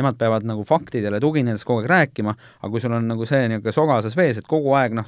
nemad 0.02 0.18
peavad 0.20 0.46
nagu 0.48 0.64
faktidele 0.68 1.20
tuginedes 1.22 1.64
kogu 1.68 1.82
aeg 1.82 1.90
rääkima, 1.92 2.34
aga 2.60 2.70
kui 2.74 2.82
sul 2.84 2.96
on 2.98 3.08
nagu 3.12 3.28
see 3.30 3.48
niisugune 3.52 3.74
sogases 3.76 4.18
vees, 4.18 4.40
et 4.42 4.48
kogu 4.50 4.74
aeg 4.78 4.96
noh, 4.98 5.08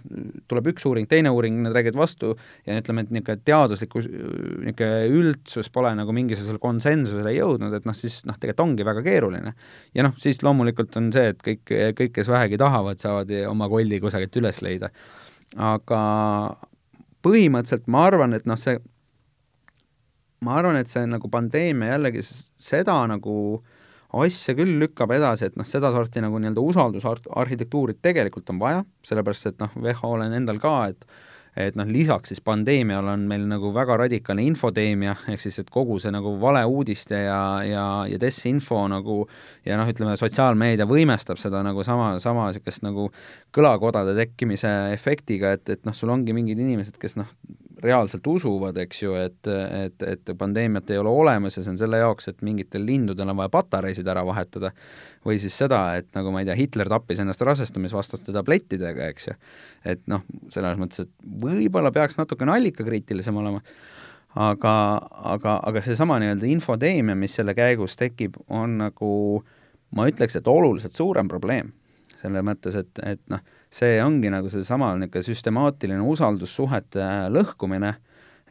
tuleb 0.49 0.69
üks 0.73 0.85
uuring, 0.89 1.09
teine 1.09 1.33
uuring, 1.33 1.59
nad 1.65 1.75
räägivad 1.75 1.99
vastu 2.03 2.33
ja 2.67 2.77
ütleme, 2.79 3.05
et 3.05 3.13
niisugune 3.13 3.43
teaduslikku 3.49 4.03
niisugune 4.03 4.91
üldsus 5.19 5.71
pole 5.73 5.93
nagu 5.97 6.15
mingisugusele 6.15 6.61
konsensusele 6.63 7.35
jõudnud, 7.37 7.73
et 7.77 7.89
noh, 7.89 7.97
siis 7.97 8.21
noh, 8.29 8.37
tegelikult 8.37 8.63
ongi 8.63 8.87
väga 8.87 9.03
keeruline. 9.05 9.55
ja 9.93 10.07
noh, 10.07 10.15
siis 10.21 10.41
loomulikult 10.45 10.95
on 11.01 11.11
see, 11.15 11.33
et 11.33 11.43
kõik, 11.43 11.65
kõik, 11.97 12.15
kes 12.19 12.31
vähegi 12.31 12.59
tahavad, 12.61 13.01
saavad 13.01 13.33
oma 13.49 13.69
kolli 13.71 13.99
kusagilt 14.03 14.41
üles 14.41 14.61
leida. 14.65 14.93
aga 15.57 16.01
põhimõtteliselt 17.23 17.87
ma 17.87 18.07
arvan, 18.09 18.33
et 18.37 18.47
noh, 18.49 18.59
see 18.59 18.79
ma 20.43 20.57
arvan, 20.59 20.75
et 20.75 20.91
see 20.91 21.05
nagu 21.07 21.29
pandeemia 21.31 21.93
jällegi 21.93 22.23
seda 22.25 22.97
nagu 23.07 23.35
äh, 23.55 23.72
asja 24.21 24.55
küll 24.57 24.77
lükkab 24.81 25.11
edasi, 25.15 25.49
et 25.49 25.59
noh, 25.59 25.67
sedasorti 25.67 26.21
nagu 26.23 26.39
nii-öelda 26.39 26.63
usaldusarhitektuuri 26.63 27.97
tegelikult 28.03 28.49
on 28.53 28.61
vaja, 28.61 28.81
sellepärast 29.07 29.53
et 29.53 29.61
noh, 29.63 29.73
WHO-l 29.79 30.27
on 30.27 30.41
endal 30.41 30.61
ka, 30.63 30.79
et 30.93 31.07
et 31.53 31.75
noh, 31.77 31.85
lisaks 31.85 32.31
siis 32.31 32.41
pandeemiale 32.41 33.11
on 33.13 33.27
meil 33.29 33.43
nagu 33.45 33.69
väga 33.75 33.97
radikaalne 34.01 34.41
infoteemia, 34.49 35.13
ehk 35.29 35.41
siis 35.43 35.59
et 35.61 35.69
kogu 35.73 35.99
see 36.01 36.09
nagu 36.13 36.31
valeuudiste 36.41 37.19
ja, 37.27 37.41
ja, 37.67 37.83
ja 38.09 38.17
desinfo 38.21 38.79
nagu 38.89 39.19
ja 39.65 39.77
noh, 39.77 39.89
ütleme, 39.89 40.15
sotsiaalmeedia 40.17 40.87
võimestab 40.89 41.37
seda 41.41 41.61
nagu 41.65 41.85
sama, 41.85 42.15
sama 42.23 42.47
niisugust 42.49 42.81
nagu 42.85 43.11
kõlakodade 43.53 44.17
tekkimise 44.17 44.71
efektiga, 44.95 45.53
et, 45.59 45.69
et 45.69 45.85
noh, 45.85 45.93
sul 45.93 46.09
ongi 46.13 46.33
mingid 46.33 46.57
inimesed, 46.57 46.97
kes 47.01 47.19
noh, 47.21 47.29
reaalselt 47.83 48.27
usuvad, 48.27 48.77
eks 48.83 49.01
ju, 49.03 49.15
et, 49.19 49.49
et, 49.49 50.05
et 50.07 50.31
pandeemiat 50.39 50.91
ei 50.93 50.99
ole 51.01 51.11
olemas 51.11 51.57
ja 51.57 51.63
see 51.63 51.73
on 51.73 51.79
selle 51.79 51.99
jaoks, 51.99 52.29
et 52.31 52.43
mingitel 52.45 52.85
lindudel 52.87 53.33
on 53.33 53.39
vaja 53.41 53.51
patareisid 53.53 54.07
ära 54.07 54.23
vahetada, 54.27 54.71
või 55.25 55.39
siis 55.41 55.55
seda, 55.59 55.81
et 55.99 56.09
nagu 56.17 56.31
ma 56.33 56.43
ei 56.43 56.47
tea, 56.49 56.57
Hitler 56.59 56.91
tappis 56.91 57.21
ennast 57.23 57.43
rasestumisvastaste 57.43 58.35
tablettidega, 58.35 59.09
eks 59.13 59.27
ju. 59.29 59.35
et 59.95 60.05
noh, 60.11 60.23
selles 60.53 60.79
mõttes, 60.79 61.05
et 61.05 61.27
võib-olla 61.43 61.91
peaks 61.95 62.19
natukene 62.19 62.55
allikakriitilisem 62.55 63.37
olema, 63.43 63.63
aga, 64.39 64.75
aga, 65.35 65.57
aga 65.63 65.83
seesama 65.83 66.19
nii-öelda 66.23 66.49
infoteemia, 66.49 67.15
mis 67.19 67.35
selle 67.39 67.55
käigus 67.57 67.97
tekib, 67.99 68.39
on 68.47 68.79
nagu 68.85 69.11
ma 69.93 70.07
ütleks, 70.09 70.37
et 70.39 70.47
oluliselt 70.49 70.95
suurem 70.97 71.29
probleem. 71.29 71.73
selle 72.23 72.39
mõttes, 72.39 72.75
et, 72.79 72.99
et 73.03 73.19
noh, 73.27 73.41
see 73.73 73.99
ongi 74.03 74.31
nagu 74.33 74.49
seesama 74.51 74.93
niisugune 74.99 75.27
süstemaatiline 75.27 76.01
usaldussuhete 76.13 77.07
lõhkumine, 77.33 77.95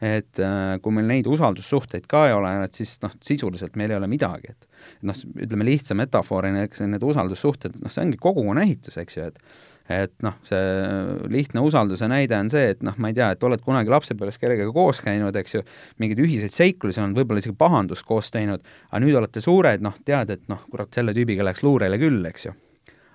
et 0.03 0.39
äh, 0.41 0.77
kui 0.83 0.95
meil 0.95 1.07
neid 1.07 1.27
usaldussuhteid 1.31 2.07
ka 2.11 2.25
ei 2.27 2.33
ole, 2.35 2.51
et 2.65 2.79
siis 2.79 2.97
noh, 3.03 3.13
sisuliselt 3.23 3.77
meil 3.79 3.93
ei 3.93 3.99
ole 3.99 4.09
midagi, 4.11 4.51
et 4.51 4.97
noh, 5.07 5.19
ütleme 5.45 5.67
lihtsa 5.67 5.95
metafoorina, 5.95 6.65
eks 6.67 6.83
need 6.89 7.05
usaldussuhted, 7.07 7.77
noh, 7.79 7.93
see 7.93 8.03
ongi 8.03 8.19
kogukonna 8.19 8.65
ehitus, 8.65 8.99
eks 9.03 9.19
ju, 9.19 9.29
et 9.31 9.71
et 9.91 10.13
noh, 10.23 10.37
see 10.47 11.27
lihtne 11.27 11.59
usalduse 11.67 12.07
näide 12.07 12.37
on 12.39 12.47
see, 12.51 12.69
et 12.71 12.83
noh, 12.87 12.95
ma 13.03 13.11
ei 13.11 13.17
tea, 13.17 13.33
et 13.35 13.41
oled 13.43 13.59
kunagi 13.65 13.91
lapsepõlves 13.91 14.39
kellegagi 14.39 14.71
koos 14.71 15.01
käinud, 15.03 15.35
eks 15.35 15.57
ju, 15.57 15.63
mingeid 15.99 16.23
ühiseid 16.23 16.55
seiklusi 16.55 17.03
on, 17.03 17.15
võib-olla 17.17 17.43
isegi 17.43 17.57
pahandust 17.59 18.07
koos 18.07 18.31
teinud, 18.31 18.63
aga 18.89 19.03
nüüd 19.03 19.19
olete 19.19 19.43
suured, 19.43 19.83
noh, 19.83 19.97
tead, 20.07 20.31
et 20.37 20.47
noh, 20.51 20.63
kurat, 20.71 20.87
selle 20.95 21.11
tüübiga 21.15 21.43
läks 21.43 21.67
luurele 21.67 21.99
küll, 21.99 22.23
eks 22.31 22.47
ju. 22.47 22.55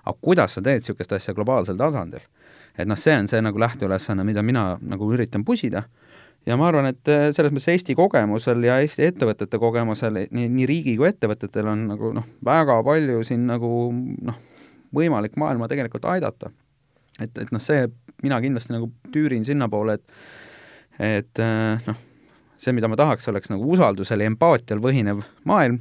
Aga 0.09 0.17
kuidas 0.21 0.57
sa 0.57 0.63
teed 0.65 0.83
niisugust 0.83 1.13
asja 1.15 1.35
globaalsel 1.37 1.77
tasandil? 1.79 2.25
et 2.79 2.87
noh, 2.87 2.97
see 2.99 3.15
on 3.17 3.27
see 3.27 3.41
nagu 3.43 3.59
lähteülesanne, 3.59 4.23
mida 4.23 4.43
mina 4.45 4.77
nagu 4.81 5.09
üritan 5.13 5.45
pusida 5.45 5.83
ja 6.47 6.57
ma 6.57 6.69
arvan, 6.69 6.89
et 6.89 7.11
äh, 7.11 7.29
selles 7.35 7.53
mõttes 7.53 7.69
Eesti 7.73 7.95
kogemusel 7.97 8.63
ja 8.63 8.79
Eesti 8.83 9.07
ettevõtete 9.09 9.59
kogemusel, 9.61 10.21
nii, 10.31 10.47
nii 10.55 10.67
riigi 10.69 10.95
kui 10.99 11.09
ettevõtetel 11.09 11.67
on 11.71 11.87
nagu 11.91 12.13
noh, 12.15 12.27
väga 12.45 12.79
palju 12.85 13.23
siin 13.27 13.45
nagu 13.49 13.71
noh, 13.93 14.39
võimalik 14.95 15.37
maailma 15.39 15.69
tegelikult 15.71 16.07
aidata. 16.09 16.51
et, 17.19 17.37
et 17.37 17.51
noh, 17.51 17.61
see, 17.61 17.87
mina 18.23 18.39
kindlasti 18.41 18.75
nagu 18.75 18.91
tüürin 19.13 19.45
sinnapoole, 19.47 19.99
et 19.99 20.13
et 20.99 21.39
äh, 21.39 21.85
noh, 21.87 21.99
see, 22.59 22.73
mida 22.75 22.89
ma 22.91 22.97
tahaks, 22.99 23.27
oleks 23.31 23.51
nagu 23.51 23.67
usaldusel 23.71 24.23
ja 24.23 24.27
empaatial 24.31 24.81
põhinev 24.83 25.23
maailm 25.47 25.79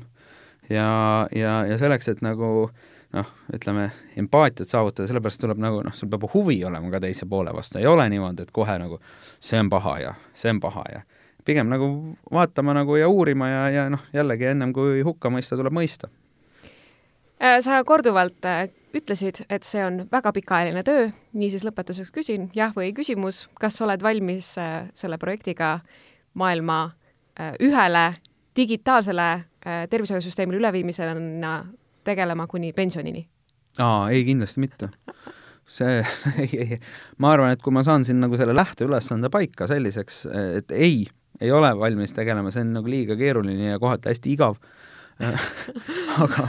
ja, 0.70 1.26
ja, 1.34 1.62
ja 1.66 1.78
selleks, 1.80 2.10
et 2.12 2.22
nagu 2.22 2.70
noh, 3.16 3.28
ütleme, 3.54 3.88
empaatiat 4.20 4.68
saavutada, 4.68 5.08
sellepärast 5.08 5.40
tuleb 5.40 5.60
nagu 5.62 5.80
noh, 5.86 5.94
sul 5.96 6.10
peab 6.12 6.26
huvi 6.34 6.58
olema 6.68 6.90
ka 6.92 7.00
teise 7.04 7.26
poole 7.28 7.54
vastu, 7.56 7.80
ei 7.80 7.86
ole 7.88 8.08
niimoodi, 8.12 8.44
et 8.44 8.52
kohe 8.54 8.76
nagu 8.80 9.00
see 9.40 9.60
on 9.60 9.70
paha 9.72 9.94
ja 10.02 10.14
see 10.34 10.52
on 10.52 10.60
paha 10.60 10.84
ja. 10.92 11.04
Pigem 11.48 11.70
nagu 11.72 11.86
vaatama 12.32 12.74
nagu 12.76 12.96
ja 13.00 13.08
uurima 13.08 13.48
ja, 13.48 13.60
ja 13.72 13.84
noh, 13.88 14.02
jällegi 14.12 14.50
ennem 14.50 14.74
kui 14.76 15.00
hukka 15.06 15.30
mõista, 15.32 15.56
tuleb 15.56 15.72
mõista. 15.72 16.10
Äh, 17.38 17.60
sa 17.64 17.78
korduvalt 17.86 18.44
äh, 18.44 18.66
ütlesid, 18.98 19.44
et 19.48 19.64
see 19.64 19.80
on 19.86 20.02
väga 20.12 20.32
pikaajaline 20.34 20.82
töö, 20.84 21.06
niisiis 21.38 21.64
lõpetuseks 21.64 22.10
küsin 22.12 22.48
jah 22.56 22.74
või 22.76 22.90
ei 22.90 22.94
küsimus, 22.96 23.46
kas 23.62 23.78
oled 23.84 24.02
valmis 24.02 24.50
äh, 24.58 24.88
selle 24.98 25.20
projektiga 25.22 25.78
maailma 26.38 26.92
ühele 27.62 28.16
digitaalsele 28.58 29.44
tervishoiusüsteemile 29.62 30.58
üleviimisena 30.58 31.52
tegelema 32.08 32.48
kuni 32.50 32.72
pensionini? 32.72 33.26
aa, 33.78 34.08
ei 34.10 34.24
kindlasti 34.26 34.64
mitte. 34.64 34.90
see, 35.68 36.00
ei, 36.42 36.50
ei, 36.64 36.80
ma 37.20 37.34
arvan, 37.36 37.52
et 37.54 37.62
kui 37.62 37.74
ma 37.74 37.84
saan 37.86 38.06
siin 38.08 38.20
nagu 38.24 38.40
selle 38.40 38.56
lähteülesande 38.56 39.30
paika 39.32 39.68
selliseks, 39.70 40.24
et 40.56 40.72
ei, 40.72 41.06
ei 41.40 41.52
ole 41.52 41.70
valmis 41.78 42.16
tegelema, 42.16 42.52
see 42.54 42.64
on 42.64 42.74
nagu 42.80 42.90
liiga 42.90 43.18
keeruline 43.20 43.74
ja 43.74 43.80
kohati 43.82 44.12
hästi 44.12 44.32
igav 44.36 44.56
aga, 46.24 46.44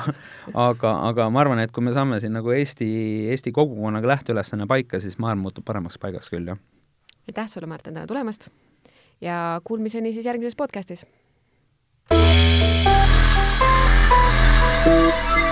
aga, 0.54 0.90
aga 1.10 1.30
ma 1.34 1.42
arvan, 1.42 1.60
et 1.64 1.72
kui 1.74 1.82
me 1.82 1.94
saame 1.96 2.20
siin 2.22 2.36
nagu 2.38 2.54
Eesti, 2.54 2.90
Eesti 3.34 3.54
kogukonnaga 3.56 4.12
lähteülesanne 4.12 4.70
paika, 4.70 5.02
siis 5.02 5.18
maailm 5.18 5.42
muutub 5.48 5.66
paremaks 5.66 5.98
paigaks 6.02 6.30
küll, 6.30 6.46
jah. 6.54 6.60
aitäh 7.28 7.50
sulle, 7.50 7.68
Martin, 7.70 7.98
täna 7.98 8.08
tulemast 8.08 8.50
ja 9.22 9.62
kuulmiseni 9.66 10.14
siis 10.14 10.30
järgmises 10.30 10.56
podcastis. 10.56 11.06
Thank 14.90 15.24
you. 15.24 15.29